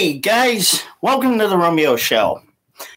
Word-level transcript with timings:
Hey 0.00 0.14
guys, 0.14 0.82
welcome 1.02 1.38
to 1.38 1.46
the 1.46 1.58
Romeo 1.58 1.94
Show. 1.94 2.40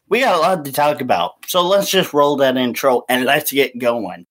We 0.08 0.20
got 0.20 0.36
a 0.36 0.38
lot 0.38 0.64
to 0.64 0.72
talk 0.72 1.02
about, 1.02 1.32
so 1.46 1.60
let's 1.60 1.90
just 1.90 2.14
roll 2.14 2.36
that 2.36 2.56
intro 2.56 3.02
and 3.10 3.26
let's 3.26 3.52
get 3.52 3.78
going. 3.78 4.24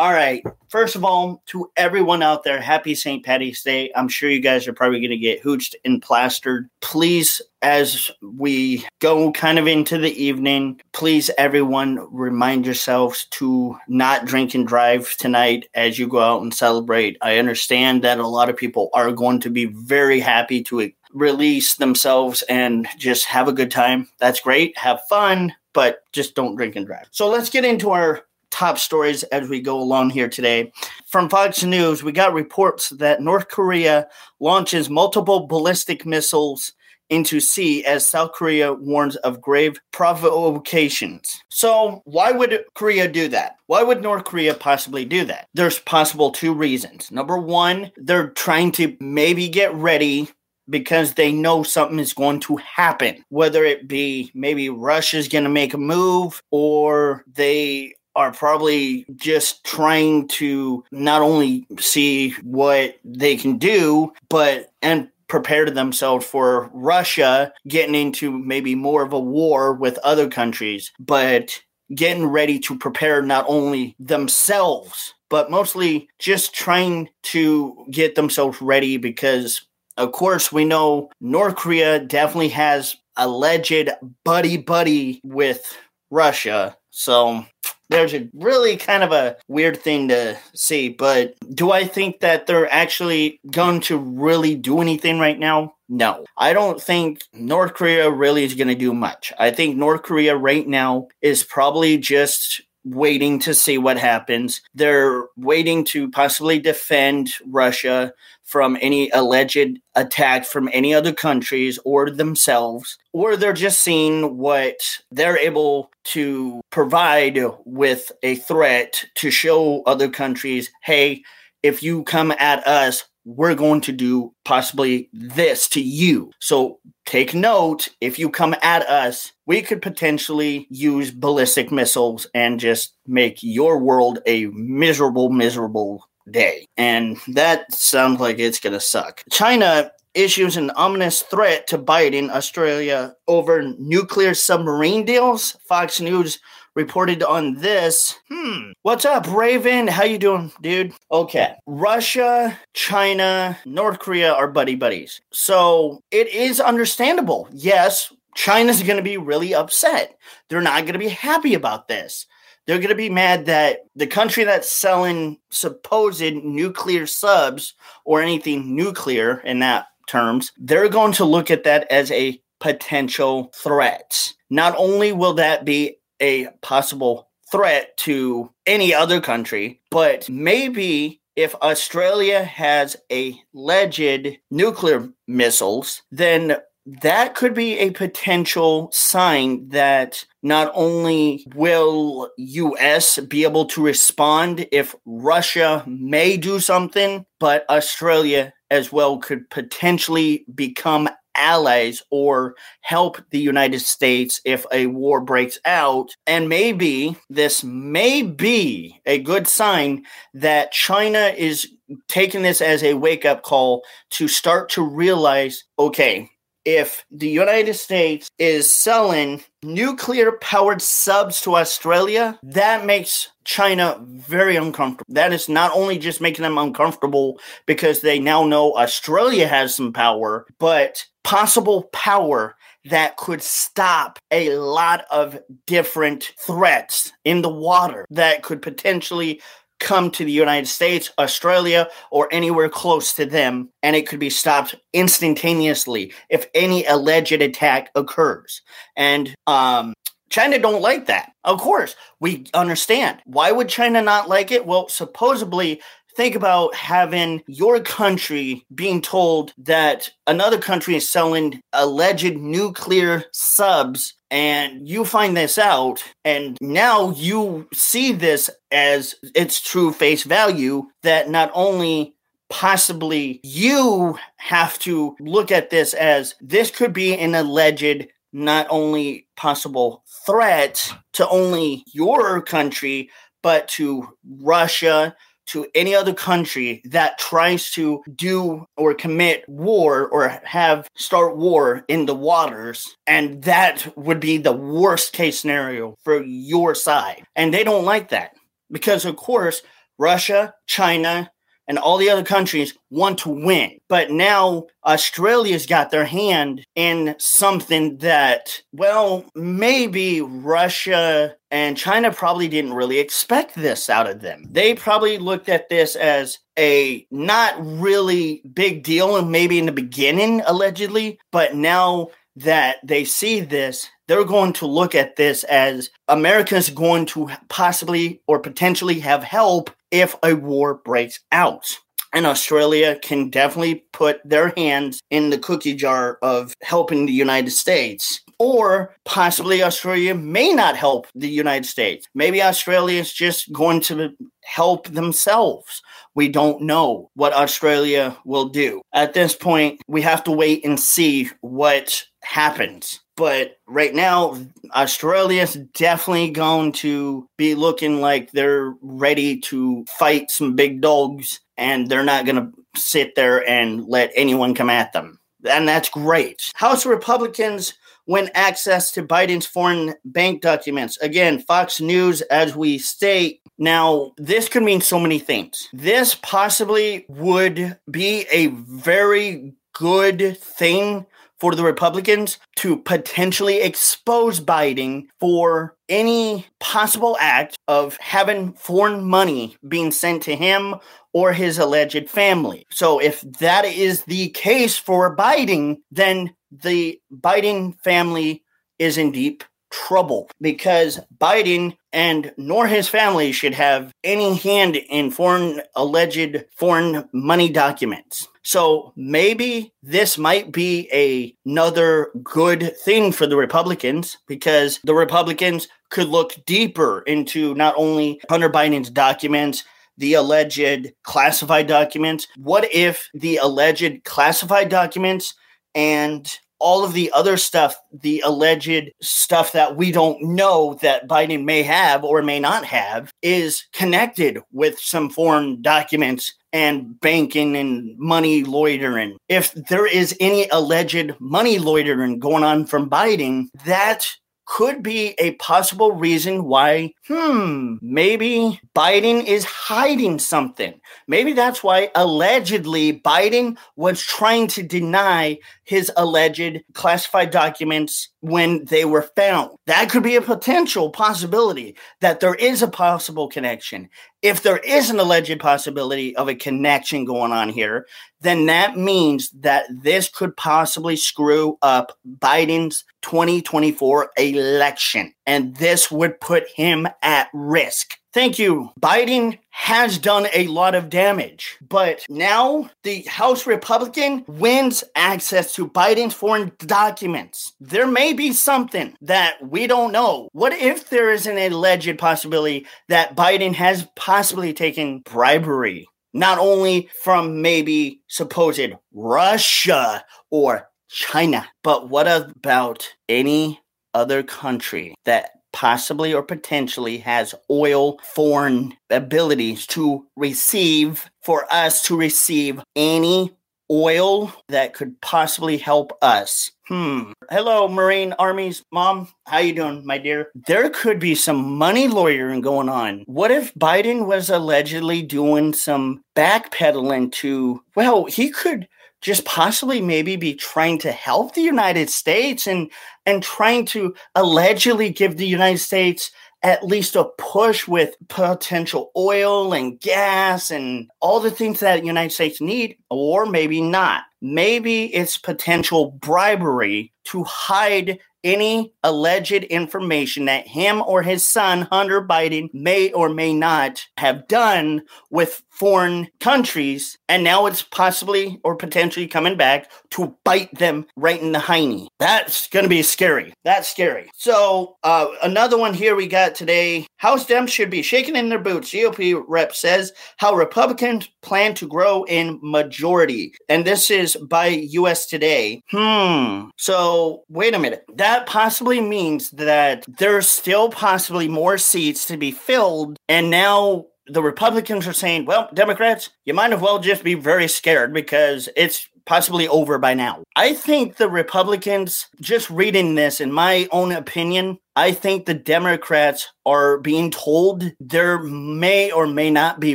All 0.00 0.14
right. 0.14 0.42
First 0.70 0.96
of 0.96 1.04
all, 1.04 1.42
to 1.48 1.70
everyone 1.76 2.22
out 2.22 2.42
there, 2.42 2.58
happy 2.58 2.94
St. 2.94 3.22
Patty's 3.22 3.62
Day. 3.62 3.92
I'm 3.94 4.08
sure 4.08 4.30
you 4.30 4.40
guys 4.40 4.66
are 4.66 4.72
probably 4.72 4.98
going 4.98 5.10
to 5.10 5.18
get 5.18 5.42
hooched 5.42 5.74
and 5.84 6.00
plastered. 6.00 6.70
Please, 6.80 7.42
as 7.60 8.10
we 8.22 8.86
go 9.00 9.30
kind 9.32 9.58
of 9.58 9.66
into 9.66 9.98
the 9.98 10.10
evening, 10.10 10.80
please, 10.94 11.30
everyone, 11.36 12.08
remind 12.10 12.64
yourselves 12.64 13.26
to 13.32 13.76
not 13.88 14.24
drink 14.24 14.54
and 14.54 14.66
drive 14.66 15.14
tonight 15.18 15.68
as 15.74 15.98
you 15.98 16.08
go 16.08 16.20
out 16.20 16.40
and 16.40 16.54
celebrate. 16.54 17.18
I 17.20 17.36
understand 17.36 18.02
that 18.02 18.18
a 18.18 18.26
lot 18.26 18.48
of 18.48 18.56
people 18.56 18.88
are 18.94 19.12
going 19.12 19.40
to 19.40 19.50
be 19.50 19.66
very 19.66 20.18
happy 20.18 20.62
to 20.62 20.90
release 21.12 21.74
themselves 21.74 22.40
and 22.48 22.88
just 22.96 23.26
have 23.26 23.48
a 23.48 23.52
good 23.52 23.70
time. 23.70 24.08
That's 24.16 24.40
great. 24.40 24.78
Have 24.78 25.02
fun, 25.10 25.54
but 25.74 26.04
just 26.12 26.34
don't 26.34 26.56
drink 26.56 26.74
and 26.74 26.86
drive. 26.86 27.08
So 27.10 27.28
let's 27.28 27.50
get 27.50 27.66
into 27.66 27.90
our 27.90 28.22
top 28.50 28.78
stories 28.78 29.22
as 29.24 29.48
we 29.48 29.60
go 29.60 29.80
along 29.80 30.10
here 30.10 30.28
today. 30.28 30.72
From 31.06 31.28
Fox 31.28 31.62
News, 31.62 32.02
we 32.02 32.12
got 32.12 32.34
reports 32.34 32.90
that 32.90 33.22
North 33.22 33.48
Korea 33.48 34.08
launches 34.40 34.90
multiple 34.90 35.46
ballistic 35.46 36.04
missiles 36.04 36.72
into 37.10 37.40
sea 37.40 37.84
as 37.84 38.06
South 38.06 38.32
Korea 38.32 38.72
warns 38.72 39.16
of 39.16 39.40
grave 39.40 39.80
provocations. 39.92 41.42
So, 41.48 42.02
why 42.04 42.30
would 42.30 42.64
Korea 42.74 43.08
do 43.08 43.28
that? 43.28 43.56
Why 43.66 43.82
would 43.82 44.00
North 44.00 44.24
Korea 44.24 44.54
possibly 44.54 45.04
do 45.04 45.24
that? 45.24 45.48
There's 45.52 45.80
possible 45.80 46.30
two 46.30 46.54
reasons. 46.54 47.10
Number 47.10 47.36
one, 47.36 47.90
they're 47.96 48.30
trying 48.30 48.72
to 48.72 48.96
maybe 49.00 49.48
get 49.48 49.74
ready 49.74 50.28
because 50.68 51.14
they 51.14 51.32
know 51.32 51.64
something 51.64 51.98
is 51.98 52.12
going 52.12 52.38
to 52.40 52.56
happen, 52.56 53.24
whether 53.28 53.64
it 53.64 53.88
be 53.88 54.30
maybe 54.34 54.70
Russia's 54.70 55.28
going 55.28 55.44
to 55.44 55.50
make 55.50 55.74
a 55.74 55.78
move 55.78 56.40
or 56.52 57.24
they 57.32 57.94
are 58.16 58.32
probably 58.32 59.06
just 59.16 59.64
trying 59.64 60.28
to 60.28 60.84
not 60.90 61.22
only 61.22 61.66
see 61.78 62.30
what 62.42 62.96
they 63.04 63.36
can 63.36 63.58
do, 63.58 64.12
but 64.28 64.72
and 64.82 65.08
prepare 65.28 65.70
themselves 65.70 66.26
for 66.26 66.68
Russia 66.74 67.52
getting 67.68 67.94
into 67.94 68.30
maybe 68.36 68.74
more 68.74 69.02
of 69.02 69.12
a 69.12 69.20
war 69.20 69.72
with 69.72 69.96
other 69.98 70.28
countries, 70.28 70.90
but 70.98 71.62
getting 71.94 72.26
ready 72.26 72.58
to 72.58 72.76
prepare 72.76 73.22
not 73.22 73.44
only 73.48 73.94
themselves, 73.98 75.14
but 75.28 75.50
mostly 75.50 76.08
just 76.18 76.52
trying 76.52 77.08
to 77.22 77.86
get 77.90 78.16
themselves 78.16 78.60
ready 78.60 78.96
because, 78.96 79.62
of 79.96 80.10
course, 80.12 80.52
we 80.52 80.64
know 80.64 81.10
North 81.20 81.54
Korea 81.56 82.00
definitely 82.00 82.48
has 82.48 82.96
alleged 83.16 83.88
buddy 84.24 84.56
buddy 84.56 85.20
with 85.22 85.76
Russia. 86.10 86.76
So 86.90 87.44
there's 87.90 88.14
a 88.14 88.28
really 88.32 88.76
kind 88.76 89.02
of 89.02 89.12
a 89.12 89.36
weird 89.48 89.76
thing 89.76 90.08
to 90.08 90.38
see. 90.54 90.88
But 90.88 91.34
do 91.54 91.72
I 91.72 91.84
think 91.84 92.20
that 92.20 92.46
they're 92.46 92.72
actually 92.72 93.40
going 93.50 93.80
to 93.82 93.98
really 93.98 94.54
do 94.54 94.80
anything 94.80 95.18
right 95.18 95.38
now? 95.38 95.74
No, 95.88 96.24
I 96.38 96.52
don't 96.52 96.80
think 96.80 97.22
North 97.34 97.74
Korea 97.74 98.10
really 98.10 98.44
is 98.44 98.54
going 98.54 98.68
to 98.68 98.76
do 98.76 98.94
much. 98.94 99.32
I 99.38 99.50
think 99.50 99.76
North 99.76 100.02
Korea 100.02 100.36
right 100.36 100.66
now 100.66 101.08
is 101.20 101.42
probably 101.42 101.98
just 101.98 102.62
waiting 102.84 103.38
to 103.40 103.54
see 103.54 103.76
what 103.76 103.98
happens. 103.98 104.62
They're 104.74 105.24
waiting 105.36 105.84
to 105.86 106.10
possibly 106.10 106.58
defend 106.60 107.30
Russia 107.46 108.12
from 108.50 108.76
any 108.80 109.08
alleged 109.10 109.78
attack 109.94 110.44
from 110.44 110.68
any 110.72 110.92
other 110.92 111.12
countries 111.12 111.78
or 111.84 112.10
themselves, 112.10 112.98
or 113.12 113.36
they're 113.36 113.52
just 113.52 113.80
seeing 113.80 114.38
what 114.38 114.74
they're 115.12 115.38
able 115.38 115.90
to 116.02 116.60
provide 116.70 117.38
with 117.64 118.10
a 118.24 118.34
threat 118.34 119.04
to 119.14 119.30
show 119.30 119.82
other 119.84 120.08
countries, 120.08 120.70
hey, 120.82 121.22
if 121.62 121.82
you 121.82 122.02
come 122.02 122.32
at 122.40 122.66
us, 122.66 123.04
we're 123.24 123.54
going 123.54 123.82
to 123.82 123.92
do 123.92 124.34
possibly 124.44 125.08
this 125.12 125.68
to 125.68 125.80
you. 125.80 126.32
So 126.40 126.80
take 127.04 127.34
note 127.34 127.88
if 128.00 128.18
you 128.18 128.30
come 128.30 128.56
at 128.62 128.82
us, 128.88 129.32
we 129.46 129.62
could 129.62 129.82
potentially 129.82 130.66
use 130.70 131.10
ballistic 131.10 131.70
missiles 131.70 132.26
and 132.34 132.58
just 132.58 132.94
make 133.06 133.38
your 133.42 133.78
world 133.78 134.20
a 134.26 134.46
miserable, 134.46 135.30
miserable 135.30 136.08
day. 136.30 136.66
And 136.76 137.18
that 137.28 137.72
sounds 137.72 138.20
like 138.20 138.38
it's 138.38 138.60
going 138.60 138.72
to 138.72 138.80
suck. 138.80 139.22
China 139.30 139.92
issues 140.14 140.56
an 140.56 140.70
ominous 140.70 141.22
threat 141.22 141.66
to 141.68 141.78
Biden, 141.78 142.30
Australia, 142.30 143.14
over 143.28 143.62
nuclear 143.78 144.34
submarine 144.34 145.04
deals. 145.04 145.52
Fox 145.66 146.00
News 146.00 146.40
reported 146.74 147.22
on 147.22 147.54
this. 147.54 148.16
Hmm. 148.30 148.72
What's 148.82 149.04
up, 149.04 149.30
Raven? 149.32 149.86
How 149.88 150.04
you 150.04 150.18
doing, 150.18 150.52
dude? 150.60 150.92
Okay. 151.10 151.54
Russia, 151.66 152.56
China, 152.74 153.58
North 153.64 153.98
Korea 153.98 154.32
are 154.32 154.50
buddy 154.50 154.76
buddies. 154.76 155.20
So 155.32 156.02
it 156.10 156.28
is 156.28 156.60
understandable. 156.60 157.48
Yes, 157.52 158.12
China's 158.34 158.82
going 158.82 158.96
to 158.96 159.02
be 159.02 159.16
really 159.16 159.54
upset. 159.54 160.16
They're 160.48 160.60
not 160.60 160.82
going 160.82 160.94
to 160.94 160.98
be 160.98 161.08
happy 161.08 161.54
about 161.54 161.88
this. 161.88 162.26
They're 162.66 162.78
going 162.78 162.88
to 162.90 162.94
be 162.94 163.10
mad 163.10 163.46
that 163.46 163.80
the 163.96 164.06
country 164.06 164.44
that's 164.44 164.70
selling 164.70 165.38
supposed 165.50 166.20
nuclear 166.20 167.06
subs 167.06 167.74
or 168.04 168.22
anything 168.22 168.76
nuclear 168.76 169.40
in 169.40 169.60
that 169.60 169.86
terms, 170.06 170.52
they're 170.58 170.88
going 170.88 171.12
to 171.12 171.24
look 171.24 171.50
at 171.50 171.64
that 171.64 171.90
as 171.90 172.10
a 172.10 172.40
potential 172.60 173.52
threat. 173.54 174.34
Not 174.50 174.74
only 174.76 175.12
will 175.12 175.34
that 175.34 175.64
be 175.64 175.96
a 176.20 176.48
possible 176.60 177.28
threat 177.50 177.96
to 177.98 178.52
any 178.66 178.94
other 178.94 179.20
country, 179.20 179.80
but 179.90 180.28
maybe 180.28 181.20
if 181.36 181.54
Australia 181.56 182.44
has 182.44 182.96
alleged 183.10 184.38
nuclear 184.50 185.08
missiles, 185.26 186.02
then 186.10 186.56
that 186.86 187.34
could 187.34 187.54
be 187.54 187.78
a 187.78 187.90
potential 187.90 188.90
sign 188.92 189.68
that 189.68 190.24
not 190.42 190.72
only 190.74 191.46
will 191.54 192.30
US 192.36 193.18
be 193.18 193.44
able 193.44 193.66
to 193.66 193.82
respond 193.82 194.66
if 194.72 194.94
Russia 195.04 195.84
may 195.86 196.36
do 196.36 196.58
something, 196.58 197.26
but 197.38 197.68
Australia 197.68 198.52
as 198.70 198.92
well 198.92 199.18
could 199.18 199.48
potentially 199.50 200.44
become 200.54 201.08
allies 201.34 202.02
or 202.10 202.54
help 202.82 203.18
the 203.30 203.38
United 203.38 203.80
States 203.80 204.40
if 204.44 204.66
a 204.72 204.86
war 204.86 205.20
breaks 205.20 205.58
out. 205.64 206.10
And 206.26 206.48
maybe 206.48 207.16
this 207.28 207.62
may 207.64 208.22
be 208.22 209.00
a 209.06 209.18
good 209.18 209.46
sign 209.46 210.04
that 210.34 210.72
China 210.72 211.32
is 211.36 211.68
taking 212.08 212.42
this 212.42 212.60
as 212.60 212.82
a 212.82 212.94
wake 212.94 213.24
up 213.24 213.42
call 213.42 213.82
to 214.10 214.28
start 214.28 214.68
to 214.70 214.82
realize 214.82 215.64
okay, 215.78 216.30
if 216.64 217.04
the 217.10 217.28
United 217.28 217.74
States 217.74 218.30
is 218.38 218.70
selling 218.70 219.42
nuclear 219.62 220.32
powered 220.32 220.82
subs 220.82 221.40
to 221.42 221.56
Australia, 221.56 222.38
that 222.42 222.84
makes 222.84 223.28
China 223.44 223.98
very 224.02 224.56
uncomfortable. 224.56 225.12
That 225.12 225.32
is 225.32 225.48
not 225.48 225.72
only 225.74 225.98
just 225.98 226.20
making 226.20 226.42
them 226.42 226.58
uncomfortable 226.58 227.38
because 227.66 228.00
they 228.00 228.18
now 228.18 228.44
know 228.44 228.76
Australia 228.76 229.46
has 229.46 229.74
some 229.74 229.92
power, 229.92 230.46
but 230.58 231.06
possible 231.24 231.84
power 231.92 232.56
that 232.86 233.16
could 233.16 233.42
stop 233.42 234.18
a 234.30 234.50
lot 234.56 235.04
of 235.10 235.38
different 235.66 236.32
threats 236.38 237.12
in 237.24 237.42
the 237.42 237.48
water 237.48 238.06
that 238.10 238.42
could 238.42 238.62
potentially 238.62 239.40
come 239.80 240.10
to 240.12 240.24
the 240.24 240.30
United 240.32 240.68
States, 240.68 241.10
Australia, 241.18 241.88
or 242.10 242.28
anywhere 242.30 242.68
close 242.68 243.12
to 243.14 243.26
them, 243.26 243.68
and 243.82 243.96
it 243.96 244.06
could 244.06 244.20
be 244.20 244.30
stopped 244.30 244.76
instantaneously 244.92 246.12
if 246.28 246.46
any 246.54 246.84
alleged 246.86 247.32
attack 247.32 247.90
occurs. 247.94 248.62
And 248.96 249.34
um, 249.46 249.94
China 250.28 250.58
don't 250.58 250.82
like 250.82 251.06
that. 251.06 251.32
Of 251.44 251.58
course, 251.58 251.96
we 252.20 252.46
understand. 252.54 253.18
Why 253.24 253.50
would 253.50 253.68
China 253.68 254.00
not 254.00 254.28
like 254.28 254.52
it? 254.52 254.66
Well, 254.66 254.88
supposedly 254.88 255.80
think 256.16 256.34
about 256.34 256.74
having 256.74 257.42
your 257.46 257.80
country 257.80 258.64
being 258.74 259.00
told 259.00 259.52
that 259.58 260.10
another 260.26 260.58
country 260.58 260.94
is 260.94 261.08
selling 261.08 261.60
alleged 261.72 262.36
nuclear 262.36 263.24
subs 263.32 264.14
and 264.30 264.88
you 264.88 265.04
find 265.04 265.36
this 265.36 265.58
out 265.58 266.02
and 266.24 266.56
now 266.60 267.10
you 267.10 267.68
see 267.72 268.12
this 268.12 268.48
as 268.70 269.14
its 269.34 269.60
true 269.60 269.92
face 269.92 270.22
value 270.24 270.86
that 271.02 271.28
not 271.28 271.50
only 271.54 272.14
possibly 272.48 273.40
you 273.42 274.18
have 274.36 274.78
to 274.78 275.16
look 275.20 275.50
at 275.50 275.70
this 275.70 275.94
as 275.94 276.34
this 276.40 276.70
could 276.70 276.92
be 276.92 277.16
an 277.16 277.34
alleged 277.34 278.06
not 278.32 278.66
only 278.70 279.26
possible 279.36 280.04
threat 280.24 280.92
to 281.14 281.28
only 281.28 281.84
your 281.92 282.40
country, 282.42 283.10
but 283.42 283.68
to 283.68 284.08
Russia, 284.24 285.16
to 285.50 285.66
any 285.74 285.94
other 285.94 286.14
country 286.14 286.82
that 286.84 287.18
tries 287.18 287.70
to 287.72 288.02
do 288.14 288.66
or 288.76 288.94
commit 288.94 289.44
war 289.48 290.08
or 290.08 290.28
have 290.44 290.88
start 290.96 291.36
war 291.36 291.84
in 291.88 292.06
the 292.06 292.14
waters. 292.14 292.96
And 293.06 293.42
that 293.44 293.92
would 293.96 294.20
be 294.20 294.38
the 294.38 294.52
worst 294.52 295.12
case 295.12 295.40
scenario 295.40 295.96
for 296.04 296.22
your 296.22 296.74
side. 296.74 297.24
And 297.36 297.52
they 297.52 297.64
don't 297.64 297.84
like 297.84 298.10
that 298.10 298.32
because, 298.70 299.04
of 299.04 299.16
course, 299.16 299.62
Russia, 299.98 300.54
China, 300.66 301.30
and 301.70 301.78
all 301.78 301.98
the 301.98 302.10
other 302.10 302.24
countries 302.24 302.74
want 302.90 303.18
to 303.18 303.28
win. 303.28 303.78
But 303.88 304.10
now 304.10 304.66
Australia's 304.84 305.66
got 305.66 305.92
their 305.92 306.04
hand 306.04 306.64
in 306.74 307.14
something 307.18 307.98
that, 307.98 308.60
well, 308.72 309.24
maybe 309.36 310.20
Russia 310.20 311.36
and 311.50 311.76
China 311.76 312.12
probably 312.12 312.48
didn't 312.48 312.74
really 312.74 312.98
expect 312.98 313.54
this 313.54 313.90
out 313.90 314.08
of 314.08 314.20
them. 314.20 314.46
They 314.50 314.74
probably 314.74 315.18
looked 315.18 315.48
at 315.48 315.68
this 315.68 315.96
as 315.96 316.38
a 316.58 317.06
not 317.10 317.54
really 317.58 318.42
big 318.52 318.82
deal, 318.82 319.16
and 319.16 319.30
maybe 319.30 319.58
in 319.58 319.66
the 319.66 319.72
beginning, 319.72 320.42
allegedly, 320.46 321.18
but 321.32 321.54
now 321.54 322.08
that 322.36 322.76
they 322.84 323.04
see 323.04 323.40
this, 323.40 323.88
they're 324.06 324.24
going 324.24 324.52
to 324.54 324.66
look 324.66 324.94
at 324.94 325.16
this 325.16 325.44
as 325.44 325.90
America's 326.08 326.70
going 326.70 327.06
to 327.06 327.30
possibly 327.48 328.20
or 328.26 328.38
potentially 328.38 329.00
have 329.00 329.22
help 329.22 329.70
if 329.90 330.16
a 330.22 330.34
war 330.34 330.74
breaks 330.74 331.20
out. 331.32 331.78
And 332.12 332.26
Australia 332.26 332.98
can 333.00 333.30
definitely 333.30 333.84
put 333.92 334.20
their 334.24 334.52
hands 334.56 335.00
in 335.10 335.30
the 335.30 335.38
cookie 335.38 335.74
jar 335.74 336.18
of 336.22 336.54
helping 336.62 337.06
the 337.06 337.12
United 337.12 337.50
States. 337.50 338.20
Or 338.40 338.96
possibly 339.04 339.62
Australia 339.62 340.14
may 340.14 340.54
not 340.54 340.74
help 340.74 341.06
the 341.14 341.28
United 341.28 341.66
States. 341.66 342.08
Maybe 342.14 342.42
Australia 342.42 342.98
is 342.98 343.12
just 343.12 343.52
going 343.52 343.82
to 343.82 344.14
help 344.42 344.88
themselves. 344.88 345.82
We 346.14 346.28
don't 346.28 346.62
know 346.62 347.10
what 347.12 347.34
Australia 347.34 348.16
will 348.24 348.48
do. 348.48 348.80
At 348.94 349.12
this 349.12 349.36
point, 349.36 349.82
we 349.86 350.00
have 350.00 350.24
to 350.24 350.32
wait 350.32 350.64
and 350.64 350.80
see 350.80 351.28
what 351.42 352.02
happens. 352.22 353.00
But 353.14 353.58
right 353.66 353.94
now, 353.94 354.38
Australia's 354.74 355.58
definitely 355.74 356.30
going 356.30 356.72
to 356.72 357.26
be 357.36 357.54
looking 357.54 358.00
like 358.00 358.30
they're 358.30 358.74
ready 358.80 359.38
to 359.40 359.84
fight 359.98 360.30
some 360.30 360.56
big 360.56 360.80
dogs 360.80 361.40
and 361.58 361.88
they're 361.88 362.02
not 362.02 362.24
going 362.24 362.36
to 362.36 362.52
sit 362.74 363.16
there 363.16 363.46
and 363.46 363.84
let 363.84 364.10
anyone 364.14 364.54
come 364.54 364.70
at 364.70 364.94
them. 364.94 365.18
And 365.44 365.68
that's 365.68 365.90
great. 365.90 366.50
House 366.54 366.86
Republicans 366.86 367.74
win 368.06 368.30
access 368.34 368.92
to 368.92 369.02
Biden's 369.02 369.46
foreign 369.46 369.94
bank 370.04 370.42
documents. 370.42 370.98
Again, 370.98 371.38
Fox 371.38 371.80
News, 371.80 372.20
as 372.22 372.56
we 372.56 372.78
state, 372.78 373.40
now 373.58 374.12
this 374.16 374.48
could 374.48 374.62
mean 374.62 374.80
so 374.80 374.98
many 374.98 375.18
things. 375.18 375.68
This 375.72 376.14
possibly 376.14 377.06
would 377.08 377.78
be 377.90 378.26
a 378.30 378.48
very 378.48 379.54
good 379.72 380.38
thing 380.38 381.06
for 381.40 381.54
the 381.54 381.64
Republicans 381.64 382.38
to 382.56 382.76
potentially 382.76 383.62
expose 383.62 384.38
Biden 384.38 385.06
for 385.18 385.74
any 385.88 386.46
possible 386.60 387.16
act 387.18 387.56
of 387.66 387.96
having 387.96 388.52
foreign 388.52 389.02
money 389.02 389.56
being 389.66 389.90
sent 389.90 390.22
to 390.24 390.36
him 390.36 390.76
or 391.12 391.32
his 391.32 391.58
alleged 391.58 392.08
family. 392.08 392.66
So, 392.70 393.00
if 393.00 393.22
that 393.40 393.64
is 393.64 394.04
the 394.04 394.28
case 394.30 394.76
for 394.76 395.16
Biden, 395.16 395.78
then 395.90 396.34
the 396.50 397.00
Biden 397.12 397.78
family 397.80 398.42
is 398.78 398.98
in 398.98 399.12
deep 399.12 399.44
trouble 399.70 400.28
because 400.40 401.00
Biden 401.18 401.76
and 401.92 402.32
nor 402.36 402.66
his 402.66 402.88
family 402.88 403.32
should 403.32 403.54
have 403.54 403.92
any 404.04 404.34
hand 404.34 404.76
in 404.76 405.10
foreign 405.10 405.62
alleged 405.76 406.44
foreign 406.56 407.08
money 407.12 407.48
documents. 407.48 408.28
So 408.42 408.92
maybe 408.96 409.72
this 409.82 410.18
might 410.18 410.50
be 410.50 410.88
a, 410.92 411.34
another 411.44 412.10
good 412.22 412.76
thing 412.78 413.12
for 413.12 413.26
the 413.26 413.36
Republicans 413.36 414.18
because 414.26 414.80
the 414.82 414.94
Republicans 414.94 415.68
could 415.90 416.08
look 416.08 416.34
deeper 416.46 417.02
into 417.02 417.54
not 417.54 417.74
only 417.76 418.20
Hunter 418.28 418.50
Biden's 418.50 418.90
documents, 418.90 419.64
the 419.98 420.14
alleged 420.14 420.92
classified 421.02 421.66
documents. 421.66 422.26
What 422.36 422.72
if 422.72 423.10
the 423.12 423.36
alleged 423.36 424.04
classified 424.04 424.70
documents 424.70 425.34
and 425.74 426.38
all 426.60 426.84
of 426.84 426.92
the 426.92 427.10
other 427.14 427.36
stuff, 427.36 427.74
the 427.92 428.20
alleged 428.20 428.90
stuff 429.00 429.52
that 429.52 429.76
we 429.76 429.90
don't 429.90 430.22
know 430.22 430.78
that 430.82 431.08
Biden 431.08 431.44
may 431.44 431.62
have 431.62 432.04
or 432.04 432.22
may 432.22 432.38
not 432.38 432.64
have, 432.66 433.12
is 433.22 433.66
connected 433.72 434.40
with 434.52 434.78
some 434.78 435.08
foreign 435.08 435.62
documents 435.62 436.34
and 436.52 437.00
banking 437.00 437.56
and 437.56 437.98
money 437.98 438.44
loitering. 438.44 439.16
If 439.28 439.54
there 439.54 439.86
is 439.86 440.14
any 440.20 440.48
alleged 440.50 441.14
money 441.18 441.58
loitering 441.58 442.18
going 442.18 442.44
on 442.44 442.66
from 442.66 442.90
Biden, 442.90 443.46
that 443.64 444.06
could 444.50 444.82
be 444.82 445.14
a 445.20 445.36
possible 445.36 445.92
reason 445.92 446.44
why, 446.44 446.92
hmm, 447.06 447.76
maybe 447.80 448.60
Biden 448.74 449.24
is 449.24 449.44
hiding 449.44 450.18
something. 450.18 450.80
Maybe 451.06 451.34
that's 451.34 451.62
why 451.62 451.90
allegedly 451.94 453.00
Biden 453.00 453.56
was 453.76 454.02
trying 454.02 454.48
to 454.48 454.64
deny 454.64 455.38
his 455.70 455.88
alleged 455.96 456.58
classified 456.74 457.30
documents 457.30 458.08
when 458.18 458.64
they 458.64 458.84
were 458.84 459.08
found. 459.14 459.52
That 459.68 459.88
could 459.88 460.02
be 460.02 460.16
a 460.16 460.20
potential 460.20 460.90
possibility 460.90 461.76
that 462.00 462.18
there 462.18 462.34
is 462.34 462.60
a 462.60 462.66
possible 462.66 463.28
connection. 463.28 463.88
If 464.20 464.42
there 464.42 464.56
is 464.56 464.90
an 464.90 464.98
alleged 464.98 465.38
possibility 465.38 466.16
of 466.16 466.28
a 466.28 466.34
connection 466.34 467.04
going 467.04 467.30
on 467.30 467.50
here, 467.50 467.86
then 468.20 468.46
that 468.46 468.76
means 468.76 469.30
that 469.30 469.66
this 469.70 470.08
could 470.08 470.36
possibly 470.36 470.96
screw 470.96 471.56
up 471.62 471.96
Biden's 472.18 472.84
2024 473.02 474.10
election. 474.18 475.14
And 475.24 475.54
this 475.54 475.88
would 475.88 476.20
put 476.20 476.48
him 476.48 476.88
at 477.00 477.28
risk. 477.32 477.99
Thank 478.12 478.40
you. 478.40 478.70
Biden 478.80 479.38
has 479.50 479.96
done 479.96 480.26
a 480.34 480.48
lot 480.48 480.74
of 480.74 480.90
damage, 480.90 481.56
but 481.60 482.04
now 482.08 482.68
the 482.82 483.02
House 483.02 483.46
Republican 483.46 484.24
wins 484.26 484.82
access 484.96 485.54
to 485.54 485.68
Biden's 485.68 486.14
foreign 486.14 486.50
documents. 486.58 487.52
There 487.60 487.86
may 487.86 488.12
be 488.12 488.32
something 488.32 488.96
that 489.02 489.36
we 489.48 489.68
don't 489.68 489.92
know. 489.92 490.28
What 490.32 490.52
if 490.52 490.90
there 490.90 491.12
is 491.12 491.28
an 491.28 491.38
alleged 491.38 491.98
possibility 491.98 492.66
that 492.88 493.14
Biden 493.14 493.54
has 493.54 493.86
possibly 493.94 494.52
taken 494.52 495.00
bribery? 495.00 495.86
Not 496.12 496.38
only 496.38 496.88
from 497.04 497.40
maybe 497.42 498.02
supposed 498.08 498.72
Russia 498.92 500.04
or 500.30 500.68
China, 500.88 501.46
but 501.62 501.88
what 501.88 502.08
about 502.08 502.88
any 503.08 503.60
other 503.94 504.24
country 504.24 504.94
that 505.04 505.30
possibly 505.52 506.14
or 506.14 506.22
potentially 506.22 506.98
has 506.98 507.34
oil 507.50 507.98
foreign 508.14 508.74
abilities 508.90 509.66
to 509.68 510.06
receive 510.16 511.10
for 511.22 511.46
us 511.52 511.82
to 511.84 511.96
receive 511.96 512.62
any 512.76 513.34
oil 513.70 514.32
that 514.48 514.74
could 514.74 515.00
possibly 515.00 515.56
help 515.56 515.96
us. 516.02 516.50
Hmm. 516.66 517.12
Hello, 517.30 517.68
Marine 517.68 518.12
armies 518.14 518.64
mom. 518.72 519.08
How 519.26 519.38
you 519.38 519.52
doing, 519.52 519.84
my 519.84 519.98
dear? 519.98 520.30
There 520.46 520.70
could 520.70 521.00
be 521.00 521.14
some 521.14 521.58
money 521.58 521.88
lawyering 521.88 522.42
going 522.42 522.68
on. 522.68 523.02
What 523.06 523.30
if 523.30 523.52
Biden 523.54 524.06
was 524.06 524.30
allegedly 524.30 525.02
doing 525.02 525.52
some 525.52 526.04
backpedaling 526.16 527.12
to, 527.12 527.62
well, 527.74 528.04
he 528.04 528.30
could 528.30 528.68
just 529.00 529.24
possibly 529.24 529.80
maybe 529.80 530.16
be 530.16 530.34
trying 530.34 530.78
to 530.78 530.92
help 530.92 531.34
the 531.34 531.42
United 531.42 531.90
States 531.90 532.46
and 532.46 532.70
and 533.06 533.22
trying 533.22 533.64
to 533.66 533.94
allegedly 534.14 534.90
give 534.90 535.16
the 535.16 535.26
United 535.26 535.58
States 535.58 536.10
at 536.42 536.64
least 536.64 536.96
a 536.96 537.04
push 537.18 537.68
with 537.68 537.96
potential 538.08 538.90
oil 538.96 539.52
and 539.52 539.78
gas 539.80 540.50
and 540.50 540.90
all 541.00 541.20
the 541.20 541.30
things 541.30 541.60
that 541.60 541.80
the 541.80 541.86
United 541.86 542.12
States 542.12 542.40
need, 542.40 542.76
or 542.88 543.26
maybe 543.26 543.60
not. 543.60 544.04
Maybe 544.22 544.94
it's 544.94 545.18
potential 545.18 545.90
bribery 546.00 546.92
to 547.04 547.24
hide 547.24 547.98
any 548.22 548.72
alleged 548.82 549.44
information 549.44 550.26
that 550.26 550.46
him 550.46 550.82
or 550.82 551.02
his 551.02 551.26
son, 551.26 551.62
Hunter 551.70 552.06
Biden, 552.06 552.52
may 552.52 552.92
or 552.92 553.08
may 553.08 553.34
not 553.34 553.86
have 553.96 554.28
done 554.28 554.82
with 555.10 555.42
foreign 555.60 556.08
countries. 556.20 556.96
And 557.08 557.22
now 557.22 557.44
it's 557.46 557.62
possibly 557.62 558.40
or 558.44 558.56
potentially 558.56 559.06
coming 559.06 559.36
back 559.36 559.70
to 559.90 560.16
bite 560.24 560.52
them 560.58 560.86
right 560.96 561.20
in 561.20 561.32
the 561.32 561.38
hiney. 561.38 561.88
That's 561.98 562.48
going 562.48 562.64
to 562.64 562.68
be 562.68 562.82
scary. 562.82 563.34
That's 563.44 563.68
scary. 563.68 564.10
So, 564.14 564.76
uh, 564.82 565.08
another 565.22 565.58
one 565.58 565.74
here 565.74 565.94
we 565.94 566.06
got 566.06 566.34
today 566.34 566.86
House 566.96 567.26
Dems 567.26 567.48
should 567.48 567.70
be 567.70 567.82
shaking 567.82 568.16
in 568.16 568.30
their 568.30 568.38
boots. 568.38 568.70
GOP 568.70 569.22
rep 569.28 569.54
says 569.54 569.92
how 570.16 570.34
Republicans 570.34 571.08
plan 571.22 571.54
to 571.54 571.68
grow 571.68 572.04
in 572.04 572.38
majority. 572.42 573.34
And 573.48 573.66
this 573.66 573.90
is 573.90 574.16
by 574.16 574.46
US 574.46 575.06
Today. 575.06 575.62
Hmm. 575.70 576.48
So, 576.56 576.70
So, 576.80 577.24
wait 577.28 577.52
a 577.52 577.58
minute. 577.58 577.84
That 577.96 578.26
possibly 578.26 578.80
means 578.80 579.32
that 579.32 579.84
there's 579.98 580.30
still 580.30 580.70
possibly 580.70 581.28
more 581.28 581.58
seats 581.58 582.06
to 582.06 582.16
be 582.16 582.30
filled. 582.30 582.96
And 583.08 583.28
now 583.28 583.86
the 584.12 584.22
Republicans 584.22 584.86
are 584.86 584.92
saying, 584.92 585.24
well, 585.24 585.48
Democrats, 585.54 586.10
you 586.24 586.34
might 586.34 586.52
as 586.52 586.60
well 586.60 586.78
just 586.78 587.04
be 587.04 587.14
very 587.14 587.48
scared 587.48 587.92
because 587.92 588.48
it's 588.56 588.88
possibly 589.06 589.48
over 589.48 589.78
by 589.78 589.94
now. 589.94 590.22
I 590.36 590.52
think 590.54 590.96
the 590.96 591.08
Republicans, 591.08 592.08
just 592.20 592.50
reading 592.50 592.94
this, 592.94 593.20
in 593.20 593.32
my 593.32 593.68
own 593.72 593.92
opinion, 593.92 594.58
I 594.76 594.92
think 594.92 595.26
the 595.26 595.34
Democrats 595.34 596.28
are 596.46 596.78
being 596.78 597.10
told 597.10 597.72
there 597.80 598.22
may 598.22 598.90
or 598.90 599.06
may 599.06 599.30
not 599.30 599.60
be 599.60 599.74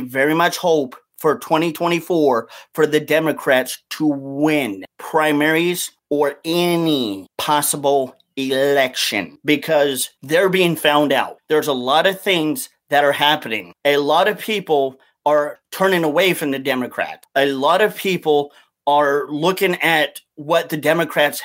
very 0.00 0.34
much 0.34 0.56
hope 0.56 0.96
for 1.18 1.38
2024 1.38 2.48
for 2.74 2.86
the 2.86 3.00
Democrats 3.00 3.82
to 3.90 4.06
win 4.06 4.84
primaries 4.98 5.90
or 6.10 6.36
any 6.44 7.26
possible 7.38 8.16
election 8.36 9.38
because 9.44 10.10
they're 10.22 10.48
being 10.48 10.76
found 10.76 11.12
out. 11.12 11.38
There's 11.48 11.68
a 11.68 11.72
lot 11.72 12.06
of 12.06 12.20
things 12.20 12.68
that 12.90 13.04
are 13.04 13.12
happening. 13.12 13.72
A 13.84 13.96
lot 13.96 14.28
of 14.28 14.38
people 14.38 15.00
are 15.24 15.58
turning 15.72 16.04
away 16.04 16.34
from 16.34 16.52
the 16.52 16.58
Democrats. 16.58 17.26
A 17.34 17.46
lot 17.52 17.80
of 17.80 17.96
people 17.96 18.52
are 18.86 19.26
looking 19.28 19.74
at 19.82 20.20
what 20.36 20.68
the 20.68 20.76
Democrats 20.76 21.42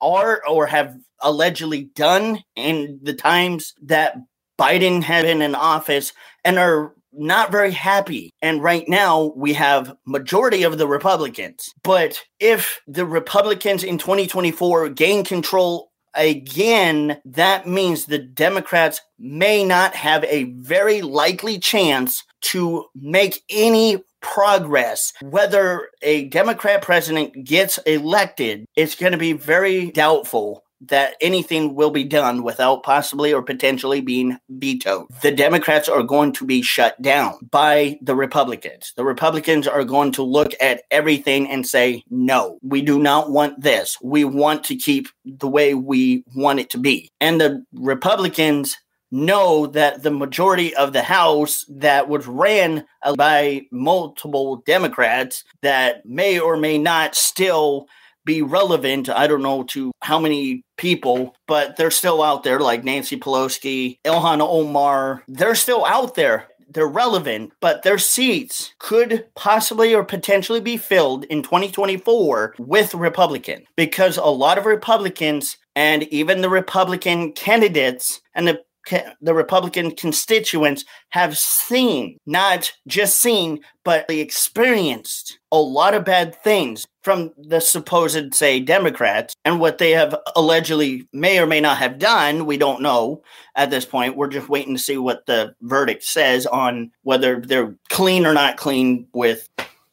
are 0.00 0.42
or 0.46 0.66
have 0.66 0.96
allegedly 1.20 1.84
done 1.84 2.40
in 2.56 3.00
the 3.02 3.14
times 3.14 3.74
that 3.82 4.16
Biden 4.58 5.02
has 5.02 5.24
been 5.24 5.42
in 5.42 5.54
office 5.54 6.12
and 6.44 6.58
are 6.58 6.94
not 7.12 7.52
very 7.52 7.72
happy. 7.72 8.30
And 8.40 8.62
right 8.62 8.88
now 8.88 9.32
we 9.36 9.54
have 9.54 9.96
majority 10.06 10.62
of 10.62 10.78
the 10.78 10.88
Republicans. 10.88 11.72
But 11.82 12.22
if 12.40 12.80
the 12.86 13.06
Republicans 13.06 13.84
in 13.84 13.98
2024 13.98 14.90
gain 14.90 15.24
control 15.24 15.91
again, 16.14 17.20
that 17.24 17.66
means 17.66 18.04
the 18.04 18.18
Democrats 18.18 19.00
may 19.18 19.64
not 19.64 19.94
have 19.94 20.24
a 20.24 20.44
very 20.44 21.02
likely 21.02 21.58
chance 21.58 22.22
to 22.42 22.86
make 22.94 23.42
any 23.48 24.02
progress. 24.20 25.12
Whether 25.22 25.88
a 26.00 26.24
Democrat 26.28 26.82
president 26.82 27.44
gets 27.44 27.78
elected, 27.78 28.66
it's 28.76 28.94
going 28.94 29.12
to 29.12 29.18
be 29.18 29.32
very 29.32 29.90
doubtful 29.90 30.64
that 30.88 31.14
anything 31.20 31.74
will 31.74 31.90
be 31.90 32.04
done 32.04 32.42
without 32.42 32.82
possibly 32.82 33.32
or 33.32 33.42
potentially 33.42 34.00
being 34.00 34.38
vetoed. 34.48 35.06
The 35.22 35.30
Democrats 35.30 35.88
are 35.88 36.02
going 36.02 36.32
to 36.34 36.44
be 36.44 36.62
shut 36.62 37.00
down 37.00 37.34
by 37.50 37.98
the 38.02 38.14
Republicans. 38.14 38.92
The 38.96 39.04
Republicans 39.04 39.68
are 39.68 39.84
going 39.84 40.12
to 40.12 40.22
look 40.22 40.52
at 40.60 40.82
everything 40.90 41.48
and 41.48 41.66
say, 41.66 42.02
no, 42.10 42.58
we 42.62 42.82
do 42.82 42.98
not 42.98 43.30
want 43.30 43.60
this. 43.60 43.96
We 44.02 44.24
want 44.24 44.64
to 44.64 44.76
keep 44.76 45.08
the 45.24 45.48
way 45.48 45.74
we 45.74 46.24
want 46.34 46.60
it 46.60 46.70
to 46.70 46.78
be. 46.78 47.10
And 47.20 47.40
the 47.40 47.64
Republicans 47.72 48.76
know 49.12 49.66
that 49.66 50.02
the 50.02 50.10
majority 50.10 50.74
of 50.74 50.92
the 50.92 51.02
House 51.02 51.66
that 51.68 52.08
was 52.08 52.26
ran 52.26 52.86
by 53.16 53.62
multiple 53.70 54.62
Democrats 54.64 55.44
that 55.60 56.06
may 56.06 56.40
or 56.40 56.56
may 56.56 56.78
not 56.78 57.14
still 57.14 57.86
be 58.24 58.42
relevant. 58.42 59.08
I 59.08 59.26
don't 59.26 59.42
know 59.42 59.64
to 59.64 59.92
how 60.00 60.18
many 60.18 60.62
people, 60.76 61.34
but 61.46 61.76
they're 61.76 61.90
still 61.90 62.22
out 62.22 62.42
there, 62.42 62.60
like 62.60 62.84
Nancy 62.84 63.18
Pelosi, 63.18 63.98
Ilhan 64.04 64.40
Omar. 64.40 65.22
They're 65.28 65.54
still 65.54 65.84
out 65.84 66.14
there. 66.14 66.48
They're 66.68 66.86
relevant, 66.86 67.52
but 67.60 67.82
their 67.82 67.98
seats 67.98 68.74
could 68.78 69.26
possibly 69.34 69.94
or 69.94 70.04
potentially 70.04 70.60
be 70.60 70.78
filled 70.78 71.24
in 71.24 71.42
2024 71.42 72.54
with 72.58 72.94
Republican 72.94 73.64
because 73.76 74.16
a 74.16 74.24
lot 74.24 74.56
of 74.56 74.64
Republicans 74.64 75.58
and 75.76 76.04
even 76.04 76.40
the 76.40 76.48
Republican 76.48 77.32
candidates 77.32 78.22
and 78.34 78.48
the 78.48 78.62
the 79.20 79.34
Republican 79.34 79.92
constituents 79.92 80.84
have 81.10 81.36
seen, 81.38 82.18
not 82.26 82.72
just 82.86 83.18
seen, 83.18 83.60
but 83.84 84.08
experienced 84.08 85.38
a 85.50 85.56
lot 85.56 85.94
of 85.94 86.04
bad 86.04 86.34
things 86.42 86.86
from 87.02 87.32
the 87.36 87.60
supposed, 87.60 88.34
say, 88.34 88.60
Democrats 88.60 89.34
and 89.44 89.60
what 89.60 89.78
they 89.78 89.90
have 89.90 90.16
allegedly 90.36 91.06
may 91.12 91.38
or 91.38 91.46
may 91.46 91.60
not 91.60 91.76
have 91.78 91.98
done. 91.98 92.46
We 92.46 92.56
don't 92.56 92.82
know 92.82 93.22
at 93.56 93.70
this 93.70 93.84
point. 93.84 94.16
We're 94.16 94.28
just 94.28 94.48
waiting 94.48 94.74
to 94.74 94.82
see 94.82 94.96
what 94.96 95.26
the 95.26 95.54
verdict 95.62 96.04
says 96.04 96.46
on 96.46 96.92
whether 97.02 97.40
they're 97.40 97.76
clean 97.88 98.24
or 98.24 98.34
not 98.34 98.56
clean 98.56 99.06
with 99.12 99.48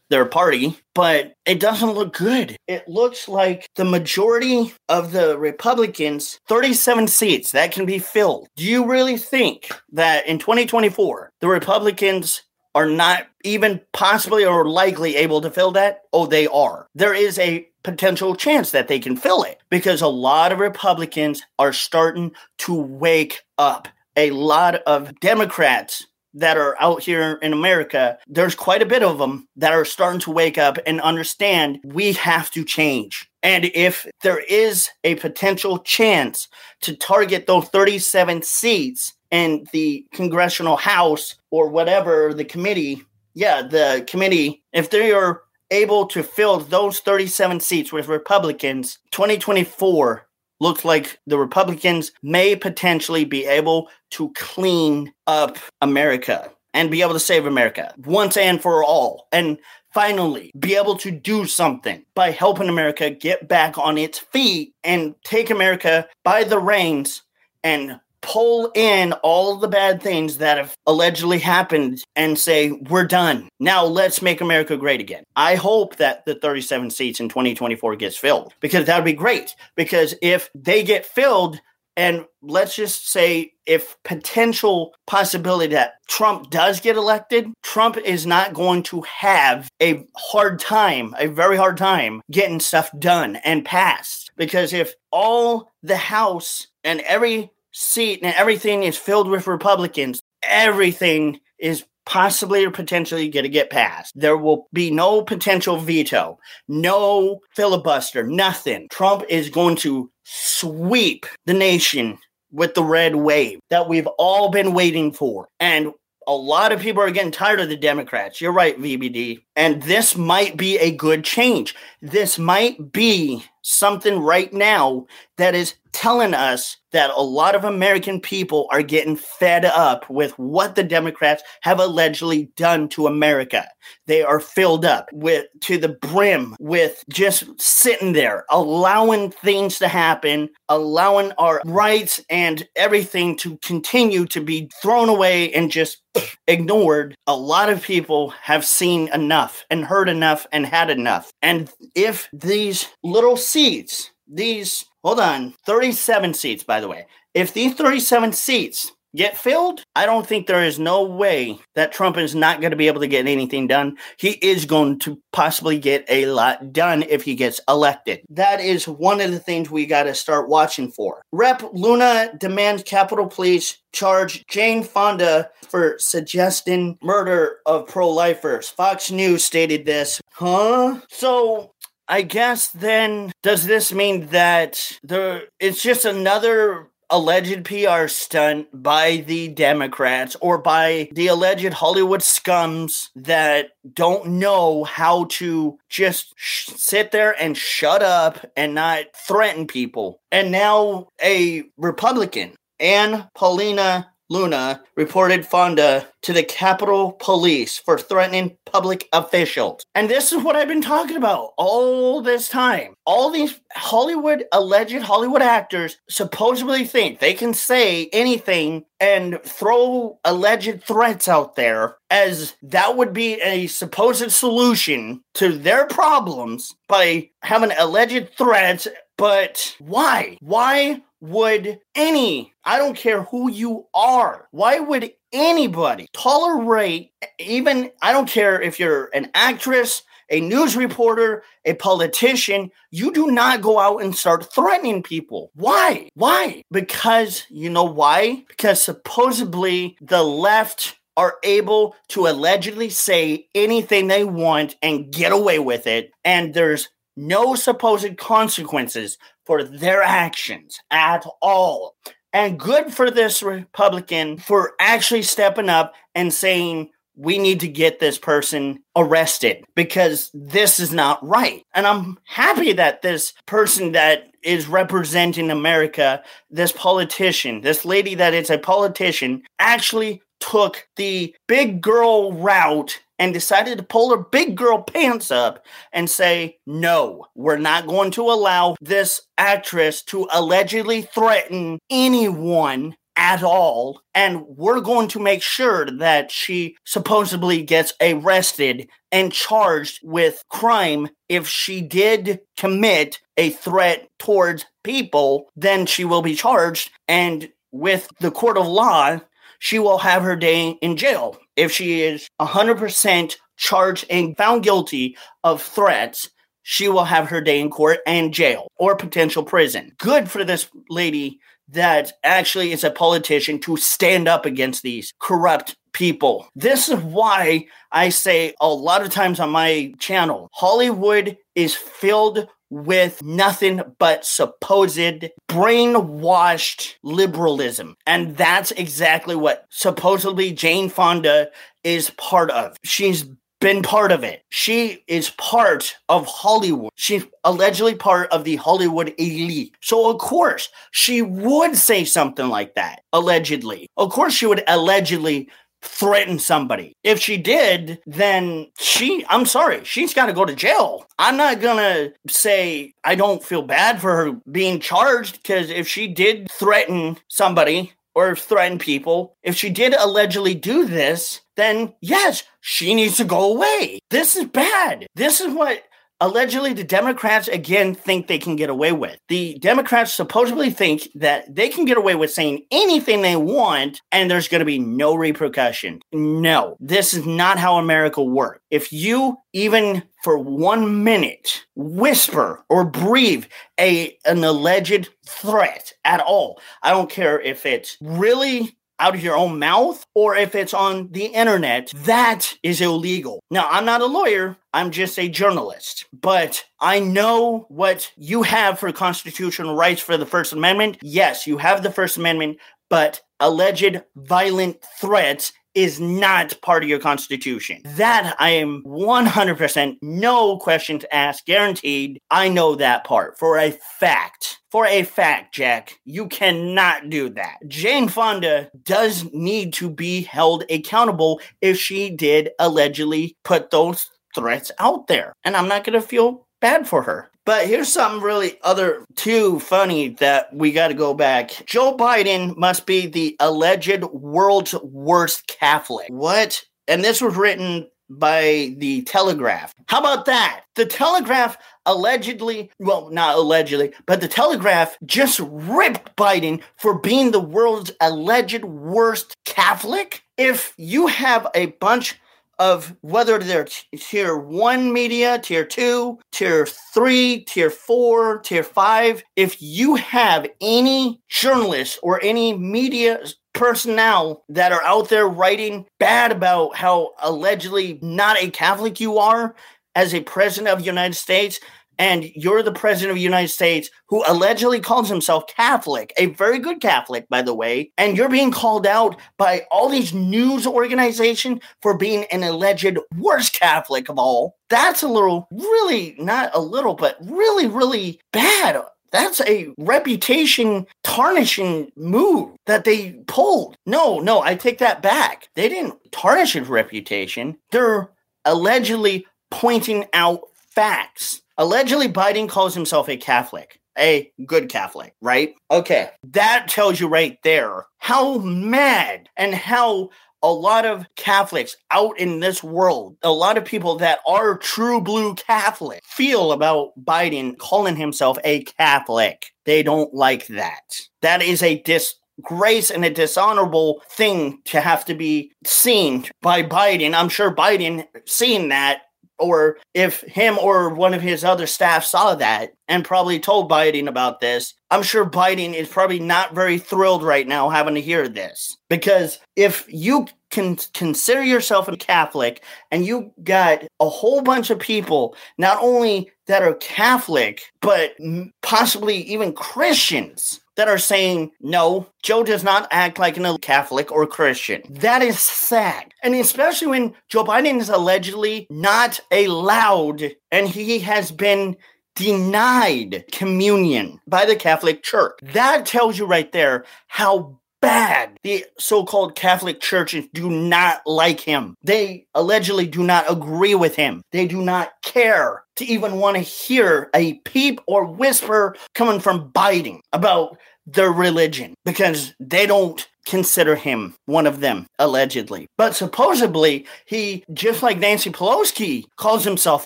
their 0.09 0.25
party, 0.25 0.77
but 0.95 1.33
it 1.45 1.59
doesn't 1.59 1.91
look 1.91 2.15
good. 2.15 2.57
It 2.67 2.87
looks 2.87 3.27
like 3.27 3.67
the 3.75 3.85
majority 3.85 4.73
of 4.87 5.11
the 5.11 5.37
Republicans, 5.37 6.39
37 6.47 7.07
seats 7.07 7.51
that 7.51 7.71
can 7.71 7.85
be 7.85 7.99
filled. 7.99 8.47
Do 8.55 8.63
you 8.63 8.85
really 8.85 9.17
think 9.17 9.69
that 9.91 10.27
in 10.27 10.39
2024, 10.39 11.31
the 11.41 11.47
Republicans 11.47 12.43
are 12.75 12.87
not 12.87 13.27
even 13.43 13.81
possibly 13.93 14.45
or 14.45 14.67
likely 14.67 15.15
able 15.15 15.41
to 15.41 15.51
fill 15.51 15.71
that? 15.71 16.01
Oh, 16.13 16.25
they 16.25 16.47
are. 16.47 16.87
There 16.95 17.13
is 17.13 17.39
a 17.39 17.67
potential 17.83 18.35
chance 18.35 18.71
that 18.71 18.87
they 18.87 18.99
can 18.99 19.15
fill 19.15 19.43
it 19.43 19.59
because 19.69 20.01
a 20.01 20.07
lot 20.07 20.51
of 20.51 20.59
Republicans 20.59 21.41
are 21.57 21.73
starting 21.73 22.31
to 22.59 22.73
wake 22.73 23.41
up. 23.57 23.87
A 24.15 24.31
lot 24.31 24.75
of 24.85 25.17
Democrats 25.19 26.05
that 26.39 26.57
are 26.57 26.75
out 26.79 27.03
here 27.03 27.37
in 27.41 27.53
America, 27.53 28.17
there's 28.27 28.55
quite 28.55 28.81
a 28.81 28.87
bit 28.87 29.03
of 29.03 29.17
them 29.17 29.47
that 29.55 29.73
are 29.73 29.85
starting 29.85 30.21
to 30.21 30.31
wake 30.31 30.57
up 30.57 30.77
and 30.85 31.01
understand 31.01 31.79
we 31.83 32.13
have 32.13 32.49
to 32.51 32.63
change. 32.63 33.29
And 33.41 33.65
if 33.65 34.07
there 34.21 34.39
is 34.39 34.89
a 35.03 35.15
potential 35.15 35.79
chance 35.79 36.47
to 36.81 36.95
target 36.95 37.47
those 37.47 37.67
37 37.69 38.41
seats 38.41 39.13
in 39.31 39.65
the 39.71 40.05
congressional 40.13 40.77
house 40.77 41.35
or 41.51 41.69
whatever 41.69 42.33
the 42.33 42.45
committee, 42.45 43.03
yeah, 43.33 43.61
the 43.61 44.03
committee, 44.07 44.63
if 44.73 44.89
they 44.89 45.11
are 45.11 45.43
able 45.71 46.07
to 46.07 46.23
fill 46.23 46.59
those 46.59 46.99
37 46.99 47.59
seats 47.59 47.93
with 47.93 48.07
Republicans, 48.07 48.97
2024 49.11 50.25
looks 50.59 50.85
like 50.85 51.19
the 51.27 51.37
Republicans 51.37 52.11
may 52.21 52.55
potentially 52.55 53.25
be 53.25 53.45
able 53.45 53.89
to 54.11 54.31
clean 54.33 55.13
up 55.27 55.57
America 55.81 56.51
and 56.73 56.91
be 56.91 57.01
able 57.01 57.13
to 57.13 57.19
save 57.19 57.45
America 57.45 57.93
once 58.05 58.37
and 58.37 58.61
for 58.61 58.83
all. 58.83 59.27
And 59.31 59.57
finally 59.91 60.51
be 60.59 60.75
able 60.75 60.95
to 60.95 61.11
do 61.11 61.45
something 61.45 62.05
by 62.13 62.31
helping 62.31 62.69
America 62.69 63.09
get 63.09 63.47
back 63.47 63.77
on 63.77 63.97
its 63.97 64.19
feet 64.19 64.73
and 64.83 65.15
take 65.23 65.49
America 65.49 66.07
by 66.23 66.43
the 66.43 66.59
reins 66.59 67.23
and 67.63 67.99
pull 68.21 68.71
in 68.75 69.13
all 69.23 69.55
the 69.57 69.67
bad 69.67 70.01
things 70.01 70.37
that 70.37 70.57
have 70.57 70.75
allegedly 70.85 71.39
happened 71.39 72.03
and 72.15 72.37
say, 72.37 72.71
we're 72.71 73.05
done. 73.05 73.49
Now 73.59 73.85
let's 73.85 74.21
make 74.21 74.41
America 74.41 74.77
great 74.77 74.99
again. 74.99 75.23
I 75.35 75.55
hope 75.55 75.97
that 75.97 76.25
the 76.25 76.35
37 76.35 76.89
seats 76.91 77.19
in 77.19 77.29
2024 77.29 77.95
gets 77.95 78.17
filled 78.17 78.53
because 78.59 78.85
that 78.85 78.97
would 78.97 79.05
be 79.05 79.13
great. 79.13 79.55
Because 79.75 80.15
if 80.21 80.49
they 80.55 80.83
get 80.83 81.05
filled, 81.05 81.59
and 81.99 82.25
let's 82.41 82.77
just 82.77 83.09
say 83.09 83.51
if 83.65 83.97
potential 84.05 84.95
possibility 85.05 85.73
that 85.73 85.95
Trump 86.07 86.49
does 86.49 86.79
get 86.79 86.95
elected, 86.95 87.51
Trump 87.61 87.97
is 87.97 88.25
not 88.25 88.53
going 88.53 88.83
to 88.83 89.01
have 89.01 89.69
a 89.81 90.05
hard 90.15 90.59
time, 90.59 91.13
a 91.19 91.27
very 91.27 91.57
hard 91.57 91.75
time 91.75 92.21
getting 92.31 92.61
stuff 92.61 92.89
done 92.97 93.35
and 93.37 93.65
passed. 93.65 94.31
Because 94.37 94.71
if 94.71 94.93
all 95.11 95.73
the 95.83 95.97
House 95.97 96.67
and 96.85 97.01
every 97.01 97.51
seat 97.71 98.19
and 98.21 98.33
everything 98.35 98.83
is 98.83 98.97
filled 98.97 99.29
with 99.29 99.47
Republicans, 99.47 100.21
everything 100.43 101.39
is 101.59 101.85
possibly 102.05 102.65
or 102.65 102.71
potentially 102.71 103.29
going 103.29 103.43
to 103.43 103.49
get 103.49 103.69
passed. 103.69 104.13
There 104.15 104.37
will 104.37 104.67
be 104.73 104.89
no 104.89 105.21
potential 105.21 105.77
veto, 105.77 106.39
no 106.67 107.39
filibuster, 107.55 108.25
nothing. 108.25 108.87
Trump 108.89 109.23
is 109.29 109.49
going 109.49 109.75
to 109.77 110.09
sweep 110.23 111.27
the 111.45 111.53
nation 111.53 112.17
with 112.51 112.73
the 112.73 112.83
red 112.83 113.15
wave 113.15 113.59
that 113.69 113.87
we've 113.87 114.07
all 114.17 114.49
been 114.49 114.73
waiting 114.73 115.11
for. 115.11 115.47
And 115.59 115.93
a 116.27 116.33
lot 116.33 116.71
of 116.71 116.79
people 116.79 117.01
are 117.03 117.11
getting 117.11 117.31
tired 117.31 117.59
of 117.59 117.69
the 117.69 117.77
Democrats. 117.77 118.41
You're 118.41 118.53
right, 118.53 118.79
VBD. 118.79 119.39
And 119.59 119.83
this 119.83 120.15
might 120.15 120.55
be 120.55 120.77
a 120.77 120.89
good 120.89 121.25
change. 121.25 121.75
This 122.01 122.39
might 122.39 122.93
be 122.93 123.43
something 123.61 124.19
right 124.19 124.53
now 124.53 125.05
that 125.35 125.53
is 125.53 125.75
telling 125.91 126.33
us 126.33 126.77
that 126.91 127.11
a 127.15 127.21
lot 127.21 127.55
of 127.55 127.63
American 127.63 128.19
people 128.19 128.67
are 128.71 128.81
getting 128.81 129.15
fed 129.15 129.65
up 129.65 130.09
with 130.09 130.37
what 130.39 130.75
the 130.75 130.83
Democrats 130.83 131.43
have 131.61 131.79
allegedly 131.79 132.51
done 132.55 132.87
to 132.89 133.07
America. 133.07 133.67
They 134.07 134.21
are 134.21 134.39
filled 134.39 134.85
up 134.85 135.09
with 135.11 135.45
to 135.61 135.77
the 135.77 135.89
brim 135.89 136.55
with 136.59 137.03
just 137.09 137.59
sitting 137.59 138.13
there, 138.13 138.45
allowing 138.49 139.31
things 139.31 139.77
to 139.79 139.87
happen, 139.87 140.49
allowing 140.67 141.31
our 141.33 141.61
rights 141.65 142.23
and 142.29 142.67
everything 142.75 143.37
to 143.37 143.57
continue 143.57 144.25
to 144.27 144.41
be 144.41 144.69
thrown 144.81 145.09
away 145.09 145.51
and 145.53 145.71
just 145.71 146.01
ignored. 146.47 147.15
A 147.27 147.35
lot 147.35 147.69
of 147.69 147.83
people 147.83 148.29
have 148.29 148.65
seen 148.65 149.09
enough 149.13 149.48
and 149.69 149.85
heard 149.85 150.09
enough 150.09 150.47
and 150.51 150.65
had 150.65 150.89
enough. 150.89 151.31
And 151.41 151.71
if 151.95 152.29
these 152.33 152.87
little 153.03 153.37
seats, 153.37 154.11
these, 154.27 154.85
hold 155.03 155.19
on, 155.19 155.53
37 155.65 156.33
seats, 156.33 156.63
by 156.63 156.79
the 156.79 156.87
way, 156.87 157.05
if 157.33 157.53
these 157.53 157.75
37 157.75 158.33
seats 158.33 158.91
get 159.15 159.37
filled, 159.37 159.83
I 159.95 160.05
don't 160.05 160.25
think 160.25 160.47
there 160.47 160.63
is 160.63 160.79
no 160.79 161.03
way 161.03 161.59
that 161.75 161.91
Trump 161.91 162.17
is 162.17 162.35
not 162.35 162.61
going 162.61 162.71
to 162.71 162.77
be 162.77 162.87
able 162.87 163.01
to 163.01 163.07
get 163.07 163.27
anything 163.27 163.67
done. 163.67 163.97
He 164.17 164.31
is 164.31 164.65
going 164.65 164.99
to 164.99 165.21
possibly 165.31 165.79
get 165.79 166.05
a 166.09 166.27
lot 166.27 166.71
done 166.73 167.03
if 167.03 167.23
he 167.23 167.35
gets 167.35 167.59
elected. 167.67 168.21
That 168.29 168.59
is 168.59 168.87
one 168.87 169.21
of 169.21 169.31
the 169.31 169.39
things 169.39 169.69
we 169.69 169.85
got 169.85 170.03
to 170.03 170.13
start 170.13 170.49
watching 170.49 170.91
for. 170.91 171.21
Rep 171.31 171.63
Luna 171.73 172.31
demands 172.37 172.83
Capitol 172.83 173.27
Police 173.27 173.77
charge 173.91 174.45
Jane 174.47 174.83
Fonda 174.83 175.49
for 175.67 175.95
suggesting 175.97 176.97
murder 177.01 177.57
of 177.65 177.87
pro 177.87 178.09
lifers. 178.09 178.69
Fox 178.69 179.11
News 179.11 179.43
stated 179.43 179.85
this. 179.85 180.21
Huh? 180.31 180.99
So 181.09 181.73
I 182.07 182.23
guess 182.23 182.69
then 182.69 183.31
does 183.43 183.65
this 183.65 183.93
mean 183.93 184.27
that 184.27 184.97
the 185.03 185.47
it's 185.59 185.81
just 185.81 186.05
another 186.05 186.89
alleged 187.09 187.65
PR 187.65 188.07
stunt 188.07 188.67
by 188.73 189.17
the 189.27 189.47
Democrats 189.49 190.35
or 190.41 190.57
by 190.57 191.09
the 191.13 191.27
alleged 191.27 191.73
Hollywood 191.73 192.21
scums 192.21 193.09
that 193.15 193.71
don't 193.93 194.25
know 194.27 194.83
how 194.83 195.25
to 195.25 195.77
just 195.89 196.33
sh- 196.35 196.69
sit 196.75 197.11
there 197.11 197.31
and 197.41 197.57
shut 197.57 198.03
up 198.03 198.45
and 198.55 198.75
not 198.75 199.05
threaten 199.15 199.67
people. 199.67 200.19
And 200.31 200.51
now 200.51 201.09
a 201.21 201.63
Republican, 201.77 202.53
Anna 202.79 203.29
Paulina 203.35 204.11
Luna 204.29 204.83
reported 204.95 205.45
Fonda 205.45 206.07
to 206.21 206.33
the 206.33 206.43
Capitol 206.43 207.13
Police 207.13 207.79
for 207.79 207.97
threatening 207.97 208.57
public 208.65 209.07
officials. 209.11 209.83
And 209.95 210.09
this 210.09 210.31
is 210.31 210.43
what 210.43 210.55
I've 210.55 210.67
been 210.67 210.81
talking 210.81 211.17
about 211.17 211.53
all 211.57 212.21
this 212.21 212.47
time. 212.47 212.93
All 213.05 213.31
these 213.31 213.59
Hollywood, 213.73 214.45
alleged 214.51 215.01
Hollywood 215.01 215.41
actors 215.41 215.97
supposedly 216.09 216.85
think 216.85 217.19
they 217.19 217.33
can 217.33 217.53
say 217.53 218.09
anything 218.13 218.85
and 218.99 219.39
throw 219.43 220.19
alleged 220.23 220.83
threats 220.83 221.27
out 221.27 221.55
there 221.55 221.95
as 222.11 222.55
that 222.61 222.97
would 222.97 223.13
be 223.13 223.41
a 223.41 223.67
supposed 223.67 224.31
solution 224.31 225.21
to 225.35 225.57
their 225.57 225.87
problems 225.87 226.75
by 226.87 227.29
having 227.41 227.71
alleged 227.77 228.33
threats. 228.37 228.87
But 229.17 229.75
why? 229.79 230.37
Why 230.41 231.01
would 231.21 231.79
any, 231.95 232.53
I 232.69 232.77
don't 232.77 232.95
care 232.95 233.23
who 233.23 233.49
you 233.49 233.87
are, 233.95 234.47
why 234.51 234.77
would 234.77 235.11
anybody 235.33 236.07
tolerate, 236.13 237.11
even, 237.39 237.89
I 237.99 238.13
don't 238.13 238.29
care 238.29 238.61
if 238.61 238.79
you're 238.79 239.09
an 239.11 239.31
actress, 239.33 240.03
a 240.29 240.39
news 240.39 240.77
reporter, 240.77 241.41
a 241.65 241.73
politician, 241.73 242.69
you 242.91 243.11
do 243.11 243.31
not 243.31 243.63
go 243.63 243.79
out 243.79 244.03
and 244.03 244.15
start 244.15 244.53
threatening 244.53 245.01
people. 245.01 245.49
Why? 245.55 246.09
Why? 246.13 246.61
Because 246.69 247.43
you 247.49 247.71
know 247.71 247.85
why? 247.85 248.45
Because 248.47 248.79
supposedly 248.79 249.97
the 249.99 250.21
left 250.21 250.95
are 251.17 251.37
able 251.43 251.95
to 252.09 252.27
allegedly 252.27 252.91
say 252.91 253.47
anything 253.55 254.09
they 254.09 254.25
want 254.25 254.75
and 254.83 255.11
get 255.11 255.31
away 255.31 255.57
with 255.57 255.87
it. 255.87 256.11
And 256.23 256.53
there's 256.53 256.89
no 257.17 257.55
supposed 257.55 258.15
consequences 258.19 259.17
for 259.43 259.63
their 259.63 260.03
actions 260.03 260.77
at 260.91 261.25
all. 261.41 261.95
And 262.33 262.59
good 262.59 262.93
for 262.93 263.09
this 263.09 263.41
Republican 263.41 264.37
for 264.37 264.73
actually 264.79 265.23
stepping 265.23 265.69
up 265.69 265.93
and 266.13 266.33
saying, 266.33 266.91
we 267.15 267.37
need 267.37 267.59
to 267.59 267.67
get 267.67 267.99
this 267.99 268.17
person 268.17 268.81
arrested 268.95 269.65
because 269.75 270.31
this 270.33 270.79
is 270.79 270.93
not 270.93 271.25
right. 271.25 271.65
And 271.73 271.85
I'm 271.85 272.17
happy 272.23 272.71
that 272.73 273.01
this 273.01 273.33
person 273.45 273.91
that 273.91 274.31
is 274.41 274.67
representing 274.67 275.51
America, 275.51 276.23
this 276.49 276.71
politician, 276.71 277.59
this 277.59 277.83
lady 277.83 278.15
that 278.15 278.33
is 278.33 278.49
a 278.49 278.57
politician, 278.57 279.43
actually 279.59 280.21
took 280.39 280.87
the 280.95 281.35
big 281.47 281.81
girl 281.81 282.31
route 282.31 283.01
and 283.19 283.33
decided 283.33 283.77
to 283.77 283.83
pull 283.83 284.09
her 284.09 284.23
big 284.23 284.55
girl 284.55 284.81
pants 284.81 285.29
up 285.29 285.63
and 285.91 286.09
say, 286.09 286.57
No, 286.65 287.27
we're 287.35 287.57
not 287.57 287.85
going 287.85 288.11
to 288.11 288.23
allow 288.23 288.75
this 288.81 289.21
actress 289.37 290.01
to 290.03 290.27
allegedly 290.31 291.03
threaten 291.03 291.77
anyone 291.89 292.95
at 293.19 293.43
all. 293.43 294.01
And 294.15 294.45
we're 294.47 294.79
going 294.79 295.09
to 295.09 295.19
make 295.19 295.43
sure 295.43 295.85
that 295.85 296.31
she 296.31 296.77
supposedly 296.85 297.61
gets 297.63 297.93
arrested 298.01 298.87
and 299.11 299.33
charged 299.33 299.99
with 300.03 300.41
crime. 300.49 301.09
If 301.27 301.45
she 301.47 301.81
did 301.81 302.39
commit 302.55 303.19
a 303.35 303.49
threat 303.49 304.07
towards 304.19 304.65
people, 304.85 305.49
then 305.57 305.85
she 305.85 306.05
will 306.05 306.21
be 306.21 306.33
charged. 306.33 306.91
And 307.09 307.49
with 307.71 308.07
the 308.21 308.31
court 308.31 308.57
of 308.57 308.67
law, 308.67 309.19
she 309.59 309.79
will 309.79 309.97
have 309.97 310.23
her 310.23 310.37
day 310.37 310.69
in 310.81 310.95
jail. 310.95 311.37
If 311.59 311.73
she 311.73 312.03
is 312.03 312.29
100% 312.39 313.35
charged 313.57 314.05
and 314.09 314.37
found 314.37 314.63
guilty 314.63 315.17
of 315.43 315.61
threats, 315.61 316.29
she 316.63 316.87
will 316.87 317.03
have 317.03 317.27
her 317.27 317.41
day 317.41 317.59
in 317.59 317.69
court 317.69 317.99
and 318.07 318.33
jail 318.33 318.69
or 318.77 318.95
potential 318.95 319.43
prison. 319.43 319.91
Good 319.97 320.31
for 320.31 320.45
this 320.45 320.69
lady 320.89 321.41
that 321.67 322.13
actually 322.23 322.71
is 322.71 322.85
a 322.85 322.91
politician 322.91 323.59
to 323.59 323.75
stand 323.75 324.29
up 324.29 324.45
against 324.45 324.83
these 324.83 325.13
corrupt 325.19 325.75
people. 325.91 326.47
This 326.55 326.87
is 326.87 326.99
why 326.99 327.65
I 327.91 328.07
say 328.07 328.53
a 328.61 328.69
lot 328.69 329.01
of 329.01 329.09
times 329.09 329.41
on 329.41 329.49
my 329.49 329.93
channel 329.99 330.47
Hollywood 330.53 331.37
is 331.55 331.75
filled 331.75 332.47
with 332.69 333.23
nothing 333.23 333.81
but 333.97 334.25
supposed 334.25 335.29
brainwashed 335.47 336.95
liberalism. 337.03 337.95
And 338.05 338.37
that's 338.37 338.71
exactly 338.71 339.35
what 339.35 339.65
supposedly 339.69 340.51
Jane 340.51 340.89
Fonda 340.89 341.49
is 341.83 342.11
part 342.11 342.51
of. 342.51 342.77
She's 342.83 343.25
been 343.59 343.81
part 343.81 344.11
of 344.11 344.23
it. 344.23 344.43
She 344.49 345.03
is 345.07 345.31
part 345.31 345.97
of 346.07 346.25
Hollywood. 346.25 346.91
She's 346.95 347.25
allegedly 347.43 347.95
part 347.95 348.31
of 348.31 348.43
the 348.43 348.55
Hollywood 348.55 349.13
elite. 349.17 349.75
So, 349.81 350.09
of 350.09 350.17
course, 350.17 350.69
she 350.91 351.21
would 351.21 351.75
say 351.75 352.05
something 352.05 352.47
like 352.47 352.75
that, 352.75 353.01
allegedly. 353.11 353.87
Of 353.97 354.11
course, 354.11 354.33
she 354.33 354.45
would 354.45 354.63
allegedly 354.67 355.49
threaten 355.81 356.39
somebody. 356.39 356.93
If 357.03 357.19
she 357.19 357.37
did, 357.37 357.99
then 358.05 358.67
she, 358.77 359.25
I'm 359.29 359.45
sorry, 359.45 359.83
she's 359.83 360.13
got 360.13 360.27
to 360.27 360.33
go 360.33 360.45
to 360.45 360.55
jail. 360.55 361.05
I'm 361.17 361.37
not 361.37 361.61
going 361.61 361.77
to 361.77 362.13
say 362.31 362.93
I 363.03 363.15
don't 363.15 363.43
feel 363.43 363.61
bad 363.61 364.01
for 364.01 364.15
her 364.15 364.31
being 364.51 364.79
charged 364.79 365.41
because 365.41 365.69
if 365.69 365.87
she 365.87 366.07
did 366.07 366.49
threaten 366.51 367.17
somebody 367.27 367.93
or 368.15 368.35
threaten 368.35 368.79
people, 368.79 369.35
if 369.43 369.55
she 369.55 369.69
did 369.69 369.93
allegedly 369.93 370.55
do 370.55 370.85
this, 370.85 371.41
then 371.55 371.93
yes, 372.01 372.43
she 372.61 372.93
needs 372.93 373.17
to 373.17 373.23
go 373.23 373.53
away. 373.53 373.99
This 374.09 374.35
is 374.35 374.45
bad. 374.45 375.07
This 375.15 375.41
is 375.41 375.53
what 375.53 375.83
allegedly 376.21 376.73
the 376.73 376.83
Democrats 376.83 377.47
again 377.47 377.95
think 377.95 378.27
they 378.27 378.37
can 378.37 378.55
get 378.55 378.69
away 378.69 378.91
with. 378.91 379.17
The 379.27 379.57
Democrats 379.59 380.13
supposedly 380.13 380.69
think 380.69 381.09
that 381.15 381.53
they 381.53 381.69
can 381.69 381.85
get 381.85 381.97
away 381.97 382.15
with 382.15 382.31
saying 382.31 382.65
anything 382.71 383.21
they 383.21 383.35
want 383.35 384.01
and 384.11 384.29
there's 384.29 384.47
going 384.47 384.59
to 384.59 384.65
be 384.65 384.79
no 384.79 385.15
repercussion. 385.15 386.01
No, 386.11 386.77
this 386.79 387.13
is 387.13 387.25
not 387.25 387.59
how 387.59 387.77
America 387.77 388.23
works. 388.23 388.59
If 388.69 388.91
you 388.91 389.37
even 389.53 390.03
for 390.23 390.37
one 390.37 391.03
minute 391.03 391.65
whisper 391.75 392.63
or 392.69 392.85
breathe 392.85 393.45
a 393.79 394.17
an 394.25 394.43
alleged 394.43 395.09
threat 395.25 395.93
at 396.03 396.19
all, 396.19 396.59
I 396.83 396.91
don't 396.91 397.09
care 397.09 397.39
if 397.39 397.65
it's 397.65 397.97
really 398.01 398.77
out 398.99 399.15
of 399.15 399.23
your 399.23 399.37
own 399.37 399.59
mouth 399.59 400.05
or 400.13 400.35
if 400.35 400.55
it's 400.55 400.73
on 400.73 401.11
the 401.11 401.25
internet, 401.25 401.91
that 402.03 402.53
is 402.63 402.81
illegal. 402.81 403.39
Now, 403.49 403.67
I'm 403.69 403.85
not 403.85 404.01
a 404.01 404.05
lawyer, 404.05 404.57
I'm 404.73 404.91
just 404.91 405.17
a 405.17 405.29
journalist, 405.29 406.05
but 406.13 406.63
I 406.79 406.99
know 406.99 407.65
what 407.69 408.11
you 408.17 408.43
have 408.43 408.79
for 408.79 408.91
constitutional 408.91 409.75
rights 409.75 410.01
for 410.01 410.17
the 410.17 410.25
First 410.25 410.53
Amendment. 410.53 410.97
Yes, 411.01 411.47
you 411.47 411.57
have 411.57 411.83
the 411.83 411.91
First 411.91 412.17
Amendment, 412.17 412.57
but 412.89 413.21
alleged 413.39 414.01
violent 414.15 414.83
threats 414.99 415.53
is 415.75 415.99
not 415.99 416.59
part 416.61 416.83
of 416.83 416.89
your 416.89 416.99
constitution. 416.99 417.81
That 417.83 418.35
I 418.39 418.49
am 418.51 418.83
100% 418.85 419.97
no 420.01 420.57
questions 420.57 421.05
asked, 421.11 421.45
guaranteed. 421.45 422.19
I 422.31 422.49
know 422.49 422.75
that 422.75 423.03
part 423.03 423.37
for 423.37 423.57
a 423.57 423.71
fact. 423.99 424.57
For 424.71 424.85
a 424.85 425.03
fact, 425.03 425.55
Jack, 425.55 425.99
you 426.05 426.27
cannot 426.27 427.09
do 427.09 427.29
that. 427.31 427.57
Jane 427.67 428.07
Fonda 428.07 428.69
does 428.83 429.25
need 429.33 429.73
to 429.73 429.89
be 429.89 430.21
held 430.21 430.63
accountable 430.69 431.41
if 431.61 431.77
she 431.77 432.09
did 432.09 432.51
allegedly 432.59 433.35
put 433.43 433.71
those 433.71 434.09
threats 434.35 434.71
out 434.79 435.07
there. 435.07 435.33
And 435.43 435.55
I'm 435.55 435.67
not 435.67 435.83
going 435.83 435.99
to 435.99 436.05
feel 436.05 436.45
bad 436.61 436.87
for 436.87 437.01
her. 437.03 437.31
But 437.49 437.65
here's 437.65 437.91
something 437.91 438.21
really 438.21 438.59
other 438.61 439.03
too 439.15 439.59
funny 439.59 440.09
that 440.19 440.53
we 440.53 440.71
got 440.71 440.89
to 440.89 440.93
go 440.93 441.15
back. 441.15 441.49
Joe 441.65 441.97
Biden 441.97 442.55
must 442.55 442.85
be 442.85 443.07
the 443.07 443.35
alleged 443.39 444.03
world's 444.03 444.75
worst 444.83 445.47
Catholic. 445.47 446.09
What? 446.09 446.63
And 446.87 447.03
this 447.03 447.23
was 447.23 447.35
written 447.35 447.89
by 448.07 448.75
the 448.77 449.01
Telegraph. 449.01 449.73
How 449.87 449.99
about 449.99 450.25
that? 450.25 450.61
The 450.75 450.85
Telegraph 450.85 451.57
allegedly, 451.87 452.69
well, 452.77 453.09
not 453.09 453.35
allegedly, 453.35 453.93
but 454.05 454.21
the 454.21 454.27
Telegraph 454.27 454.95
just 455.03 455.39
ripped 455.43 456.15
Biden 456.15 456.61
for 456.77 456.99
being 456.99 457.31
the 457.31 457.39
world's 457.39 457.91
alleged 457.99 458.63
worst 458.63 459.33
Catholic. 459.45 460.21
If 460.37 460.75
you 460.77 461.07
have 461.07 461.47
a 461.55 461.67
bunch 461.79 462.19
of 462.59 462.95
whether 463.01 463.39
they're 463.39 463.67
tier 463.97 464.37
one 464.37 464.91
media, 464.93 465.39
tier 465.39 465.65
two, 465.65 466.19
tier 466.31 466.65
three, 466.93 467.45
tier 467.45 467.69
four, 467.69 468.39
tier 468.39 468.63
five, 468.63 469.23
if 469.35 469.61
you 469.61 469.95
have 469.95 470.47
any 470.61 471.21
journalists 471.29 471.97
or 472.03 472.21
any 472.21 472.55
media 472.55 473.21
personnel 473.53 474.43
that 474.49 474.71
are 474.71 474.83
out 474.83 475.09
there 475.09 475.27
writing 475.27 475.85
bad 475.99 476.31
about 476.31 476.75
how 476.75 477.13
allegedly 477.21 477.97
not 478.01 478.37
a 478.37 478.49
Catholic 478.51 478.99
you 478.99 479.17
are 479.17 479.55
as 479.95 480.13
a 480.13 480.21
president 480.21 480.71
of 480.71 480.79
the 480.79 480.85
United 480.85 481.15
States, 481.15 481.59
and 481.99 482.31
you're 482.33 482.63
the 482.63 482.71
president 482.71 483.11
of 483.11 483.15
the 483.17 483.21
United 483.21 483.49
States 483.49 483.91
who 484.07 484.23
allegedly 484.25 484.79
calls 484.79 485.09
himself 485.09 485.45
Catholic, 485.47 486.13
a 486.17 486.27
very 486.27 486.57
good 486.57 486.79
Catholic, 486.79 487.27
by 487.29 487.41
the 487.41 487.53
way, 487.53 487.91
and 487.97 488.17
you're 488.17 488.29
being 488.29 488.51
called 488.51 488.87
out 488.87 489.19
by 489.37 489.67
all 489.69 489.89
these 489.89 490.13
news 490.13 490.65
organizations 490.65 491.59
for 491.81 491.95
being 491.95 492.23
an 492.31 492.41
alleged 492.43 492.97
worst 493.17 493.53
Catholic 493.53 494.07
of 494.09 494.17
all. 494.17 494.55
That's 494.69 495.03
a 495.03 495.07
little, 495.07 495.47
really, 495.51 496.15
not 496.17 496.51
a 496.53 496.61
little, 496.61 496.95
but 496.95 497.17
really, 497.21 497.67
really 497.67 498.21
bad. 498.31 498.81
That's 499.11 499.41
a 499.41 499.73
reputation 499.77 500.85
tarnishing 501.03 501.91
move 501.97 502.55
that 502.67 502.85
they 502.85 503.13
pulled. 503.27 503.75
No, 503.85 504.19
no, 504.19 504.41
I 504.41 504.55
take 504.55 504.77
that 504.77 505.01
back. 505.01 505.49
They 505.55 505.67
didn't 505.67 505.95
tarnish 506.11 506.53
his 506.53 506.69
reputation. 506.69 507.57
They're 507.71 508.09
allegedly 508.45 509.25
pointing 509.51 510.05
out 510.13 510.41
facts 510.69 511.41
Allegedly, 511.59 512.07
Biden 512.07 512.47
calls 512.47 512.73
himself 512.73 513.09
a 513.09 513.17
Catholic, 513.17 513.81
a 513.97 514.31
good 514.45 514.69
Catholic, 514.69 515.13
right? 515.21 515.55
Okay, 515.69 516.09
that 516.31 516.69
tells 516.69 517.01
you 517.01 517.09
right 517.09 517.37
there 517.43 517.85
how 517.97 518.37
mad 518.37 519.27
and 519.35 519.53
how 519.53 520.09
a 520.41 520.49
lot 520.49 520.85
of 520.85 521.05
Catholics 521.17 521.75
out 521.91 522.17
in 522.17 522.39
this 522.39 522.63
world, 522.63 523.17
a 523.23 523.31
lot 523.33 523.57
of 523.57 523.65
people 523.65 523.97
that 523.97 524.19
are 524.25 524.57
true 524.57 525.01
blue 525.01 525.35
Catholic, 525.35 526.01
feel 526.05 526.53
about 526.53 526.91
Biden 526.97 527.57
calling 527.57 527.97
himself 527.97 528.37
a 528.45 528.63
Catholic. 528.63 529.51
They 529.65 529.83
don't 529.83 530.13
like 530.13 530.47
that. 530.47 531.01
That 531.21 531.41
is 531.41 531.61
a 531.61 531.81
disgrace 531.81 532.89
and 532.89 533.03
a 533.03 533.09
dishonorable 533.09 534.01
thing 534.09 534.61
to 534.63 534.79
have 534.79 535.03
to 535.05 535.13
be 535.13 535.51
seen 535.65 536.25
by 536.41 536.63
Biden. 536.63 537.13
I'm 537.13 537.27
sure 537.27 537.53
Biden 537.53 538.07
seeing 538.25 538.69
that 538.69 539.01
or 539.39 539.77
if 539.93 540.21
him 540.21 540.57
or 540.59 540.93
one 540.93 541.13
of 541.13 541.21
his 541.21 541.43
other 541.43 541.67
staff 541.67 542.03
saw 542.03 542.35
that 542.35 542.73
and 542.87 543.05
probably 543.05 543.39
told 543.39 543.69
Biden 543.69 544.07
about 544.07 544.39
this, 544.39 544.73
I'm 544.91 545.03
sure 545.03 545.25
Biden 545.25 545.73
is 545.73 545.87
probably 545.87 546.19
not 546.19 546.55
very 546.55 546.77
thrilled 546.77 547.23
right 547.23 547.47
now 547.47 547.69
having 547.69 547.95
to 547.95 548.01
hear 548.01 548.27
this. 548.27 548.77
Because 548.89 549.39
if 549.55 549.85
you 549.87 550.27
can 550.49 550.77
consider 550.93 551.43
yourself 551.43 551.87
a 551.87 551.95
Catholic 551.95 552.63
and 552.91 553.05
you 553.05 553.31
got 553.43 553.83
a 553.99 554.09
whole 554.09 554.41
bunch 554.41 554.69
of 554.69 554.79
people, 554.79 555.35
not 555.57 555.77
only 555.81 556.31
that 556.47 556.63
are 556.63 556.73
Catholic, 556.75 557.61
but 557.81 558.15
possibly 558.61 559.17
even 559.17 559.53
Christians 559.53 560.59
that 560.79 560.87
are 560.87 560.97
saying, 560.97 561.51
no, 561.59 562.07
Joe 562.23 562.41
does 562.41 562.63
not 562.63 562.87
act 562.89 563.19
like 563.19 563.37
a 563.37 563.57
Catholic 563.59 564.13
or 564.13 564.25
Christian. 564.25 564.81
That 564.89 565.21
is 565.21 565.37
sad. 565.37 566.13
And 566.23 566.33
especially 566.33 566.87
when 566.87 567.15
Joe 567.27 567.43
Biden 567.43 567.81
is 567.81 567.89
allegedly 567.89 568.65
not 568.69 569.19
allowed 569.29 570.35
and 570.51 570.69
he 570.69 570.99
has 570.99 571.31
been 571.31 571.75
denied 572.15 573.25
communion 573.33 574.21
by 574.25 574.45
the 574.45 574.55
Catholic 574.55 575.03
Church. 575.03 575.37
That 575.41 575.85
tells 575.85 576.17
you 576.17 576.25
right 576.25 576.49
there 576.53 576.85
how 577.07 577.59
bad 577.81 578.37
the 578.43 578.65
so-called 578.77 579.35
Catholic 579.35 579.79
churches 579.79 580.27
do 580.33 580.49
not 580.49 581.01
like 581.05 581.39
him. 581.39 581.75
They 581.83 582.25
allegedly 582.35 582.87
do 582.87 583.03
not 583.03 583.31
agree 583.31 583.75
with 583.75 583.95
him. 583.95 584.21
They 584.31 584.47
do 584.47 584.61
not 584.61 584.91
care 585.01 585.63
to 585.77 585.85
even 585.85 586.17
want 586.17 586.35
to 586.35 586.41
hear 586.41 587.09
a 587.15 587.35
peep 587.45 587.79
or 587.87 588.03
whisper 588.03 588.75
coming 588.95 589.21
from 589.21 589.49
Biden 589.51 589.99
about 590.11 590.57
their 590.93 591.11
religion 591.11 591.73
because 591.85 592.33
they 592.39 592.65
don't 592.65 593.07
consider 593.29 593.75
him 593.75 594.15
one 594.25 594.47
of 594.47 594.59
them, 594.59 594.87
allegedly. 594.97 595.67
But 595.77 595.95
supposedly, 595.95 596.87
he, 597.05 597.43
just 597.53 597.83
like 597.83 597.99
Nancy 597.99 598.31
Pelosi, 598.31 599.05
calls 599.17 599.43
himself 599.43 599.85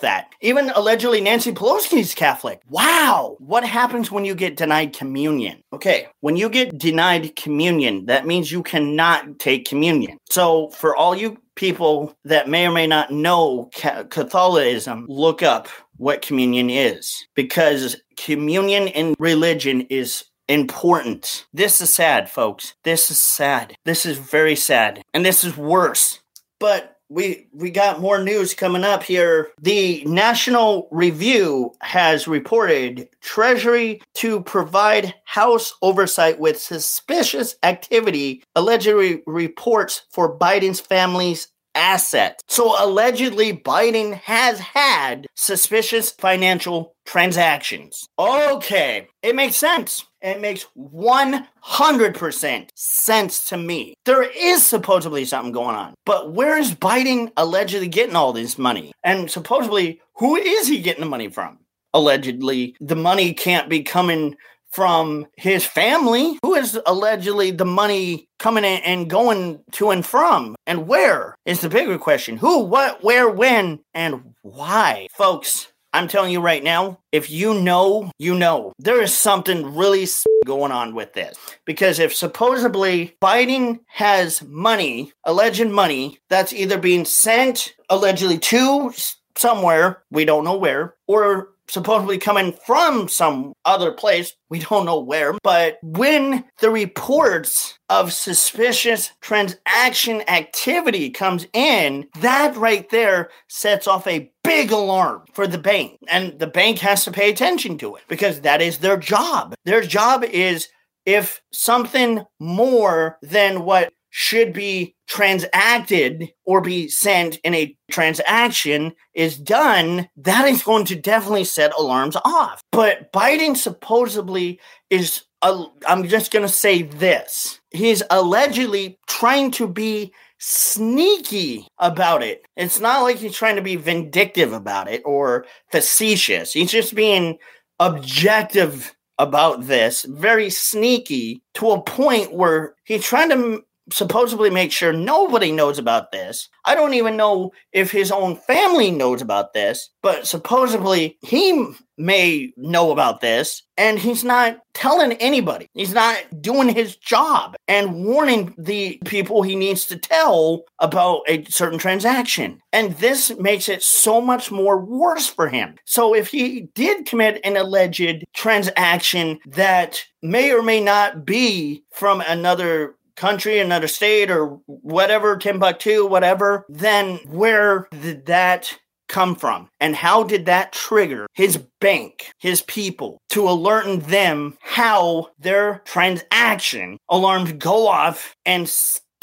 that. 0.00 0.32
Even 0.40 0.70
allegedly, 0.70 1.20
Nancy 1.20 1.52
Pelosi's 1.52 2.14
Catholic. 2.14 2.62
Wow! 2.68 3.36
What 3.38 3.64
happens 3.64 4.10
when 4.10 4.24
you 4.24 4.34
get 4.34 4.56
denied 4.56 4.94
communion? 4.94 5.62
Okay, 5.72 6.08
when 6.20 6.36
you 6.36 6.48
get 6.48 6.78
denied 6.78 7.36
communion, 7.36 8.06
that 8.06 8.26
means 8.26 8.50
you 8.50 8.62
cannot 8.62 9.38
take 9.38 9.68
communion. 9.68 10.16
So, 10.30 10.70
for 10.70 10.96
all 10.96 11.14
you 11.14 11.36
people 11.54 12.16
that 12.24 12.48
may 12.48 12.66
or 12.66 12.72
may 12.72 12.86
not 12.86 13.10
know 13.10 13.70
Catholicism, 13.74 15.06
look 15.08 15.42
up 15.42 15.68
what 15.96 16.22
communion 16.22 16.70
is 16.70 17.26
because 17.34 17.96
communion 18.16 18.88
in 18.88 19.14
religion 19.18 19.82
is 19.82 20.24
important. 20.48 21.46
This 21.52 21.80
is 21.80 21.92
sad, 21.92 22.30
folks. 22.30 22.74
This 22.84 23.10
is 23.10 23.18
sad. 23.18 23.76
This 23.84 24.06
is 24.06 24.18
very 24.18 24.56
sad. 24.56 25.02
And 25.12 25.24
this 25.24 25.44
is 25.44 25.56
worse. 25.56 26.20
But 26.60 26.94
we 27.08 27.46
we 27.52 27.70
got 27.70 28.00
more 28.00 28.22
news 28.22 28.54
coming 28.54 28.84
up 28.84 29.02
here. 29.02 29.50
The 29.60 30.02
National 30.04 30.88
Review 30.90 31.72
has 31.80 32.26
reported 32.26 33.08
Treasury 33.20 34.00
to 34.14 34.40
provide 34.42 35.14
House 35.24 35.74
oversight 35.82 36.38
with 36.40 36.58
suspicious 36.58 37.56
activity 37.62 38.42
allegedly 38.56 39.22
reports 39.26 40.06
for 40.10 40.36
Biden's 40.38 40.80
family's 40.80 41.48
asset. 41.74 42.40
So 42.48 42.74
allegedly, 42.82 43.52
Biden 43.52 44.14
has 44.14 44.58
had 44.58 45.26
suspicious 45.34 46.10
financial 46.10 46.94
transactions. 47.04 48.08
Okay, 48.18 49.08
it 49.22 49.34
makes 49.34 49.56
sense. 49.56 50.04
It 50.22 50.40
makes 50.40 50.66
100% 50.78 52.68
sense 52.74 53.48
to 53.50 53.56
me. 53.58 53.94
There 54.06 54.22
is 54.22 54.66
supposedly 54.66 55.26
something 55.26 55.52
going 55.52 55.76
on. 55.76 55.94
But 56.06 56.32
where 56.32 56.56
is 56.56 56.74
Biden 56.74 57.30
allegedly 57.36 57.88
getting 57.88 58.16
all 58.16 58.32
this 58.32 58.56
money? 58.56 58.92
And 59.02 59.30
supposedly, 59.30 60.00
who 60.14 60.36
is 60.36 60.66
he 60.66 60.80
getting 60.80 61.02
the 61.02 61.10
money 61.10 61.28
from? 61.28 61.58
Allegedly, 61.92 62.74
the 62.80 62.96
money 62.96 63.34
can't 63.34 63.68
be 63.68 63.82
coming 63.82 64.36
from 64.74 65.26
his 65.36 65.64
family. 65.64 66.38
Who 66.42 66.54
is 66.54 66.78
allegedly 66.84 67.52
the 67.52 67.64
money 67.64 68.28
coming 68.40 68.64
in 68.64 68.80
and 68.82 69.08
going 69.08 69.62
to 69.72 69.90
and 69.90 70.04
from? 70.04 70.56
And 70.66 70.88
where 70.88 71.36
is 71.46 71.60
the 71.60 71.68
bigger 71.68 71.96
question? 71.96 72.36
Who, 72.36 72.64
what, 72.64 73.02
where, 73.04 73.30
when, 73.30 73.80
and 73.94 74.34
why? 74.42 75.06
Folks, 75.12 75.68
I'm 75.92 76.08
telling 76.08 76.32
you 76.32 76.40
right 76.40 76.62
now, 76.62 76.98
if 77.12 77.30
you 77.30 77.54
know, 77.54 78.10
you 78.18 78.34
know. 78.34 78.72
There 78.80 79.00
is 79.00 79.16
something 79.16 79.76
really 79.76 80.08
going 80.44 80.72
on 80.72 80.96
with 80.96 81.12
this. 81.12 81.38
Because 81.64 82.00
if 82.00 82.12
supposedly 82.12 83.16
Biden 83.22 83.78
has 83.86 84.42
money, 84.42 85.12
alleged 85.22 85.68
money, 85.68 86.18
that's 86.28 86.52
either 86.52 86.78
being 86.78 87.04
sent 87.04 87.74
allegedly 87.88 88.38
to 88.38 88.92
somewhere, 89.36 90.02
we 90.10 90.24
don't 90.24 90.44
know 90.44 90.56
where, 90.56 90.94
or 91.06 91.50
supposedly 91.68 92.18
coming 92.18 92.52
from 92.66 93.08
some 93.08 93.54
other 93.64 93.92
place. 93.92 94.34
We 94.50 94.60
don't 94.60 94.86
know 94.86 95.00
where. 95.00 95.34
But 95.42 95.78
when 95.82 96.44
the 96.60 96.70
reports 96.70 97.78
of 97.88 98.12
suspicious 98.12 99.10
transaction 99.20 100.22
activity 100.28 101.10
comes 101.10 101.46
in, 101.52 102.08
that 102.20 102.56
right 102.56 102.88
there 102.90 103.30
sets 103.48 103.86
off 103.86 104.06
a 104.06 104.30
big 104.42 104.70
alarm 104.70 105.22
for 105.32 105.46
the 105.46 105.58
bank. 105.58 105.98
And 106.08 106.38
the 106.38 106.46
bank 106.46 106.78
has 106.80 107.04
to 107.04 107.10
pay 107.10 107.30
attention 107.30 107.78
to 107.78 107.96
it 107.96 108.02
because 108.08 108.42
that 108.42 108.62
is 108.62 108.78
their 108.78 108.96
job. 108.96 109.54
Their 109.64 109.82
job 109.82 110.24
is 110.24 110.68
if 111.06 111.42
something 111.52 112.24
more 112.40 113.18
than 113.22 113.64
what 113.64 113.92
should 114.16 114.52
be 114.52 114.94
transacted 115.08 116.32
or 116.44 116.60
be 116.60 116.86
sent 116.86 117.34
in 117.42 117.52
a 117.52 117.76
transaction 117.90 118.92
is 119.12 119.36
done, 119.36 120.08
that 120.16 120.46
is 120.46 120.62
going 120.62 120.84
to 120.84 120.94
definitely 120.94 121.42
set 121.42 121.74
alarms 121.76 122.16
off. 122.24 122.62
But 122.70 123.12
Biden 123.12 123.56
supposedly 123.56 124.60
is, 124.88 125.24
uh, 125.42 125.64
I'm 125.88 126.06
just 126.06 126.30
going 126.30 126.46
to 126.46 126.52
say 126.52 126.82
this. 126.82 127.58
He's 127.72 128.04
allegedly 128.08 129.00
trying 129.08 129.50
to 129.52 129.66
be 129.66 130.12
sneaky 130.38 131.66
about 131.78 132.22
it. 132.22 132.44
It's 132.56 132.78
not 132.78 133.02
like 133.02 133.16
he's 133.16 133.34
trying 133.34 133.56
to 133.56 133.62
be 133.62 133.74
vindictive 133.74 134.52
about 134.52 134.88
it 134.88 135.02
or 135.04 135.44
facetious. 135.72 136.52
He's 136.52 136.70
just 136.70 136.94
being 136.94 137.36
objective 137.80 138.94
about 139.18 139.66
this, 139.66 140.04
very 140.04 140.50
sneaky 140.50 141.42
to 141.54 141.72
a 141.72 141.82
point 141.82 142.32
where 142.32 142.76
he's 142.84 143.04
trying 143.04 143.30
to 143.30 143.64
supposedly 143.92 144.50
make 144.50 144.72
sure 144.72 144.92
nobody 144.92 145.52
knows 145.52 145.78
about 145.78 146.12
this. 146.12 146.48
I 146.64 146.74
don't 146.74 146.94
even 146.94 147.16
know 147.16 147.52
if 147.72 147.90
his 147.90 148.10
own 148.10 148.36
family 148.36 148.90
knows 148.90 149.22
about 149.22 149.52
this, 149.52 149.90
but 150.02 150.26
supposedly 150.26 151.18
he 151.22 151.74
may 151.96 152.52
know 152.56 152.90
about 152.90 153.20
this 153.20 153.62
and 153.76 153.98
he's 153.98 154.24
not 154.24 154.58
telling 154.72 155.12
anybody. 155.14 155.68
He's 155.74 155.92
not 155.92 156.16
doing 156.40 156.68
his 156.68 156.96
job 156.96 157.54
and 157.68 158.04
warning 158.04 158.54
the 158.58 159.00
people 159.04 159.42
he 159.42 159.54
needs 159.54 159.86
to 159.86 159.96
tell 159.96 160.64
about 160.80 161.22
a 161.28 161.44
certain 161.44 161.78
transaction. 161.78 162.60
And 162.72 162.92
this 162.94 163.36
makes 163.38 163.68
it 163.68 163.82
so 163.82 164.20
much 164.20 164.50
more 164.50 164.78
worse 164.78 165.28
for 165.28 165.48
him. 165.48 165.76
So 165.84 166.14
if 166.14 166.28
he 166.28 166.62
did 166.74 167.06
commit 167.06 167.40
an 167.44 167.56
alleged 167.56 168.24
transaction 168.34 169.38
that 169.46 170.04
may 170.22 170.52
or 170.52 170.62
may 170.62 170.80
not 170.80 171.24
be 171.24 171.84
from 171.92 172.22
another 172.22 172.96
country, 173.16 173.58
another 173.58 173.88
state, 173.88 174.30
or 174.30 174.58
whatever, 174.66 175.36
Timbuktu, 175.36 176.06
whatever, 176.06 176.64
then 176.68 177.18
where 177.26 177.88
did 177.90 178.26
that 178.26 178.78
come 179.08 179.36
from? 179.36 179.68
And 179.80 179.94
how 179.94 180.22
did 180.22 180.46
that 180.46 180.72
trigger 180.72 181.26
his 181.34 181.58
bank, 181.80 182.32
his 182.38 182.62
people, 182.62 183.18
to 183.30 183.48
alert 183.48 184.04
them 184.04 184.56
how 184.60 185.28
their 185.38 185.82
transaction 185.84 186.98
alarms 187.08 187.52
go 187.52 187.86
off 187.86 188.34
and 188.46 188.68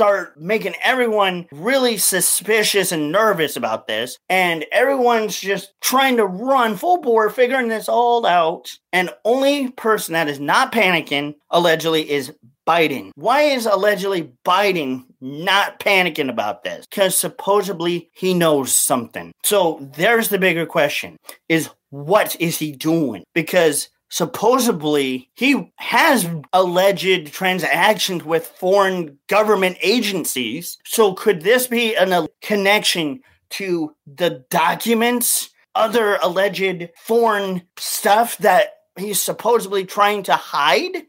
start 0.01 0.35
making 0.35 0.73
everyone 0.81 1.45
really 1.51 1.95
suspicious 1.95 2.91
and 2.91 3.11
nervous 3.11 3.55
about 3.55 3.85
this. 3.85 4.17
And 4.29 4.65
everyone's 4.71 5.39
just 5.39 5.73
trying 5.79 6.17
to 6.17 6.25
run 6.25 6.75
full 6.75 7.01
bore, 7.01 7.29
figuring 7.29 7.67
this 7.67 7.87
all 7.87 8.25
out. 8.25 8.71
And 8.91 9.11
only 9.25 9.69
person 9.69 10.13
that 10.13 10.27
is 10.27 10.39
not 10.39 10.71
panicking, 10.71 11.35
allegedly, 11.51 12.09
is 12.09 12.33
Biden. 12.67 13.11
Why 13.15 13.43
is 13.43 13.65
allegedly 13.65 14.31
Biden 14.45 15.03
not 15.19 15.79
panicking 15.79 16.29
about 16.29 16.63
this? 16.63 16.85
Because 16.89 17.15
supposedly 17.15 18.09
he 18.13 18.33
knows 18.33 18.71
something. 18.71 19.31
So 19.43 19.89
there's 19.95 20.29
the 20.29 20.37
bigger 20.37 20.65
question 20.65 21.17
is 21.49 21.69
what 21.89 22.39
is 22.39 22.57
he 22.57 22.71
doing? 22.71 23.23
Because 23.33 23.89
supposedly 24.09 25.29
he 25.35 25.71
has 25.77 26.29
alleged 26.53 27.33
transactions 27.33 28.23
with 28.23 28.45
foreign 28.45 29.17
government 29.27 29.77
agencies. 29.81 30.77
So 30.85 31.13
could 31.13 31.41
this 31.41 31.67
be 31.67 31.95
a 31.95 32.27
connection 32.41 33.21
to 33.51 33.95
the 34.05 34.45
documents, 34.49 35.49
other 35.75 36.17
alleged 36.21 36.89
foreign 36.97 37.63
stuff 37.77 38.37
that 38.37 38.75
he's 38.97 39.21
supposedly 39.21 39.85
trying 39.85 40.23
to 40.23 40.33
hide? 40.33 41.03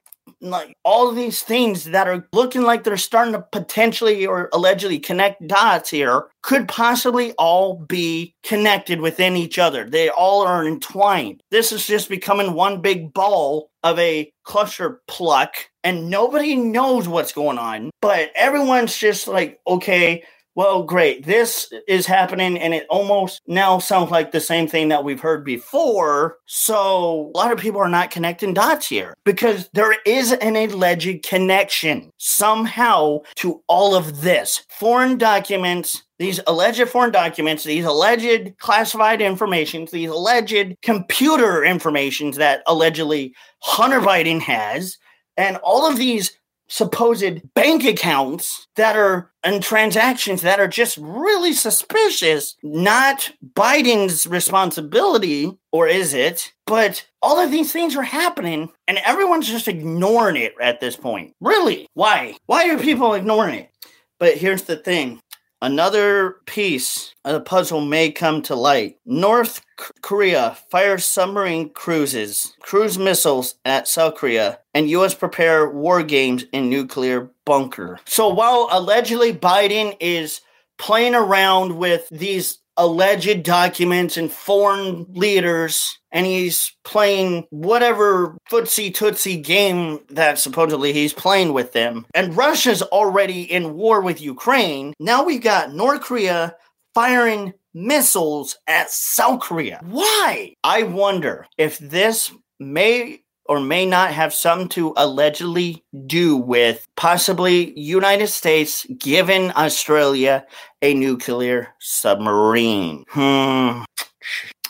Like 0.50 0.76
all 0.84 1.12
these 1.12 1.42
things 1.42 1.84
that 1.84 2.08
are 2.08 2.26
looking 2.32 2.62
like 2.62 2.84
they're 2.84 2.96
starting 2.96 3.32
to 3.32 3.46
potentially 3.52 4.26
or 4.26 4.48
allegedly 4.52 4.98
connect 4.98 5.46
dots 5.46 5.90
here 5.90 6.26
could 6.42 6.68
possibly 6.68 7.32
all 7.34 7.76
be 7.76 8.34
connected 8.42 9.00
within 9.00 9.36
each 9.36 9.58
other. 9.58 9.88
They 9.88 10.08
all 10.08 10.42
are 10.42 10.66
entwined. 10.66 11.42
This 11.50 11.72
is 11.72 11.86
just 11.86 12.08
becoming 12.08 12.54
one 12.54 12.80
big 12.80 13.14
ball 13.14 13.70
of 13.82 13.98
a 13.98 14.32
cluster 14.44 15.00
pluck 15.06 15.54
and 15.84 16.10
nobody 16.10 16.56
knows 16.56 17.08
what's 17.08 17.32
going 17.32 17.58
on, 17.58 17.90
but 18.00 18.30
everyone's 18.34 18.96
just 18.96 19.26
like, 19.26 19.60
okay, 19.66 20.22
well, 20.54 20.82
great. 20.82 21.24
This 21.24 21.72
is 21.88 22.04
happening, 22.04 22.58
and 22.58 22.74
it 22.74 22.86
almost 22.90 23.40
now 23.46 23.78
sounds 23.78 24.10
like 24.10 24.32
the 24.32 24.40
same 24.40 24.68
thing 24.68 24.88
that 24.88 25.02
we've 25.02 25.20
heard 25.20 25.46
before. 25.46 26.36
So, 26.46 27.32
a 27.34 27.38
lot 27.38 27.52
of 27.52 27.58
people 27.58 27.80
are 27.80 27.88
not 27.88 28.10
connecting 28.10 28.52
dots 28.52 28.86
here 28.86 29.14
because 29.24 29.70
there 29.72 29.96
is 30.04 30.32
an 30.32 30.56
alleged 30.56 31.22
connection 31.22 32.10
somehow 32.18 33.20
to 33.36 33.62
all 33.66 33.94
of 33.94 34.20
this. 34.20 34.64
Foreign 34.68 35.16
documents, 35.16 36.02
these 36.18 36.38
alleged 36.46 36.86
foreign 36.88 37.12
documents, 37.12 37.64
these 37.64 37.86
alleged 37.86 38.58
classified 38.58 39.22
informations, 39.22 39.90
these 39.90 40.10
alleged 40.10 40.76
computer 40.82 41.64
informations 41.64 42.36
that 42.36 42.62
allegedly 42.66 43.34
Hunter 43.62 44.00
Biden 44.00 44.40
has, 44.40 44.98
and 45.38 45.56
all 45.58 45.88
of 45.88 45.96
these 45.96 46.38
supposed 46.68 47.42
bank 47.54 47.84
accounts 47.84 48.66
that 48.76 48.96
are 48.96 49.30
and 49.44 49.62
transactions 49.62 50.42
that 50.42 50.60
are 50.60 50.68
just 50.68 50.96
really 50.98 51.52
suspicious, 51.52 52.56
not 52.62 53.30
Biden's 53.54 54.26
responsibility, 54.26 55.50
or 55.72 55.88
is 55.88 56.14
it? 56.14 56.52
But 56.66 57.06
all 57.20 57.38
of 57.38 57.50
these 57.50 57.72
things 57.72 57.96
are 57.96 58.02
happening 58.02 58.70
and 58.86 58.98
everyone's 58.98 59.48
just 59.48 59.68
ignoring 59.68 60.36
it 60.36 60.54
at 60.60 60.80
this 60.80 60.96
point. 60.96 61.34
Really? 61.40 61.88
Why? 61.94 62.36
Why 62.46 62.68
are 62.70 62.78
people 62.78 63.14
ignoring 63.14 63.54
it? 63.54 63.70
But 64.18 64.36
here's 64.36 64.62
the 64.62 64.76
thing 64.76 65.20
Another 65.62 66.38
piece 66.44 67.14
of 67.24 67.34
the 67.34 67.40
puzzle 67.40 67.80
may 67.80 68.10
come 68.10 68.42
to 68.42 68.56
light. 68.56 68.98
North 69.06 69.64
Korea 70.02 70.58
fires 70.68 71.04
submarine 71.04 71.70
cruises, 71.70 72.56
cruise 72.58 72.98
missiles 72.98 73.54
at 73.64 73.86
South 73.86 74.16
Korea, 74.16 74.58
and 74.74 74.90
U.S. 74.90 75.14
prepare 75.14 75.70
war 75.70 76.02
games 76.02 76.44
in 76.52 76.68
nuclear 76.68 77.30
bunker. 77.44 78.00
So 78.06 78.26
while 78.26 78.68
allegedly 78.72 79.32
Biden 79.32 79.96
is 80.00 80.40
playing 80.78 81.14
around 81.14 81.78
with 81.78 82.08
these 82.10 82.58
alleged 82.76 83.42
documents 83.42 84.16
and 84.16 84.30
foreign 84.30 85.06
leaders 85.12 85.98
and 86.12 86.26
he's 86.26 86.76
playing 86.84 87.46
whatever 87.50 88.36
footsie 88.50 88.94
tootsie 88.94 89.38
game 89.38 90.00
that 90.10 90.38
supposedly 90.38 90.92
he's 90.92 91.12
playing 91.12 91.52
with 91.52 91.72
them. 91.72 92.06
And 92.14 92.36
Russia's 92.36 92.82
already 92.82 93.42
in 93.42 93.74
war 93.74 94.00
with 94.00 94.20
Ukraine. 94.20 94.92
Now 95.00 95.24
we've 95.24 95.42
got 95.42 95.72
North 95.72 96.02
Korea 96.02 96.54
firing 96.94 97.54
missiles 97.74 98.58
at 98.66 98.90
South 98.90 99.40
Korea. 99.40 99.80
Why? 99.84 100.54
I 100.62 100.82
wonder 100.82 101.46
if 101.56 101.78
this 101.78 102.30
may 102.60 103.22
or 103.52 103.60
may 103.60 103.84
not 103.84 104.10
have 104.14 104.32
something 104.32 104.66
to 104.66 104.94
allegedly 104.96 105.84
do 106.06 106.38
with 106.38 106.88
possibly 106.96 107.78
United 107.78 108.28
States 108.28 108.86
giving 108.96 109.50
Australia 109.50 110.42
a 110.80 110.94
nuclear 110.94 111.68
submarine. 111.78 113.04
Hmm. 113.10 113.82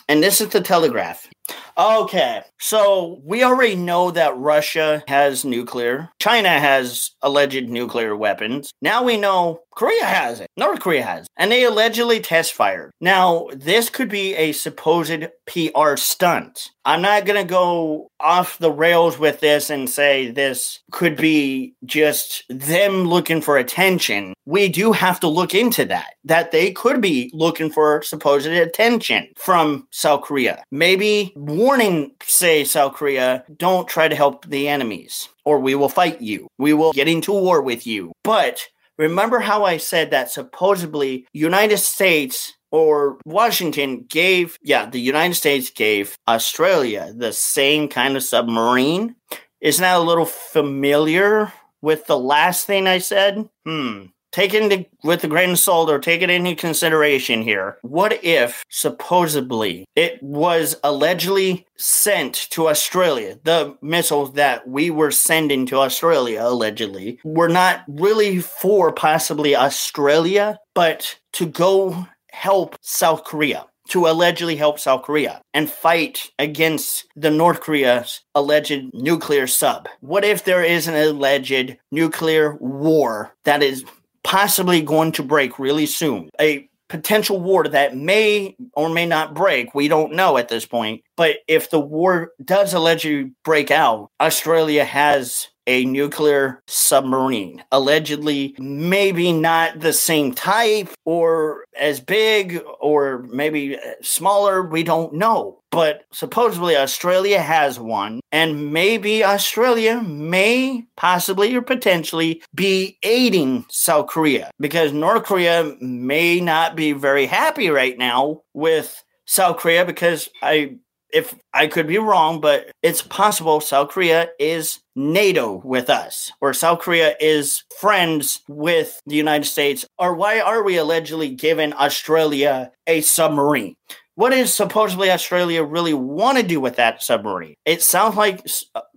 And 0.09 0.21
this 0.21 0.41
is 0.41 0.49
the 0.49 0.59
Telegraph. 0.59 1.29
Okay, 1.77 2.41
so 2.59 3.21
we 3.23 3.43
already 3.43 3.75
know 3.75 4.11
that 4.11 4.37
Russia 4.37 5.01
has 5.07 5.45
nuclear. 5.45 6.09
China 6.19 6.49
has 6.49 7.11
alleged 7.21 7.69
nuclear 7.69 8.17
weapons. 8.17 8.73
Now 8.81 9.01
we 9.01 9.15
know 9.15 9.61
Korea 9.75 10.05
has 10.05 10.39
it. 10.39 10.49
North 10.57 10.79
Korea 10.79 11.03
has. 11.03 11.27
And 11.37 11.51
they 11.51 11.63
allegedly 11.63 12.19
test 12.19 12.53
fired. 12.53 12.91
Now, 13.01 13.47
this 13.53 13.89
could 13.89 14.09
be 14.09 14.35
a 14.35 14.51
supposed 14.51 15.27
PR 15.45 15.95
stunt. 15.95 16.69
I'm 16.85 17.01
not 17.01 17.25
going 17.25 17.41
to 17.41 17.49
go 17.49 18.09
off 18.19 18.57
the 18.57 18.71
rails 18.71 19.17
with 19.17 19.39
this 19.39 19.69
and 19.69 19.89
say 19.89 20.29
this 20.29 20.79
could 20.91 21.15
be 21.15 21.73
just 21.85 22.43
them 22.49 23.05
looking 23.05 23.41
for 23.41 23.57
attention. 23.57 24.33
We 24.45 24.67
do 24.67 24.91
have 24.91 25.19
to 25.21 25.27
look 25.27 25.55
into 25.55 25.85
that, 25.85 26.15
that 26.25 26.51
they 26.51 26.71
could 26.71 26.99
be 26.99 27.31
looking 27.33 27.69
for 27.69 28.01
supposed 28.01 28.47
attention 28.47 29.29
from 29.37 29.87
South 29.91 30.23
Korea. 30.23 30.63
Maybe 30.71 31.31
warning, 31.35 32.11
say, 32.23 32.65
South 32.65 32.93
Korea, 32.93 33.45
don't 33.57 33.87
try 33.87 34.09
to 34.09 34.15
help 34.15 34.45
the 34.45 34.67
enemies 34.67 35.29
or 35.45 35.59
we 35.59 35.75
will 35.75 35.89
fight 35.89 36.21
you. 36.21 36.47
We 36.57 36.73
will 36.73 36.93
get 36.93 37.07
into 37.07 37.31
war 37.31 37.61
with 37.61 37.85
you. 37.85 38.11
But 38.23 38.67
remember 38.97 39.39
how 39.39 39.63
I 39.63 39.77
said 39.77 40.11
that 40.11 40.31
supposedly 40.31 41.27
United 41.33 41.77
States 41.77 42.53
or 42.71 43.19
Washington 43.25 44.05
gave, 44.09 44.57
yeah, 44.61 44.87
the 44.87 44.99
United 44.99 45.35
States 45.35 45.69
gave 45.69 46.17
Australia 46.27 47.13
the 47.15 47.33
same 47.33 47.87
kind 47.87 48.17
of 48.17 48.23
submarine. 48.23 49.15
Isn't 49.61 49.83
that 49.83 49.97
a 49.97 50.03
little 50.03 50.25
familiar 50.25 51.53
with 51.81 52.07
the 52.07 52.17
last 52.17 52.65
thing 52.65 52.87
I 52.87 52.97
said? 52.97 53.47
Hmm 53.65 54.05
take 54.33 54.53
it 54.53 54.89
with 55.03 55.23
a 55.23 55.27
grain 55.27 55.51
of 55.51 55.59
salt 55.59 55.89
or 55.89 55.99
take 55.99 56.21
it 56.21 56.29
into 56.29 56.55
consideration 56.55 57.41
here. 57.41 57.77
What 57.83 58.21
if 58.23 58.65
supposedly 58.69 59.85
it 59.95 60.21
was 60.21 60.75
allegedly 60.83 61.65
sent 61.77 62.33
to 62.51 62.67
Australia? 62.67 63.39
The 63.43 63.77
missiles 63.81 64.33
that 64.33 64.67
we 64.67 64.89
were 64.89 65.11
sending 65.11 65.65
to 65.67 65.77
Australia 65.77 66.41
allegedly 66.43 67.19
were 67.23 67.47
not 67.47 67.83
really 67.87 68.39
for 68.39 68.91
possibly 68.91 69.55
Australia, 69.55 70.59
but 70.73 71.19
to 71.33 71.45
go 71.45 72.07
help 72.31 72.75
South 72.81 73.23
Korea 73.23 73.67
to 73.89 74.07
allegedly 74.07 74.55
help 74.55 74.79
South 74.79 75.03
Korea 75.03 75.41
and 75.53 75.69
fight 75.69 76.31
against 76.39 77.05
the 77.15 77.29
North 77.29 77.59
Korea's 77.59 78.21
alleged 78.33 78.93
nuclear 78.93 79.45
sub. 79.45 79.89
What 79.99 80.23
if 80.23 80.45
there 80.45 80.63
is 80.63 80.87
an 80.87 80.95
alleged 80.95 81.77
nuclear 81.91 82.55
war 82.55 83.35
that 83.43 83.61
is 83.61 83.83
possibly 84.23 84.81
going 84.81 85.11
to 85.13 85.23
break 85.23 85.59
really 85.59 85.85
soon. 85.85 86.29
A 86.39 86.69
potential 86.89 87.39
war 87.39 87.67
that 87.67 87.95
may 87.95 88.55
or 88.73 88.89
may 88.89 89.05
not 89.05 89.33
break. 89.33 89.73
We 89.73 89.87
don't 89.87 90.13
know 90.13 90.37
at 90.37 90.49
this 90.49 90.65
point. 90.65 91.01
But 91.17 91.37
if 91.47 91.69
the 91.71 91.79
war 91.79 92.31
does 92.43 92.73
allegedly 92.73 93.31
break 93.43 93.71
out, 93.71 94.11
Australia 94.19 94.85
has 94.85 95.47
a 95.67 95.85
nuclear 95.85 96.61
submarine. 96.67 97.63
Allegedly, 97.71 98.55
maybe 98.59 99.31
not 99.31 99.79
the 99.79 99.93
same 99.93 100.33
type 100.33 100.89
or 101.05 101.65
as 101.79 101.99
big 101.99 102.61
or 102.79 103.25
maybe 103.29 103.77
smaller. 104.01 104.63
We 104.63 104.83
don't 104.83 105.13
know. 105.13 105.59
But 105.71 106.03
supposedly 106.11 106.77
Australia 106.77 107.39
has 107.39 107.79
one, 107.79 108.19
and 108.31 108.71
maybe 108.71 109.23
Australia 109.23 110.01
may 110.01 110.85
possibly 110.95 111.55
or 111.55 111.63
potentially 111.63 112.43
be 112.53 112.99
aiding 113.01 113.65
South 113.69 114.05
Korea 114.05 114.51
because 114.59 114.93
North 114.93 115.23
Korea 115.23 115.75
may 115.81 116.39
not 116.39 116.75
be 116.75 116.93
very 116.93 117.25
happy 117.25 117.69
right 117.69 117.97
now 117.97 118.41
with 118.53 119.03
South 119.25 119.57
Korea 119.57 119.83
because 119.83 120.29
I 120.43 120.75
if 121.13 121.35
I 121.53 121.67
could 121.67 121.87
be 121.87 121.99
wrong, 121.99 122.41
but 122.41 122.71
it's 122.81 123.01
possible 123.01 123.61
South 123.61 123.89
Korea 123.89 124.29
is 124.39 124.79
NATO 124.95 125.61
with 125.63 125.89
us, 125.89 126.31
or 126.41 126.53
South 126.53 126.79
Korea 126.79 127.15
is 127.19 127.63
friends 127.79 128.41
with 128.47 128.99
the 129.05 129.15
United 129.15 129.45
States, 129.45 129.85
or 129.99 130.15
why 130.15 130.39
are 130.39 130.63
we 130.63 130.77
allegedly 130.77 131.29
giving 131.29 131.73
Australia 131.73 132.71
a 132.87 133.01
submarine? 133.01 133.75
What 134.15 134.29
does 134.29 134.53
supposedly 134.53 135.09
Australia 135.09 135.63
really 135.63 135.95
want 135.95 136.37
to 136.37 136.43
do 136.43 136.59
with 136.59 136.75
that 136.75 137.01
submarine? 137.01 137.55
It 137.65 137.81
sounds 137.81 138.15
like 138.15 138.45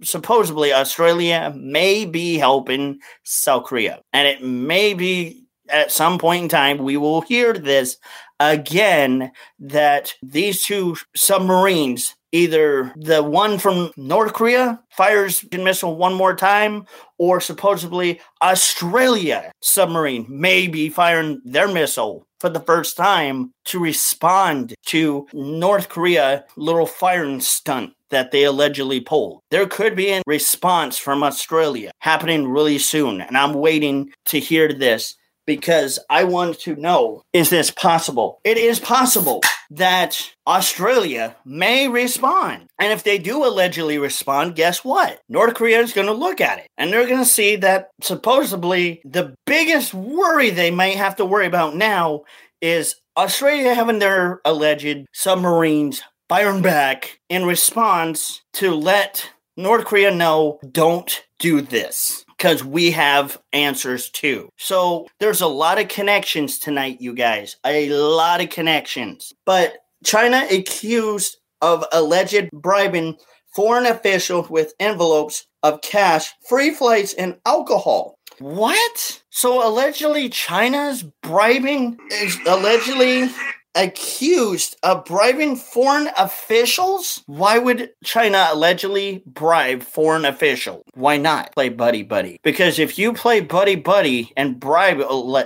supposedly 0.02 0.74
Australia 0.74 1.54
may 1.56 2.04
be 2.04 2.36
helping 2.36 2.98
South 3.24 3.64
Korea, 3.64 4.02
and 4.12 4.28
it 4.28 4.42
may 4.42 4.92
be 4.92 5.45
at 5.68 5.92
some 5.92 6.18
point 6.18 6.44
in 6.44 6.48
time 6.48 6.78
we 6.78 6.96
will 6.96 7.20
hear 7.22 7.52
this 7.52 7.96
again 8.40 9.32
that 9.58 10.14
these 10.22 10.62
two 10.62 10.96
submarines 11.14 12.14
either 12.32 12.92
the 12.96 13.22
one 13.22 13.58
from 13.58 13.90
North 13.96 14.34
Korea 14.34 14.80
fires 14.90 15.44
a 15.52 15.58
missile 15.58 15.96
one 15.96 16.14
more 16.14 16.34
time, 16.36 16.84
or 17.18 17.40
supposedly 17.40 18.20
Australia 18.42 19.50
submarine 19.62 20.26
may 20.28 20.66
be 20.66 20.88
firing 20.88 21.40
their 21.44 21.68
missile 21.68 22.26
for 22.40 22.50
the 22.50 22.60
first 22.60 22.96
time 22.96 23.52
to 23.64 23.78
respond 23.78 24.74
to 24.86 25.26
North 25.32 25.88
Korea 25.88 26.44
little 26.56 26.86
firing 26.86 27.40
stunt 27.40 27.94
that 28.10 28.30
they 28.30 28.44
allegedly 28.44 29.00
pulled. 29.00 29.40
There 29.50 29.66
could 29.66 29.96
be 29.96 30.10
a 30.10 30.22
response 30.26 30.98
from 30.98 31.22
Australia 31.22 31.90
happening 32.00 32.46
really 32.48 32.78
soon, 32.78 33.20
and 33.20 33.36
I'm 33.36 33.54
waiting 33.54 34.10
to 34.26 34.38
hear 34.38 34.72
this 34.72 35.16
because 35.46 35.98
I 36.10 36.24
want 36.24 36.60
to 36.60 36.76
know 36.76 37.22
is 37.32 37.50
this 37.50 37.70
possible? 37.70 38.40
It 38.44 38.58
is 38.58 38.80
possible 38.80 39.42
that 39.70 40.32
Australia 40.46 41.36
may 41.44 41.88
respond. 41.88 42.66
And 42.78 42.92
if 42.92 43.02
they 43.02 43.18
do 43.18 43.44
allegedly 43.44 43.98
respond, 43.98 44.56
guess 44.56 44.84
what? 44.84 45.20
North 45.28 45.54
Korea 45.54 45.80
is 45.80 45.92
going 45.92 46.08
to 46.08 46.12
look 46.12 46.40
at 46.40 46.58
it 46.58 46.66
and 46.76 46.92
they're 46.92 47.06
going 47.06 47.20
to 47.20 47.24
see 47.24 47.56
that 47.56 47.90
supposedly 48.02 49.00
the 49.04 49.34
biggest 49.46 49.94
worry 49.94 50.50
they 50.50 50.70
might 50.70 50.96
have 50.96 51.16
to 51.16 51.24
worry 51.24 51.46
about 51.46 51.76
now 51.76 52.24
is 52.60 52.96
Australia 53.16 53.74
having 53.74 53.98
their 53.98 54.40
alleged 54.44 55.06
submarines 55.12 56.02
firing 56.28 56.62
back 56.62 57.20
in 57.28 57.44
response 57.44 58.42
to 58.52 58.74
let 58.74 59.30
North 59.56 59.84
Korea 59.86 60.10
know 60.10 60.58
don't 60.70 61.24
do 61.38 61.60
this 61.60 62.25
because 62.36 62.64
we 62.64 62.90
have 62.90 63.40
answers 63.52 64.10
too. 64.10 64.50
So 64.56 65.06
there's 65.20 65.40
a 65.40 65.46
lot 65.46 65.80
of 65.80 65.88
connections 65.88 66.58
tonight, 66.58 67.00
you 67.00 67.14
guys. 67.14 67.56
A 67.64 67.88
lot 67.90 68.40
of 68.40 68.50
connections. 68.50 69.32
But 69.44 69.78
China 70.04 70.46
accused 70.50 71.38
of 71.62 71.84
alleged 71.92 72.50
bribing 72.52 73.16
foreign 73.54 73.86
officials 73.86 74.50
with 74.50 74.74
envelopes 74.78 75.46
of 75.62 75.80
cash, 75.80 76.32
free 76.48 76.70
flights, 76.70 77.14
and 77.14 77.38
alcohol. 77.46 78.18
What? 78.38 79.22
So 79.30 79.66
allegedly 79.66 80.28
China's 80.28 81.02
bribing 81.22 81.98
is 82.12 82.38
allegedly 82.46 83.30
accused 83.76 84.76
of 84.82 85.04
bribing 85.04 85.54
foreign 85.54 86.08
officials? 86.16 87.22
Why 87.26 87.58
would 87.58 87.90
China 88.02 88.48
allegedly 88.50 89.22
bribe 89.26 89.82
foreign 89.82 90.24
officials? 90.24 90.84
Why 90.94 91.18
not 91.18 91.52
play 91.52 91.68
buddy 91.68 92.02
buddy? 92.02 92.40
Because 92.42 92.78
if 92.78 92.98
you 92.98 93.12
play 93.12 93.40
buddy 93.40 93.76
buddy 93.76 94.32
and 94.36 94.58
bribe, 94.58 95.00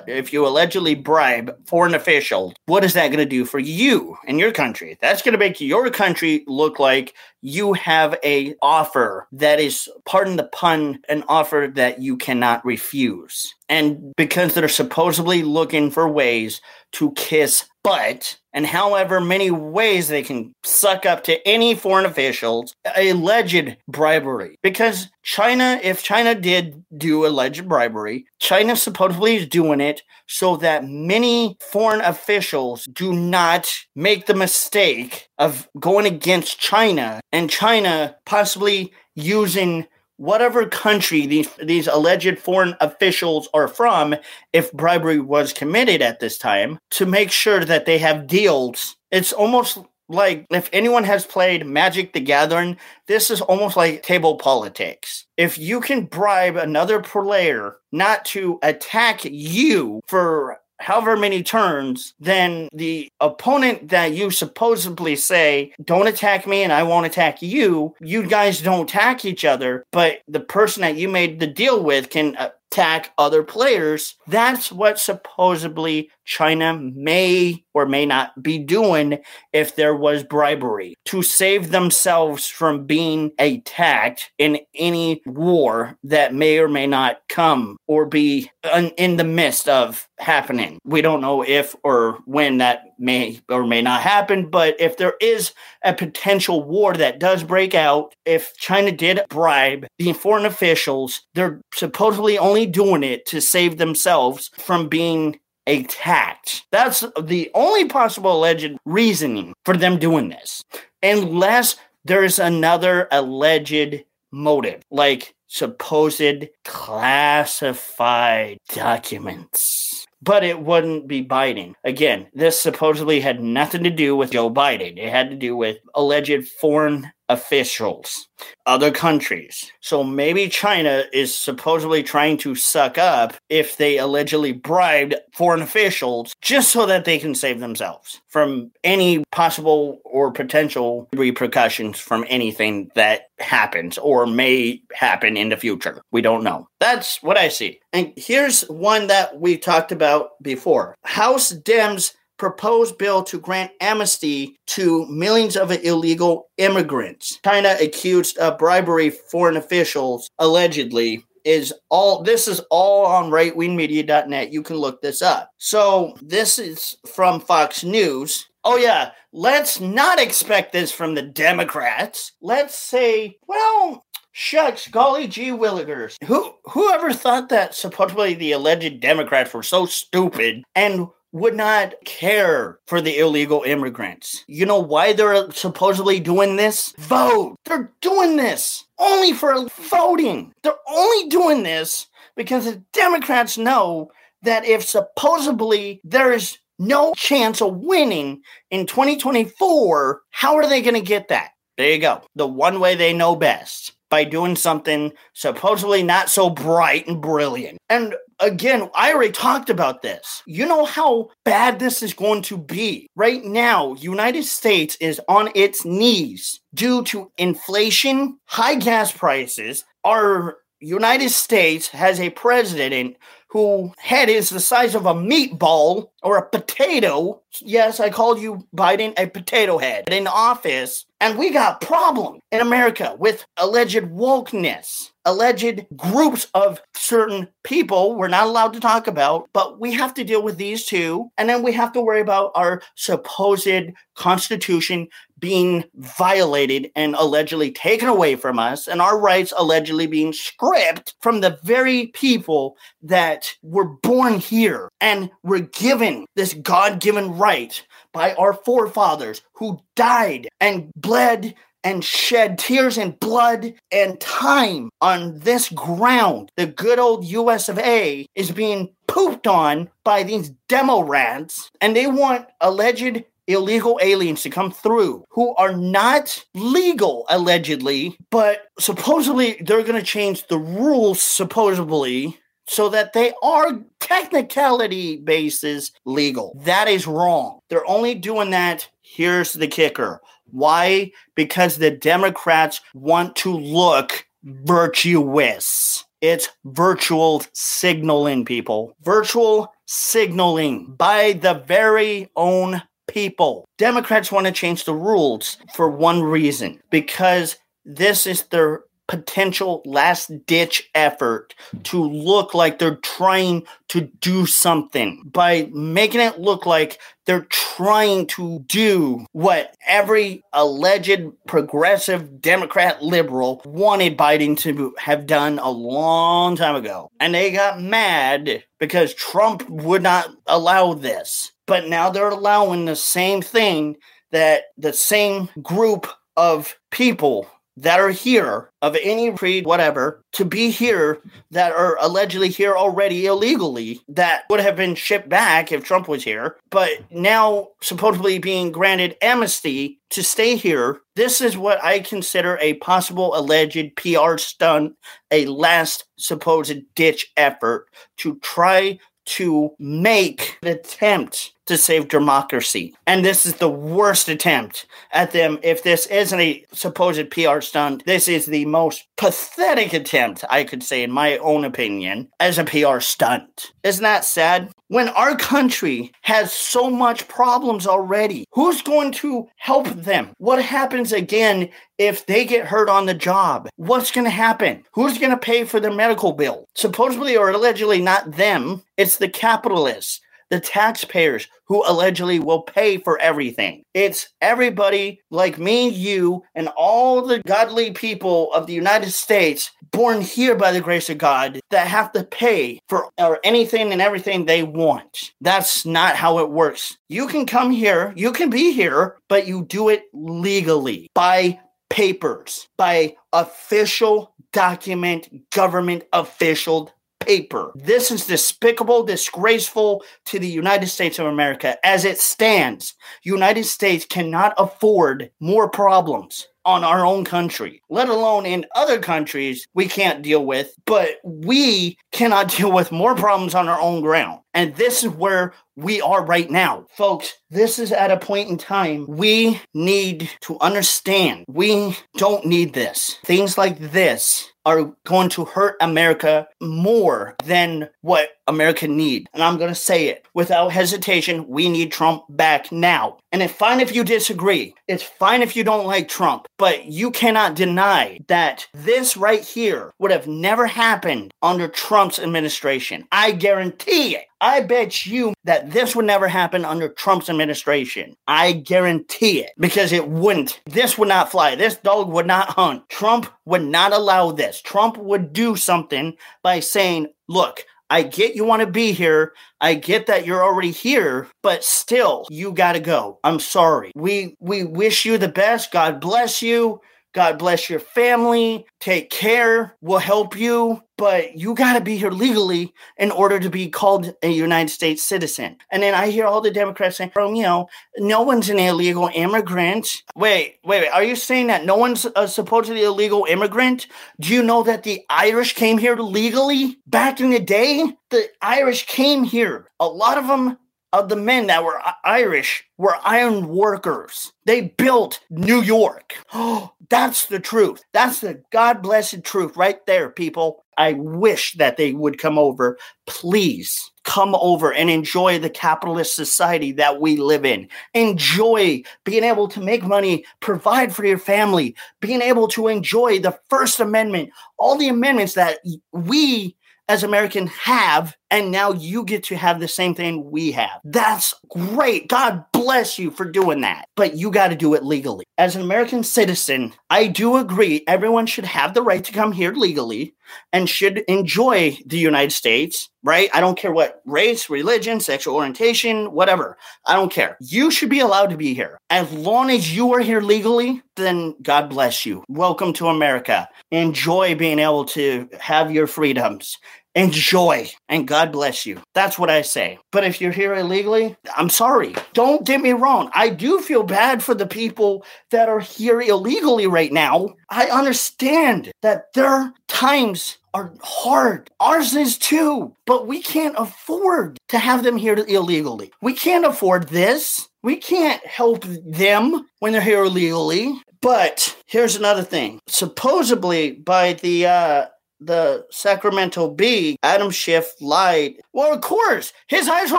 if 0.06 0.32
you 0.32 0.46
allegedly 0.46 0.94
bribe 0.94 1.66
foreign 1.66 1.94
officials, 1.94 2.54
what 2.66 2.84
is 2.84 2.94
that 2.94 3.08
going 3.08 3.18
to 3.18 3.26
do 3.26 3.44
for 3.44 3.58
you 3.58 4.16
and 4.26 4.38
your 4.38 4.52
country? 4.52 4.96
That's 5.00 5.22
going 5.22 5.32
to 5.32 5.38
make 5.38 5.60
your 5.60 5.90
country 5.90 6.44
look 6.46 6.78
like 6.78 7.14
you 7.42 7.72
have 7.72 8.18
a 8.22 8.54
offer 8.62 9.26
that 9.32 9.60
is, 9.60 9.88
pardon 10.04 10.36
the 10.36 10.44
pun, 10.44 11.00
an 11.08 11.24
offer 11.26 11.70
that 11.74 12.00
you 12.00 12.16
cannot 12.16 12.64
refuse. 12.64 13.54
And 13.68 14.12
because 14.16 14.54
they're 14.54 14.68
supposedly 14.68 15.42
looking 15.42 15.90
for 15.90 16.08
ways 16.08 16.60
to 16.92 17.12
kiss 17.12 17.66
butt, 17.82 18.38
and 18.52 18.66
however 18.66 19.20
many 19.20 19.50
ways 19.50 20.08
they 20.08 20.22
can 20.22 20.52
suck 20.64 21.06
up 21.06 21.24
to 21.24 21.46
any 21.46 21.74
foreign 21.74 22.06
officials, 22.06 22.74
alleged 22.96 23.76
bribery. 23.88 24.58
Because 24.62 25.08
China, 25.22 25.80
if 25.82 26.02
China 26.02 26.34
did 26.34 26.84
do 26.96 27.26
alleged 27.26 27.68
bribery, 27.68 28.26
China 28.38 28.76
supposedly 28.76 29.36
is 29.36 29.46
doing 29.46 29.80
it 29.80 30.02
so 30.26 30.56
that 30.56 30.84
many 30.84 31.56
foreign 31.60 32.00
officials 32.00 32.84
do 32.92 33.12
not 33.12 33.70
make 33.94 34.26
the 34.26 34.34
mistake 34.34 35.28
of 35.38 35.68
going 35.78 36.06
against 36.06 36.58
China 36.58 37.20
and 37.32 37.50
China 37.50 38.16
possibly 38.26 38.92
using 39.14 39.86
whatever 40.20 40.66
country 40.66 41.24
these 41.26 41.48
these 41.62 41.86
alleged 41.86 42.38
foreign 42.38 42.76
officials 42.80 43.48
are 43.54 43.66
from 43.66 44.14
if 44.52 44.70
bribery 44.72 45.18
was 45.18 45.54
committed 45.54 46.02
at 46.02 46.20
this 46.20 46.36
time 46.36 46.78
to 46.90 47.06
make 47.06 47.30
sure 47.30 47.64
that 47.64 47.86
they 47.86 47.96
have 47.96 48.26
deals. 48.26 48.96
It's 49.10 49.32
almost 49.32 49.78
like 50.10 50.44
if 50.50 50.68
anyone 50.74 51.04
has 51.04 51.24
played 51.24 51.66
magic 51.66 52.12
the 52.12 52.20
gathering 52.20 52.76
this 53.06 53.30
is 53.30 53.40
almost 53.40 53.78
like 53.78 54.02
table 54.02 54.36
politics. 54.36 55.24
If 55.38 55.56
you 55.56 55.80
can 55.80 56.04
bribe 56.04 56.56
another 56.56 57.00
player 57.00 57.76
not 57.90 58.26
to 58.26 58.58
attack 58.62 59.24
you 59.24 60.02
for 60.06 60.60
however 60.80 61.16
many 61.16 61.42
turns, 61.42 62.14
then 62.18 62.68
the 62.72 63.10
opponent 63.20 63.88
that 63.90 64.12
you 64.12 64.30
supposedly 64.30 65.14
say, 65.14 65.72
don't 65.84 66.08
attack 66.08 66.46
me 66.46 66.62
and 66.62 66.72
I 66.72 66.82
won't 66.82 67.06
attack 67.06 67.42
you, 67.42 67.94
you 68.00 68.26
guys 68.26 68.60
don't 68.60 68.88
attack 68.88 69.24
each 69.24 69.44
other, 69.44 69.84
but 69.92 70.20
the 70.26 70.40
person 70.40 70.80
that 70.82 70.96
you 70.96 71.08
made 71.08 71.38
the 71.38 71.46
deal 71.46 71.82
with 71.82 72.10
can 72.10 72.36
uh, 72.36 72.50
attack 72.70 73.12
other 73.18 73.42
players. 73.42 74.16
That's 74.26 74.70
what 74.70 74.98
supposedly 74.98 76.10
China 76.24 76.74
may 76.74 77.64
or 77.74 77.86
may 77.86 78.06
not 78.06 78.40
be 78.40 78.58
doing 78.58 79.18
if 79.52 79.74
there 79.74 79.96
was 79.96 80.22
bribery 80.22 80.94
to 81.06 81.22
save 81.22 81.70
themselves 81.70 82.46
from 82.46 82.86
being 82.86 83.32
attacked 83.38 84.30
in 84.38 84.60
any 84.76 85.20
war 85.26 85.96
that 86.04 86.34
may 86.34 86.58
or 86.58 86.68
may 86.68 86.86
not 86.86 87.20
come 87.28 87.76
or 87.88 88.06
be 88.06 88.50
in 88.96 89.16
the 89.16 89.24
midst 89.24 89.68
of 89.68 90.08
happening. 90.18 90.78
We 90.84 91.02
don't 91.02 91.20
know 91.20 91.42
if 91.42 91.74
or 91.82 92.18
when 92.26 92.58
that 92.58 92.84
may 93.00 93.40
or 93.48 93.66
may 93.66 93.82
not 93.82 94.02
happen, 94.02 94.48
but 94.48 94.78
if 94.78 94.96
there 94.96 95.14
is 95.20 95.52
a 95.84 95.92
potential 95.94 96.62
war 96.62 96.94
that 96.94 97.18
does 97.18 97.42
break 97.42 97.74
out, 97.74 98.14
if 98.24 98.56
China 98.56 98.92
did 98.92 99.20
bribe 99.28 99.86
the 99.98 100.12
foreign 100.12 100.46
officials, 100.46 101.22
they're 101.34 101.60
supposedly 101.74 102.38
only 102.38 102.66
doing 102.66 103.02
it 103.02 103.26
to 103.26 103.40
save 103.40 103.78
themselves 103.78 104.50
from 104.58 104.88
being 104.88 105.40
attacked. 105.66 106.64
That's 106.70 107.04
the 107.20 107.50
only 107.54 107.86
possible 107.86 108.36
alleged 108.36 108.76
reasoning 108.84 109.54
for 109.64 109.76
them 109.76 109.98
doing 109.98 110.28
this. 110.28 110.62
Unless 111.02 111.76
there's 112.04 112.38
another 112.38 113.08
alleged 113.10 114.04
motive, 114.32 114.82
like 114.90 115.34
supposed 115.46 116.48
classified 116.64 118.58
documents. 118.72 120.06
But 120.22 120.44
it 120.44 120.60
wouldn't 120.60 121.08
be 121.08 121.24
Biden. 121.24 121.74
Again, 121.82 122.26
this 122.34 122.60
supposedly 122.60 123.20
had 123.20 123.42
nothing 123.42 123.84
to 123.84 123.90
do 123.90 124.14
with 124.14 124.32
Joe 124.32 124.50
Biden. 124.50 124.98
It 124.98 125.10
had 125.10 125.30
to 125.30 125.36
do 125.36 125.56
with 125.56 125.78
alleged 125.94 126.46
foreign 126.60 127.10
officials, 127.30 128.28
other 128.66 128.90
countries. 128.90 129.70
So 129.80 130.02
maybe 130.02 130.48
China 130.48 131.04
is 131.12 131.32
supposedly 131.32 132.02
trying 132.02 132.36
to 132.38 132.56
suck 132.56 132.98
up 132.98 133.34
if 133.48 133.76
they 133.76 133.98
allegedly 133.98 134.52
bribed 134.52 135.14
foreign 135.32 135.62
officials 135.62 136.34
just 136.42 136.70
so 136.70 136.86
that 136.86 137.04
they 137.04 137.18
can 137.18 137.36
save 137.36 137.60
themselves 137.60 138.20
from 138.26 138.72
any 138.82 139.24
possible 139.30 140.00
or 140.04 140.32
potential 140.32 141.08
repercussions 141.14 142.00
from 142.00 142.26
anything 142.28 142.90
that 142.96 143.30
happens 143.38 143.96
or 143.98 144.26
may 144.26 144.82
happen 144.92 145.36
in 145.36 145.50
the 145.50 145.56
future. 145.56 146.02
We 146.10 146.20
don't 146.20 146.44
know. 146.44 146.68
That's 146.80 147.22
what 147.22 147.38
I 147.38 147.48
see. 147.48 147.80
And 147.92 148.12
here's 148.16 148.62
one 148.62 149.06
that 149.06 149.40
we 149.40 149.56
talked 149.56 149.92
about 149.92 150.30
before 150.42 150.96
House 151.04 151.52
Dems 151.52 152.12
proposed 152.40 152.96
bill 152.96 153.22
to 153.22 153.38
grant 153.38 153.70
amnesty 153.82 154.58
to 154.66 155.04
millions 155.08 155.58
of 155.58 155.70
illegal 155.70 156.48
immigrants. 156.56 157.38
China 157.44 157.76
accused 157.78 158.38
of 158.38 158.56
bribery 158.56 159.10
foreign 159.10 159.58
officials, 159.58 160.30
allegedly, 160.38 161.22
is 161.44 161.74
all 161.90 162.22
this 162.22 162.48
is 162.48 162.60
all 162.70 163.04
on 163.04 163.30
rightwingmedia.net. 163.30 164.54
You 164.54 164.62
can 164.62 164.76
look 164.76 165.02
this 165.02 165.20
up. 165.20 165.50
So 165.58 166.16
this 166.22 166.58
is 166.58 166.96
from 167.14 167.40
Fox 167.40 167.84
News. 167.84 168.48
Oh 168.64 168.78
yeah, 168.78 169.10
let's 169.32 169.78
not 169.78 170.18
expect 170.18 170.72
this 170.72 170.90
from 170.90 171.14
the 171.14 171.22
Democrats. 171.22 172.32
Let's 172.40 172.74
say, 172.74 173.36
well, 173.46 174.06
shucks, 174.32 174.88
golly 174.88 175.28
gee 175.28 175.50
willigers. 175.50 176.16
Who 176.24 176.54
whoever 176.64 177.12
thought 177.12 177.50
that 177.50 177.74
supposedly 177.74 178.32
the 178.32 178.52
alleged 178.52 179.00
Democrats 179.00 179.52
were 179.52 179.62
so 179.62 179.84
stupid 179.84 180.62
and 180.74 181.08
would 181.32 181.54
not 181.54 181.94
care 182.04 182.78
for 182.86 183.00
the 183.00 183.18
illegal 183.18 183.62
immigrants. 183.62 184.44
You 184.46 184.66
know 184.66 184.80
why 184.80 185.12
they're 185.12 185.50
supposedly 185.52 186.20
doing 186.20 186.56
this? 186.56 186.92
Vote. 186.98 187.56
They're 187.64 187.92
doing 188.00 188.36
this 188.36 188.84
only 188.98 189.32
for 189.32 189.66
voting. 189.88 190.52
They're 190.62 190.74
only 190.88 191.28
doing 191.28 191.62
this 191.62 192.06
because 192.36 192.64
the 192.64 192.82
Democrats 192.92 193.58
know 193.58 194.10
that 194.42 194.64
if 194.64 194.84
supposedly 194.84 196.00
there 196.04 196.32
is 196.32 196.58
no 196.78 197.12
chance 197.14 197.60
of 197.60 197.76
winning 197.76 198.42
in 198.70 198.86
2024, 198.86 200.22
how 200.30 200.56
are 200.56 200.68
they 200.68 200.80
going 200.80 200.94
to 200.94 201.00
get 201.00 201.28
that? 201.28 201.50
There 201.76 201.92
you 201.92 201.98
go. 201.98 202.22
The 202.34 202.46
one 202.46 202.80
way 202.80 202.94
they 202.94 203.12
know 203.12 203.36
best 203.36 203.92
by 204.10 204.24
doing 204.24 204.56
something 204.56 205.12
supposedly 205.32 206.02
not 206.02 206.28
so 206.28 206.50
bright 206.50 207.06
and 207.06 207.22
brilliant. 207.22 207.78
And 207.88 208.14
again, 208.40 208.90
I 208.94 209.12
already 209.12 209.32
talked 209.32 209.70
about 209.70 210.02
this. 210.02 210.42
You 210.46 210.66
know 210.66 210.84
how 210.84 211.30
bad 211.44 211.78
this 211.78 212.02
is 212.02 212.12
going 212.12 212.42
to 212.42 212.58
be. 212.58 213.08
Right 213.14 213.44
now, 213.44 213.94
United 213.94 214.44
States 214.44 214.96
is 215.00 215.20
on 215.28 215.50
its 215.54 215.84
knees 215.84 216.60
due 216.74 217.04
to 217.04 217.30
inflation, 217.38 218.38
high 218.46 218.74
gas 218.74 219.12
prices. 219.12 219.84
Our 220.04 220.58
United 220.80 221.30
States 221.30 221.88
has 221.88 222.18
a 222.20 222.30
president 222.30 223.16
who 223.50 223.92
head 223.98 224.28
is 224.28 224.48
the 224.48 224.60
size 224.60 224.94
of 224.94 225.06
a 225.06 225.14
meatball 225.14 226.10
or 226.22 226.38
a 226.38 226.48
potato. 226.48 227.42
Yes, 227.60 227.98
I 227.98 228.08
called 228.10 228.40
you 228.40 228.66
Biden 228.74 229.12
a 229.18 229.26
potato 229.26 229.78
head 229.78 230.08
in 230.08 230.28
office. 230.28 231.04
And 231.20 231.36
we 231.36 231.50
got 231.50 231.80
problem 231.80 232.40
in 232.52 232.60
America 232.60 233.14
with 233.18 233.44
alleged 233.56 234.04
wokeness, 234.04 235.10
alleged 235.24 235.84
groups 235.96 236.46
of 236.54 236.80
certain 236.94 237.48
people 237.64 238.14
we're 238.14 238.28
not 238.28 238.46
allowed 238.46 238.72
to 238.74 238.80
talk 238.80 239.06
about, 239.06 239.48
but 239.52 239.80
we 239.80 239.92
have 239.94 240.14
to 240.14 240.24
deal 240.24 240.42
with 240.42 240.56
these 240.56 240.86
two. 240.86 241.30
And 241.36 241.48
then 241.48 241.62
we 241.62 241.72
have 241.72 241.92
to 241.92 242.00
worry 242.00 242.20
about 242.20 242.52
our 242.54 242.82
supposed 242.94 243.92
constitution 244.14 245.08
being 245.40 245.84
violated 245.96 246.90
and 246.94 247.14
allegedly 247.16 247.70
taken 247.70 248.08
away 248.08 248.36
from 248.36 248.58
us, 248.58 248.86
and 248.86 249.00
our 249.00 249.18
rights 249.18 249.52
allegedly 249.56 250.06
being 250.06 250.32
stripped 250.32 251.14
from 251.20 251.40
the 251.40 251.58
very 251.64 252.08
people 252.08 252.76
that 253.02 253.54
were 253.62 253.84
born 254.02 254.38
here 254.38 254.90
and 255.00 255.30
were 255.42 255.60
given 255.60 256.26
this 256.36 256.54
God 256.54 257.00
given 257.00 257.36
right 257.36 257.82
by 258.12 258.34
our 258.34 258.52
forefathers 258.52 259.42
who 259.54 259.80
died 259.96 260.48
and 260.60 260.90
bled 260.96 261.54
and 261.82 262.04
shed 262.04 262.58
tears 262.58 262.98
and 262.98 263.18
blood 263.20 263.72
and 263.90 264.20
time 264.20 264.90
on 265.00 265.38
this 265.40 265.70
ground. 265.70 266.50
The 266.56 266.66
good 266.66 266.98
old 266.98 267.24
US 267.24 267.68
of 267.68 267.78
A 267.78 268.26
is 268.34 268.50
being 268.50 268.90
pooped 269.06 269.46
on 269.46 269.88
by 270.04 270.22
these 270.22 270.50
demo 270.68 271.02
rats, 271.02 271.70
and 271.80 271.96
they 271.96 272.06
want 272.06 272.46
alleged 272.60 273.24
illegal 273.52 273.98
aliens 274.02 274.42
to 274.42 274.50
come 274.50 274.70
through 274.70 275.24
who 275.30 275.54
are 275.56 275.76
not 275.76 276.44
legal, 276.54 277.26
allegedly, 277.28 278.16
but 278.30 278.68
supposedly 278.78 279.56
they're 279.60 279.82
going 279.82 280.00
to 280.00 280.02
change 280.02 280.46
the 280.46 280.58
rules, 280.58 281.20
supposedly, 281.20 282.38
so 282.66 282.88
that 282.88 283.12
they 283.12 283.32
are 283.42 283.80
technicality 283.98 285.16
basis 285.16 285.90
legal. 286.04 286.56
That 286.64 286.88
is 286.88 287.06
wrong. 287.06 287.60
They're 287.68 287.88
only 287.88 288.14
doing 288.14 288.50
that. 288.50 288.88
Here's 289.02 289.52
the 289.52 289.66
kicker. 289.66 290.20
Why? 290.46 291.12
Because 291.34 291.76
the 291.76 291.90
Democrats 291.90 292.80
want 292.94 293.36
to 293.36 293.56
look 293.56 294.26
virtuous. 294.44 296.04
It's 296.20 296.48
virtual 296.64 297.42
signaling, 297.54 298.44
people. 298.44 298.94
Virtual 299.02 299.72
signaling 299.86 300.94
by 300.96 301.32
the 301.32 301.54
very 301.54 302.28
own 302.36 302.82
people. 303.12 303.66
Democrats 303.78 304.32
want 304.32 304.46
to 304.46 304.52
change 304.52 304.84
the 304.84 304.94
rules 304.94 305.56
for 305.74 305.88
one 305.90 306.22
reason 306.22 306.80
because 306.90 307.56
this 307.84 308.26
is 308.26 308.44
their 308.44 308.84
potential 309.10 309.82
last 309.84 310.30
ditch 310.46 310.88
effort 310.94 311.52
to 311.82 312.00
look 312.00 312.54
like 312.54 312.78
they're 312.78 312.94
trying 312.94 313.64
to 313.88 314.02
do 314.20 314.46
something 314.46 315.20
by 315.24 315.68
making 315.72 316.20
it 316.20 316.38
look 316.38 316.64
like 316.64 317.00
they're 317.26 317.46
trying 317.50 318.24
to 318.28 318.60
do 318.68 319.26
what 319.32 319.74
every 319.84 320.44
alleged 320.52 321.22
progressive 321.48 322.40
Democrat 322.40 323.02
liberal 323.02 323.60
wanted 323.64 324.16
Biden 324.16 324.56
to 324.58 324.94
have 324.96 325.26
done 325.26 325.58
a 325.58 325.70
long 325.70 326.54
time 326.54 326.76
ago. 326.76 327.10
And 327.18 327.34
they 327.34 327.50
got 327.50 327.82
mad 327.82 328.62
because 328.78 329.12
Trump 329.14 329.68
would 329.68 330.04
not 330.04 330.30
allow 330.46 330.94
this. 330.94 331.50
But 331.70 331.86
now 331.86 332.10
they're 332.10 332.28
allowing 332.28 332.86
the 332.86 332.96
same 332.96 333.42
thing 333.42 333.96
that 334.32 334.64
the 334.76 334.92
same 334.92 335.48
group 335.62 336.08
of 336.36 336.74
people 336.90 337.46
that 337.76 338.00
are 338.00 338.10
here 338.10 338.70
of 338.82 338.96
any 339.00 339.30
creed, 339.30 339.66
whatever, 339.66 340.20
to 340.32 340.44
be 340.44 340.70
here 340.70 341.22
that 341.52 341.70
are 341.70 341.96
allegedly 342.00 342.48
here 342.48 342.76
already 342.76 343.26
illegally 343.26 344.00
that 344.08 344.46
would 344.50 344.58
have 344.58 344.74
been 344.74 344.96
shipped 344.96 345.28
back 345.28 345.70
if 345.70 345.84
Trump 345.84 346.08
was 346.08 346.24
here, 346.24 346.56
but 346.70 346.90
now 347.12 347.68
supposedly 347.80 348.40
being 348.40 348.72
granted 348.72 349.16
amnesty 349.22 350.00
to 350.10 350.24
stay 350.24 350.56
here. 350.56 351.02
This 351.14 351.40
is 351.40 351.56
what 351.56 351.82
I 351.84 352.00
consider 352.00 352.58
a 352.60 352.74
possible 352.74 353.32
alleged 353.36 353.94
PR 353.94 354.38
stunt, 354.38 354.96
a 355.30 355.46
last 355.46 356.04
supposed 356.18 356.82
ditch 356.96 357.30
effort 357.36 357.86
to 358.16 358.40
try 358.40 358.98
to 359.26 359.70
make 359.78 360.58
an 360.62 360.68
attempt 360.68 361.52
to 361.70 361.78
save 361.78 362.08
democracy. 362.08 362.94
And 363.06 363.24
this 363.24 363.46
is 363.46 363.54
the 363.54 363.70
worst 363.70 364.28
attempt 364.28 364.86
at 365.12 365.30
them. 365.30 365.58
If 365.62 365.84
this 365.84 366.06
isn't 366.06 366.40
a 366.40 366.64
supposed 366.72 367.30
PR 367.30 367.60
stunt, 367.60 368.04
this 368.06 368.26
is 368.26 368.46
the 368.46 368.64
most 368.66 369.06
pathetic 369.16 369.92
attempt, 369.92 370.44
I 370.50 370.64
could 370.64 370.82
say, 370.82 371.04
in 371.04 371.12
my 371.12 371.38
own 371.38 371.64
opinion, 371.64 372.28
as 372.40 372.58
a 372.58 372.64
PR 372.64 372.98
stunt. 372.98 373.72
Isn't 373.84 374.02
that 374.02 374.24
sad? 374.24 374.72
When 374.88 375.10
our 375.10 375.36
country 375.36 376.10
has 376.22 376.52
so 376.52 376.90
much 376.90 377.28
problems 377.28 377.86
already, 377.86 378.44
who's 378.50 378.82
going 378.82 379.12
to 379.12 379.46
help 379.56 379.86
them? 379.86 380.32
What 380.38 380.60
happens 380.60 381.12
again 381.12 381.70
if 381.98 382.26
they 382.26 382.44
get 382.44 382.66
hurt 382.66 382.88
on 382.88 383.06
the 383.06 383.14
job? 383.14 383.68
What's 383.76 384.10
going 384.10 384.24
to 384.24 384.30
happen? 384.30 384.82
Who's 384.94 385.18
going 385.18 385.30
to 385.30 385.36
pay 385.36 385.64
for 385.64 385.78
their 385.78 385.94
medical 385.94 386.32
bill? 386.32 386.66
Supposedly 386.74 387.36
or 387.36 387.50
allegedly 387.50 388.02
not 388.02 388.32
them, 388.32 388.82
it's 388.96 389.18
the 389.18 389.28
capitalists 389.28 390.20
the 390.50 390.60
taxpayers 390.60 391.48
who 391.64 391.84
allegedly 391.86 392.40
will 392.40 392.62
pay 392.62 392.98
for 392.98 393.18
everything. 393.20 393.84
It's 393.94 394.28
everybody 394.40 395.20
like 395.30 395.58
me, 395.58 395.88
you, 395.88 396.42
and 396.54 396.68
all 396.76 397.22
the 397.22 397.40
godly 397.46 397.92
people 397.92 398.52
of 398.52 398.66
the 398.66 398.72
United 398.72 399.12
States 399.12 399.70
born 399.92 400.20
here 400.20 400.54
by 400.54 400.72
the 400.72 400.80
grace 400.80 401.08
of 401.08 401.18
God 401.18 401.60
that 401.70 401.86
have 401.86 402.12
to 402.12 402.24
pay 402.24 402.80
for 402.88 403.10
anything 403.44 403.92
and 403.92 404.02
everything 404.02 404.44
they 404.44 404.62
want. 404.62 405.32
That's 405.40 405.86
not 405.86 406.16
how 406.16 406.38
it 406.40 406.50
works. 406.50 406.96
You 407.08 407.26
can 407.26 407.46
come 407.46 407.70
here, 407.70 408.12
you 408.16 408.32
can 408.32 408.50
be 408.50 408.72
here, 408.72 409.16
but 409.28 409.46
you 409.46 409.64
do 409.64 409.88
it 409.88 410.04
legally 410.12 411.08
by 411.14 411.60
papers, 411.88 412.68
by 412.76 413.16
official 413.32 414.34
document, 414.52 415.28
government 415.50 416.04
official 416.12 416.92
paper. 417.20 417.72
This 417.74 418.10
is 418.10 418.26
despicable, 418.26 419.04
disgraceful 419.04 420.02
to 420.26 420.38
the 420.38 420.48
United 420.48 420.88
States 420.88 421.18
of 421.18 421.26
America. 421.26 421.76
As 421.86 422.04
it 422.04 422.18
stands, 422.18 422.94
United 423.22 423.64
States 423.64 424.04
cannot 424.04 424.54
afford 424.58 425.30
more 425.38 425.68
problems 425.68 426.48
on 426.64 426.84
our 426.84 427.04
own 427.06 427.24
country, 427.24 427.82
let 427.88 428.08
alone 428.08 428.44
in 428.44 428.66
other 428.74 428.98
countries 428.98 429.66
we 429.74 429.86
can't 429.86 430.22
deal 430.22 430.44
with, 430.44 430.74
but 430.84 431.16
we 431.24 431.96
cannot 432.12 432.48
deal 432.56 432.72
with 432.72 432.92
more 432.92 433.14
problems 433.14 433.54
on 433.54 433.68
our 433.68 433.80
own 433.80 434.00
ground. 434.00 434.40
And 434.54 434.74
this 434.76 435.04
is 435.04 435.10
where 435.10 435.54
we 435.76 436.00
are 436.00 436.24
right 436.24 436.50
now. 436.50 436.86
Folks, 436.96 437.34
this 437.50 437.78
is 437.78 437.92
at 437.92 438.10
a 438.10 438.16
point 438.16 438.50
in 438.50 438.58
time 438.58 439.06
we 439.08 439.60
need 439.74 440.30
to 440.42 440.58
understand 440.60 441.44
we 441.48 441.96
don't 442.16 442.44
need 442.44 442.74
this. 442.74 443.18
Things 443.24 443.56
like 443.56 443.78
this 443.78 444.50
are 444.66 444.94
going 445.06 445.30
to 445.30 445.44
hurt 445.44 445.76
America 445.80 446.46
more 446.60 447.34
than 447.44 447.88
what 448.02 448.30
America 448.46 448.86
needs. 448.86 449.26
And 449.32 449.42
I'm 449.42 449.56
going 449.56 449.70
to 449.70 449.74
say 449.74 450.08
it 450.08 450.26
without 450.34 450.68
hesitation. 450.68 451.48
We 451.48 451.68
need 451.70 451.92
Trump 451.92 452.24
back 452.28 452.70
now. 452.70 453.18
And 453.32 453.42
it's 453.42 453.54
fine 453.54 453.80
if 453.80 453.94
you 453.94 454.04
disagree. 454.04 454.74
It's 454.86 455.02
fine 455.02 455.42
if 455.42 455.56
you 455.56 455.64
don't 455.64 455.86
like 455.86 456.08
Trump, 456.08 456.46
but 456.58 456.86
you 456.86 457.10
cannot 457.10 457.54
deny 457.54 458.18
that 458.28 458.66
this 458.74 459.16
right 459.16 459.42
here 459.42 459.94
would 459.98 460.10
have 460.10 460.26
never 460.26 460.66
happened 460.66 461.32
under 461.40 461.66
Trump's 461.66 462.18
administration. 462.18 463.08
I 463.10 463.32
guarantee 463.32 464.16
it. 464.16 464.26
I 464.40 464.60
bet 464.60 465.06
you 465.06 465.34
that 465.44 465.70
this 465.70 465.94
would 465.94 466.06
never 466.06 466.28
happen 466.28 466.64
under 466.64 466.88
Trump's 466.88 467.28
administration. 467.28 468.16
I 468.26 468.52
guarantee 468.52 469.40
it 469.40 469.50
because 469.58 469.92
it 469.92 470.08
wouldn't. 470.08 470.60
This 470.66 470.96
would 470.96 471.08
not 471.08 471.30
fly. 471.30 471.54
This 471.54 471.76
dog 471.76 472.10
would 472.10 472.26
not 472.26 472.50
hunt. 472.50 472.88
Trump 472.88 473.26
would 473.44 473.62
not 473.62 473.92
allow 473.92 474.32
this. 474.32 474.60
Trump 474.62 474.96
would 474.96 475.32
do 475.32 475.56
something 475.56 476.16
by 476.42 476.60
saying, 476.60 477.08
look, 477.28 477.64
I 477.90 478.04
get 478.04 478.36
you 478.36 478.44
want 478.44 478.60
to 478.60 478.70
be 478.70 478.92
here. 478.92 479.32
I 479.60 479.74
get 479.74 480.06
that 480.06 480.24
you're 480.24 480.44
already 480.44 480.70
here, 480.70 481.26
but 481.42 481.64
still, 481.64 482.26
you 482.30 482.52
got 482.52 482.72
to 482.72 482.80
go. 482.80 483.18
I'm 483.24 483.40
sorry. 483.40 483.90
We 483.96 484.36
we 484.38 484.62
wish 484.62 485.04
you 485.04 485.18
the 485.18 485.28
best. 485.28 485.72
God 485.72 486.00
bless 486.00 486.40
you. 486.40 486.80
God 487.12 487.38
bless 487.38 487.68
your 487.68 487.80
family. 487.80 488.64
Take 488.78 489.10
care. 489.10 489.76
We'll 489.80 489.98
help 489.98 490.36
you. 490.36 490.80
But 491.00 491.38
you 491.38 491.54
got 491.54 491.78
to 491.78 491.80
be 491.80 491.96
here 491.96 492.10
legally 492.10 492.74
in 492.98 493.10
order 493.10 493.40
to 493.40 493.48
be 493.48 493.70
called 493.70 494.14
a 494.22 494.28
United 494.28 494.68
States 494.68 495.02
citizen. 495.02 495.56
And 495.72 495.82
then 495.82 495.94
I 495.94 496.10
hear 496.10 496.26
all 496.26 496.42
the 496.42 496.50
Democrats 496.50 496.98
saying, 496.98 497.12
oh, 497.16 497.32
you 497.32 497.42
know, 497.42 497.70
no 497.96 498.20
one's 498.20 498.50
an 498.50 498.58
illegal 498.58 499.08
immigrant. 499.14 500.02
Wait, 500.14 500.58
wait, 500.62 500.82
wait. 500.82 500.90
Are 500.90 501.02
you 501.02 501.16
saying 501.16 501.46
that 501.46 501.64
no 501.64 501.74
one's 501.74 502.06
a 502.14 502.28
supposedly 502.28 502.82
illegal 502.82 503.24
immigrant? 503.26 503.86
Do 504.20 504.34
you 504.34 504.42
know 504.42 504.62
that 504.64 504.82
the 504.82 505.00
Irish 505.08 505.54
came 505.54 505.78
here 505.78 505.96
legally 505.96 506.76
back 506.86 507.18
in 507.18 507.30
the 507.30 507.40
day? 507.40 507.82
The 508.10 508.28
Irish 508.42 508.84
came 508.84 509.24
here. 509.24 509.70
A 509.80 509.86
lot 509.86 510.18
of 510.18 510.26
them 510.26 510.58
of 510.92 511.08
the 511.08 511.16
men 511.16 511.46
that 511.46 511.64
were 511.64 511.80
Irish 512.04 512.64
were 512.78 512.96
iron 513.04 513.48
workers. 513.48 514.32
They 514.46 514.62
built 514.62 515.20
New 515.30 515.62
York. 515.62 516.14
That's 516.90 517.26
the 517.26 517.38
truth. 517.38 517.84
That's 517.92 518.20
the 518.20 518.42
God 518.50 518.82
blessed 518.82 519.22
truth 519.22 519.56
right 519.56 519.84
there, 519.86 520.10
people. 520.10 520.64
I 520.76 520.94
wish 520.94 521.54
that 521.54 521.76
they 521.76 521.92
would 521.92 522.18
come 522.18 522.38
over. 522.38 522.78
Please 523.06 523.90
come 524.04 524.34
over 524.34 524.72
and 524.72 524.90
enjoy 524.90 525.38
the 525.38 525.50
capitalist 525.50 526.16
society 526.16 526.72
that 526.72 527.00
we 527.00 527.16
live 527.16 527.44
in. 527.44 527.68
Enjoy 527.94 528.82
being 529.04 529.22
able 529.22 529.46
to 529.48 529.60
make 529.60 529.84
money, 529.84 530.24
provide 530.40 530.94
for 530.94 531.04
your 531.04 531.18
family, 531.18 531.76
being 532.00 532.22
able 532.22 532.48
to 532.48 532.66
enjoy 532.66 533.20
the 533.20 533.38
First 533.50 533.78
Amendment, 533.78 534.30
all 534.58 534.76
the 534.76 534.88
amendments 534.88 535.34
that 535.34 535.58
we 535.92 536.56
as 536.88 537.04
Americans 537.04 537.50
have, 537.52 538.16
and 538.30 538.50
now 538.50 538.72
you 538.72 539.04
get 539.04 539.24
to 539.24 539.36
have 539.36 539.60
the 539.60 539.68
same 539.68 539.94
thing 539.94 540.30
we 540.30 540.52
have. 540.52 540.80
That's 540.84 541.34
great. 541.48 542.08
God 542.08 542.44
bless 542.52 542.98
you 542.98 543.10
for 543.10 543.24
doing 543.24 543.62
that. 543.62 543.86
But 543.96 544.16
you 544.16 544.30
got 544.30 544.48
to 544.48 544.56
do 544.56 544.74
it 544.74 544.84
legally. 544.84 545.24
As 545.38 545.56
an 545.56 545.62
American 545.62 546.04
citizen, 546.04 546.72
I 546.88 547.06
do 547.06 547.36
agree 547.36 547.84
everyone 547.86 548.26
should 548.26 548.44
have 548.44 548.74
the 548.74 548.82
right 548.82 549.04
to 549.04 549.12
come 549.12 549.32
here 549.32 549.52
legally 549.52 550.14
and 550.52 550.68
should 550.68 550.98
enjoy 551.08 551.76
the 551.86 551.98
United 551.98 552.32
States, 552.32 552.88
right? 553.02 553.30
I 553.34 553.40
don't 553.40 553.58
care 553.58 553.72
what 553.72 554.00
race, 554.04 554.48
religion, 554.48 555.00
sexual 555.00 555.34
orientation, 555.34 556.12
whatever. 556.12 556.56
I 556.86 556.94
don't 556.94 557.12
care. 557.12 557.36
You 557.40 557.70
should 557.70 557.90
be 557.90 558.00
allowed 558.00 558.30
to 558.30 558.36
be 558.36 558.54
here. 558.54 558.78
As 558.90 559.10
long 559.12 559.50
as 559.50 559.74
you 559.74 559.92
are 559.94 560.00
here 560.00 560.20
legally, 560.20 560.82
then 560.96 561.34
God 561.42 561.70
bless 561.70 562.04
you. 562.04 562.22
Welcome 562.28 562.72
to 562.74 562.88
America. 562.88 563.48
Enjoy 563.70 564.34
being 564.34 564.58
able 564.58 564.84
to 564.86 565.28
have 565.40 565.72
your 565.72 565.86
freedoms 565.86 566.58
enjoy 566.94 567.70
and 567.88 568.08
God 568.08 568.32
bless 568.32 568.66
you. 568.66 568.80
That's 568.94 569.18
what 569.18 569.30
I 569.30 569.42
say. 569.42 569.78
But 569.92 570.04
if 570.04 570.20
you're 570.20 570.32
here 570.32 570.54
illegally, 570.54 571.16
I'm 571.36 571.50
sorry. 571.50 571.94
Don't 572.12 572.46
get 572.46 572.60
me 572.60 572.72
wrong. 572.72 573.10
I 573.14 573.28
do 573.28 573.60
feel 573.60 573.82
bad 573.82 574.22
for 574.22 574.34
the 574.34 574.46
people 574.46 575.04
that 575.30 575.48
are 575.48 575.60
here 575.60 576.00
illegally 576.00 576.66
right 576.66 576.92
now. 576.92 577.34
I 577.48 577.66
understand 577.66 578.72
that 578.82 579.12
their 579.14 579.52
times 579.68 580.38
are 580.52 580.72
hard. 580.82 581.50
Ours 581.60 581.94
is 581.94 582.18
too. 582.18 582.74
But 582.86 583.06
we 583.06 583.22
can't 583.22 583.54
afford 583.56 584.38
to 584.48 584.58
have 584.58 584.82
them 584.82 584.96
here 584.96 585.14
illegally. 585.14 585.92
We 586.02 586.14
can't 586.14 586.44
afford 586.44 586.88
this. 586.88 587.48
We 587.62 587.76
can't 587.76 588.24
help 588.26 588.64
them 588.64 589.46
when 589.58 589.72
they're 589.72 589.80
here 589.80 590.04
illegally. 590.04 590.80
But 591.02 591.56
here's 591.66 591.96
another 591.96 592.22
thing. 592.22 592.60
Supposedly, 592.66 593.72
by 593.72 594.14
the 594.14 594.46
uh, 594.46 594.86
the 595.20 595.66
Sacramento 595.70 596.50
Bee, 596.50 596.96
Adam 597.02 597.30
Schiff 597.30 597.72
lied. 597.80 598.34
Well, 598.52 598.72
of 598.72 598.80
course, 598.80 599.32
his 599.48 599.68
eyes 599.68 599.92
were 599.92 599.98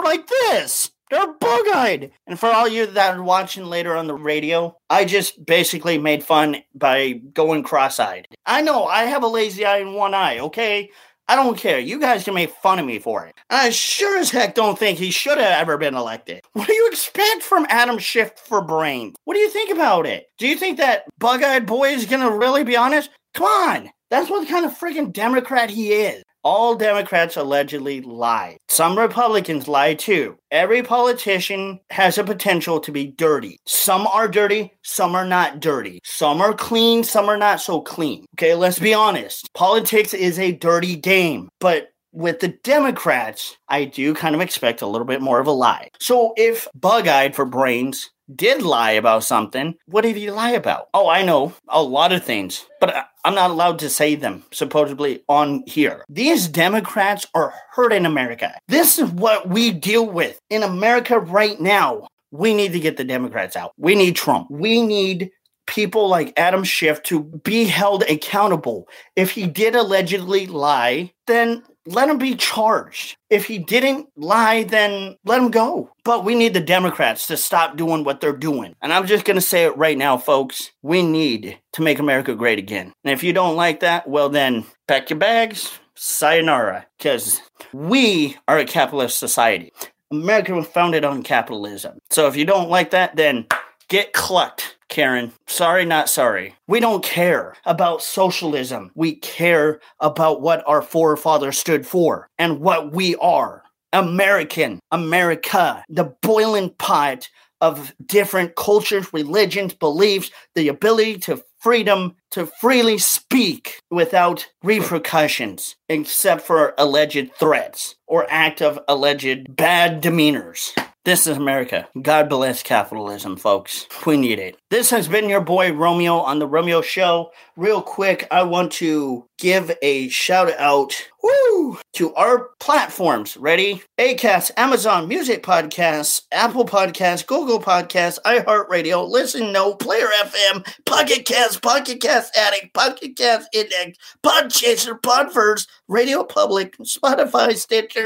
like 0.00 0.26
this. 0.26 0.90
They're 1.10 1.32
bug 1.34 1.66
eyed. 1.74 2.10
And 2.26 2.40
for 2.40 2.48
all 2.48 2.66
you 2.66 2.86
that 2.86 3.16
are 3.16 3.22
watching 3.22 3.66
later 3.66 3.94
on 3.94 4.06
the 4.06 4.14
radio, 4.14 4.76
I 4.88 5.04
just 5.04 5.44
basically 5.44 5.98
made 5.98 6.24
fun 6.24 6.62
by 6.74 7.12
going 7.34 7.62
cross 7.64 8.00
eyed. 8.00 8.26
I 8.46 8.62
know 8.62 8.86
I 8.86 9.04
have 9.04 9.22
a 9.22 9.28
lazy 9.28 9.66
eye 9.66 9.78
in 9.78 9.92
one 9.92 10.14
eye, 10.14 10.38
okay? 10.38 10.90
I 11.28 11.36
don't 11.36 11.56
care. 11.56 11.78
You 11.78 12.00
guys 12.00 12.24
can 12.24 12.34
make 12.34 12.50
fun 12.50 12.78
of 12.78 12.86
me 12.86 12.98
for 12.98 13.26
it. 13.26 13.34
I 13.48 13.70
sure 13.70 14.18
as 14.18 14.30
heck 14.30 14.54
don't 14.54 14.78
think 14.78 14.98
he 14.98 15.10
should 15.10 15.38
have 15.38 15.60
ever 15.60 15.78
been 15.78 15.94
elected. 15.94 16.40
What 16.52 16.66
do 16.66 16.74
you 16.74 16.88
expect 16.88 17.42
from 17.42 17.66
Adam 17.68 17.98
Schiff 17.98 18.32
for 18.36 18.60
brains? 18.62 19.14
What 19.24 19.34
do 19.34 19.40
you 19.40 19.50
think 19.50 19.70
about 19.70 20.06
it? 20.06 20.26
Do 20.38 20.46
you 20.46 20.56
think 20.56 20.78
that 20.78 21.04
bug 21.18 21.42
eyed 21.42 21.66
boy 21.66 21.90
is 21.90 22.06
going 22.06 22.22
to 22.22 22.36
really 22.36 22.64
be 22.64 22.76
honest? 22.76 23.10
Come 23.34 23.46
on. 23.46 23.90
That's 24.12 24.28
what 24.28 24.46
kind 24.46 24.66
of 24.66 24.78
freaking 24.78 25.10
Democrat 25.10 25.70
he 25.70 25.94
is. 25.94 26.22
All 26.44 26.74
Democrats 26.74 27.38
allegedly 27.38 28.02
lie. 28.02 28.58
Some 28.68 28.98
Republicans 28.98 29.68
lie 29.68 29.94
too. 29.94 30.36
Every 30.50 30.82
politician 30.82 31.80
has 31.88 32.18
a 32.18 32.24
potential 32.24 32.78
to 32.80 32.92
be 32.92 33.06
dirty. 33.06 33.56
Some 33.66 34.06
are 34.06 34.28
dirty, 34.28 34.70
some 34.82 35.14
are 35.14 35.24
not 35.24 35.60
dirty. 35.60 35.98
Some 36.04 36.42
are 36.42 36.52
clean, 36.52 37.04
some 37.04 37.30
are 37.30 37.38
not 37.38 37.62
so 37.62 37.80
clean. 37.80 38.26
Okay, 38.36 38.54
let's 38.54 38.78
be 38.78 38.92
honest. 38.92 39.48
Politics 39.54 40.12
is 40.12 40.38
a 40.38 40.52
dirty 40.52 40.94
game, 40.94 41.48
but 41.58 41.88
with 42.12 42.40
the 42.40 42.48
Democrats, 42.48 43.56
I 43.68 43.86
do 43.86 44.12
kind 44.12 44.34
of 44.34 44.42
expect 44.42 44.82
a 44.82 44.86
little 44.86 45.06
bit 45.06 45.22
more 45.22 45.40
of 45.40 45.46
a 45.46 45.52
lie. 45.52 45.88
So 46.00 46.34
if 46.36 46.68
bug 46.74 47.08
eyed 47.08 47.34
for 47.34 47.46
brains 47.46 48.10
did 48.36 48.62
lie 48.62 48.92
about 48.92 49.24
something, 49.24 49.74
what 49.86 50.02
did 50.02 50.16
he 50.16 50.30
lie 50.30 50.50
about? 50.50 50.88
Oh, 50.94 51.08
I 51.08 51.22
know 51.22 51.54
a 51.68 51.82
lot 51.82 52.12
of 52.12 52.24
things, 52.24 52.66
but 52.80 53.08
I'm 53.24 53.34
not 53.34 53.50
allowed 53.50 53.78
to 53.80 53.90
say 53.90 54.14
them 54.14 54.44
supposedly 54.52 55.22
on 55.28 55.62
here. 55.66 56.04
These 56.08 56.48
Democrats 56.48 57.26
are 57.34 57.54
hurting 57.72 58.06
America. 58.06 58.58
This 58.68 58.98
is 58.98 59.10
what 59.10 59.48
we 59.48 59.70
deal 59.70 60.06
with 60.06 60.38
in 60.50 60.62
America 60.62 61.18
right 61.18 61.60
now. 61.60 62.08
We 62.30 62.54
need 62.54 62.72
to 62.72 62.80
get 62.80 62.96
the 62.96 63.04
Democrats 63.04 63.56
out. 63.56 63.72
We 63.76 63.94
need 63.94 64.16
Trump. 64.16 64.48
We 64.50 64.80
need 64.84 65.30
people 65.66 66.08
like 66.08 66.32
Adam 66.36 66.64
Schiff 66.64 67.02
to 67.04 67.22
be 67.22 67.64
held 67.64 68.02
accountable. 68.04 68.88
If 69.16 69.30
he 69.30 69.46
did 69.46 69.74
allegedly 69.74 70.46
lie, 70.46 71.12
then 71.26 71.62
let 71.86 72.08
him 72.08 72.18
be 72.18 72.34
charged. 72.34 73.16
If 73.30 73.46
he 73.46 73.58
didn't 73.58 74.08
lie, 74.16 74.64
then 74.64 75.16
let 75.24 75.40
him 75.40 75.50
go. 75.50 75.90
But 76.04 76.24
we 76.24 76.34
need 76.34 76.54
the 76.54 76.60
Democrats 76.60 77.26
to 77.26 77.36
stop 77.36 77.76
doing 77.76 78.04
what 78.04 78.20
they're 78.20 78.36
doing. 78.36 78.74
And 78.82 78.92
I'm 78.92 79.06
just 79.06 79.24
going 79.24 79.36
to 79.36 79.40
say 79.40 79.64
it 79.64 79.76
right 79.76 79.98
now, 79.98 80.16
folks. 80.16 80.70
We 80.82 81.02
need 81.02 81.58
to 81.72 81.82
make 81.82 81.98
America 81.98 82.34
great 82.34 82.58
again. 82.58 82.92
And 83.04 83.12
if 83.12 83.22
you 83.22 83.32
don't 83.32 83.56
like 83.56 83.80
that, 83.80 84.08
well, 84.08 84.28
then 84.28 84.64
pack 84.86 85.10
your 85.10 85.18
bags, 85.18 85.78
sayonara, 85.94 86.86
because 86.98 87.40
we 87.72 88.36
are 88.48 88.58
a 88.58 88.64
capitalist 88.64 89.18
society. 89.18 89.72
America 90.10 90.54
was 90.54 90.66
founded 90.66 91.04
on 91.04 91.22
capitalism. 91.22 91.98
So 92.10 92.26
if 92.28 92.36
you 92.36 92.44
don't 92.44 92.68
like 92.68 92.90
that, 92.90 93.16
then 93.16 93.46
get 93.88 94.12
clucked. 94.12 94.71
Karen. 94.92 95.32
Sorry, 95.46 95.86
not 95.86 96.10
sorry. 96.10 96.54
We 96.68 96.78
don't 96.78 97.02
care 97.02 97.54
about 97.64 98.02
socialism. 98.02 98.90
We 98.94 99.14
care 99.14 99.80
about 100.00 100.42
what 100.42 100.62
our 100.66 100.82
forefathers 100.82 101.56
stood 101.56 101.86
for 101.86 102.28
and 102.38 102.60
what 102.60 102.92
we 102.92 103.16
are. 103.16 103.62
American, 103.94 104.80
America, 104.90 105.82
the 105.88 106.14
boiling 106.20 106.74
pot 106.78 107.30
of 107.62 107.94
different 108.04 108.54
cultures, 108.56 109.14
religions, 109.14 109.72
beliefs, 109.72 110.30
the 110.54 110.68
ability 110.68 111.20
to 111.20 111.42
freedom 111.58 112.14
to 112.32 112.44
freely 112.60 112.98
speak 112.98 113.78
without 113.90 114.46
repercussions, 114.62 115.74
except 115.88 116.42
for 116.42 116.74
alleged 116.76 117.30
threats 117.38 117.94
or 118.12 118.26
act 118.28 118.60
of 118.60 118.78
alleged 118.88 119.56
bad 119.56 120.02
demeanors. 120.02 120.70
This 121.06 121.26
is 121.26 121.36
America. 121.36 121.88
God 122.00 122.28
bless 122.28 122.62
capitalism, 122.62 123.36
folks. 123.36 123.86
We 124.06 124.18
need 124.18 124.38
it. 124.38 124.56
This 124.70 124.90
has 124.90 125.08
been 125.08 125.30
your 125.30 125.40
boy 125.40 125.72
Romeo 125.72 126.18
on 126.18 126.38
the 126.38 126.46
Romeo 126.46 126.82
Show. 126.82 127.32
Real 127.56 127.80
quick, 127.82 128.28
I 128.30 128.42
want 128.42 128.70
to 128.72 129.26
give 129.38 129.76
a 129.82 130.08
shout 130.10 130.52
out 130.58 130.94
woo, 131.22 131.78
to 131.94 132.14
our 132.14 132.50
platforms. 132.60 133.36
Ready? 133.36 133.82
Acast, 133.98 134.50
Amazon 134.56 135.08
Music 135.08 135.42
Podcasts, 135.42 136.22
Apple 136.32 136.64
Podcasts, 136.64 137.26
Google 137.26 137.60
Podcasts, 137.60 138.18
iHeartRadio, 138.24 139.08
Listen 139.08 139.52
No, 139.52 139.74
Player 139.74 140.08
FM, 140.24 140.66
Pocket 140.86 141.24
Cast, 141.24 141.60
Podcast 141.62 142.28
Addict, 142.36 142.72
Podcast 142.74 143.44
Index, 143.52 143.98
Podchaser, 144.24 145.00
Podverse, 145.00 145.66
Radio 145.88 146.24
Public, 146.24 146.76
Spotify, 146.78 147.56
Stitcher, 147.56 148.01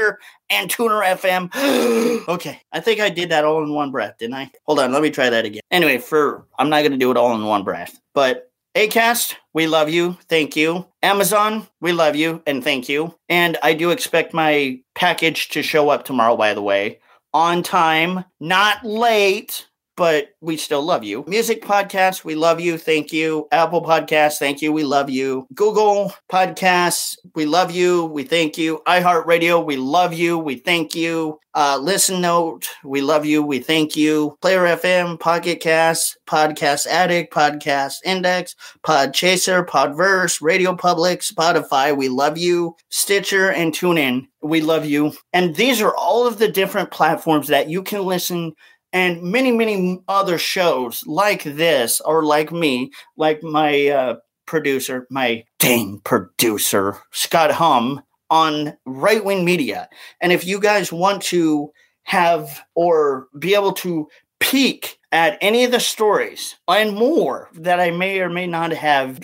and 0.49 0.69
Tuner 0.69 1.01
FM. 1.01 1.49
okay, 2.27 2.61
I 2.71 2.79
think 2.79 2.99
I 2.99 3.09
did 3.09 3.29
that 3.29 3.45
all 3.45 3.63
in 3.63 3.73
one 3.73 3.91
breath, 3.91 4.17
didn't 4.17 4.35
I? 4.35 4.51
Hold 4.65 4.79
on, 4.79 4.91
let 4.91 5.01
me 5.01 5.09
try 5.09 5.29
that 5.29 5.45
again. 5.45 5.61
Anyway, 5.71 5.97
for 5.97 6.45
I'm 6.59 6.69
not 6.69 6.81
going 6.81 6.91
to 6.91 6.97
do 6.97 7.11
it 7.11 7.17
all 7.17 7.35
in 7.35 7.45
one 7.45 7.63
breath, 7.63 7.99
but 8.13 8.51
Acast, 8.75 9.33
we 9.53 9.65
love 9.65 9.89
you. 9.89 10.15
Thank 10.29 10.55
you. 10.55 10.85
Amazon, 11.01 11.67
we 11.81 11.93
love 11.93 12.15
you 12.15 12.43
and 12.45 12.63
thank 12.63 12.87
you. 12.87 13.15
And 13.27 13.57
I 13.63 13.73
do 13.73 13.89
expect 13.89 14.35
my 14.35 14.79
package 14.93 15.49
to 15.49 15.63
show 15.63 15.89
up 15.89 16.05
tomorrow, 16.05 16.37
by 16.37 16.53
the 16.53 16.61
way, 16.61 16.99
on 17.33 17.63
time, 17.63 18.23
not 18.39 18.85
late 18.85 19.65
but 19.97 20.29
we 20.39 20.55
still 20.55 20.83
love 20.83 21.03
you. 21.03 21.25
Music 21.27 21.61
podcast, 21.63 22.23
we 22.23 22.35
love 22.35 22.61
you. 22.61 22.77
Thank 22.77 23.11
you. 23.11 23.47
Apple 23.51 23.83
Podcasts, 23.83 24.37
thank 24.37 24.61
you. 24.61 24.71
We 24.71 24.83
love 24.83 25.09
you. 25.09 25.47
Google 25.55 26.13
Podcasts, 26.31 27.17
we 27.35 27.45
love 27.45 27.71
you. 27.71 28.05
We 28.05 28.23
thank 28.23 28.57
you. 28.57 28.81
iHeartRadio, 28.87 29.65
we 29.65 29.75
love 29.75 30.13
you. 30.13 30.37
We 30.37 30.55
thank 30.55 30.95
you. 30.95 31.39
Uh, 31.55 31.79
Listen 31.81 32.21
Note, 32.21 32.69
we 32.83 33.01
love 33.01 33.25
you. 33.25 33.41
We 33.41 33.57
thank 33.57 33.95
you. 33.95 34.37
Player 34.43 34.77
FM, 34.77 35.19
Pocket 35.19 35.59
Cast, 35.59 36.19
Podcast 36.27 36.85
Addict, 36.85 37.33
Podcast 37.33 37.95
Index, 38.05 38.55
Podchaser, 38.85 39.65
Podverse, 39.65 40.39
Radio 40.39 40.75
Public, 40.75 41.21
Spotify, 41.21 41.97
we 41.97 42.09
love 42.09 42.37
you. 42.37 42.75
Stitcher 42.89 43.49
and 43.49 43.73
TuneIn, 43.73 44.27
we 44.43 44.61
love 44.61 44.85
you. 44.85 45.13
And 45.33 45.55
these 45.55 45.81
are 45.81 45.95
all 45.95 46.27
of 46.27 46.37
the 46.37 46.47
different 46.47 46.91
platforms 46.91 47.47
that 47.47 47.69
you 47.69 47.81
can 47.81 48.05
listen 48.05 48.53
and 48.93 49.21
many, 49.21 49.51
many 49.51 50.01
other 50.07 50.37
shows 50.37 51.03
like 51.05 51.43
this, 51.43 52.01
or 52.01 52.23
like 52.23 52.51
me, 52.51 52.91
like 53.15 53.43
my 53.43 53.87
uh, 53.87 54.15
producer, 54.45 55.05
my 55.09 55.43
dang 55.59 55.99
producer, 56.03 56.97
Scott 57.11 57.51
Hum, 57.51 58.01
on 58.29 58.77
Right 58.85 59.23
Wing 59.23 59.45
Media. 59.45 59.89
And 60.21 60.31
if 60.31 60.45
you 60.45 60.59
guys 60.59 60.91
want 60.91 61.21
to 61.23 61.71
have 62.03 62.63
or 62.75 63.27
be 63.37 63.53
able 63.53 63.73
to 63.73 64.07
peek 64.39 64.97
at 65.11 65.37
any 65.41 65.63
of 65.63 65.71
the 65.71 65.79
stories 65.79 66.55
and 66.67 66.95
more 66.95 67.49
that 67.53 67.79
I 67.79 67.91
may 67.91 68.19
or 68.19 68.29
may 68.29 68.45
not 68.45 68.71
have 68.71 69.19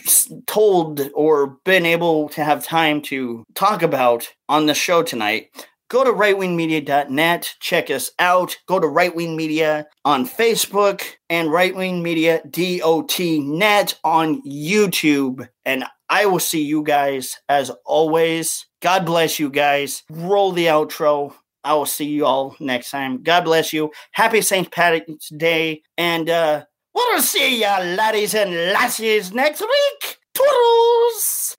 told 0.48 1.02
or 1.14 1.58
been 1.66 1.86
able 1.86 2.30
to 2.30 2.44
have 2.44 2.66
time 2.66 3.02
to 3.04 3.44
talk 3.54 3.82
about 3.84 4.30
on 4.50 4.66
the 4.66 4.74
show 4.74 5.04
tonight, 5.04 5.50
Go 5.90 6.04
to 6.04 6.12
rightwingmedia.net, 6.12 7.56
check 7.60 7.90
us 7.90 8.12
out. 8.18 8.58
Go 8.68 8.80
to 8.80 8.88
Right 8.88 9.16
Wing 9.16 9.36
Media 9.36 9.86
on 10.06 10.28
Facebook 10.28 11.04
and 11.30 11.52
Right 11.52 11.76
Media 11.76 12.42
DOT 12.50 13.20
net 13.20 13.98
on 14.04 14.42
YouTube. 14.44 15.48
And 15.66 15.86
I 16.10 16.26
will 16.26 16.40
see 16.40 16.64
you 16.64 16.84
guys 16.84 17.38
as 17.48 17.72
always. 17.86 18.66
God 18.82 19.06
bless 19.06 19.40
you 19.40 19.50
guys. 19.50 20.04
Roll 20.10 20.52
the 20.52 20.66
outro. 20.66 21.34
I 21.64 21.74
will 21.74 21.86
see 21.86 22.06
you 22.06 22.26
all 22.26 22.56
next 22.60 22.92
time. 22.92 23.24
God 23.24 23.46
bless 23.46 23.72
you. 23.72 23.92
Happy 24.12 24.42
St. 24.42 24.70
Patrick's 24.72 25.30
Day. 25.30 25.82
And 25.98 26.30
uh, 26.30 26.66
we'll 26.94 27.22
see 27.22 27.62
ya, 27.62 27.78
laddies 27.78 28.36
and 28.36 28.52
lassies, 28.74 29.34
next 29.34 29.62
week. 29.62 30.18
Toodles! 30.34 31.56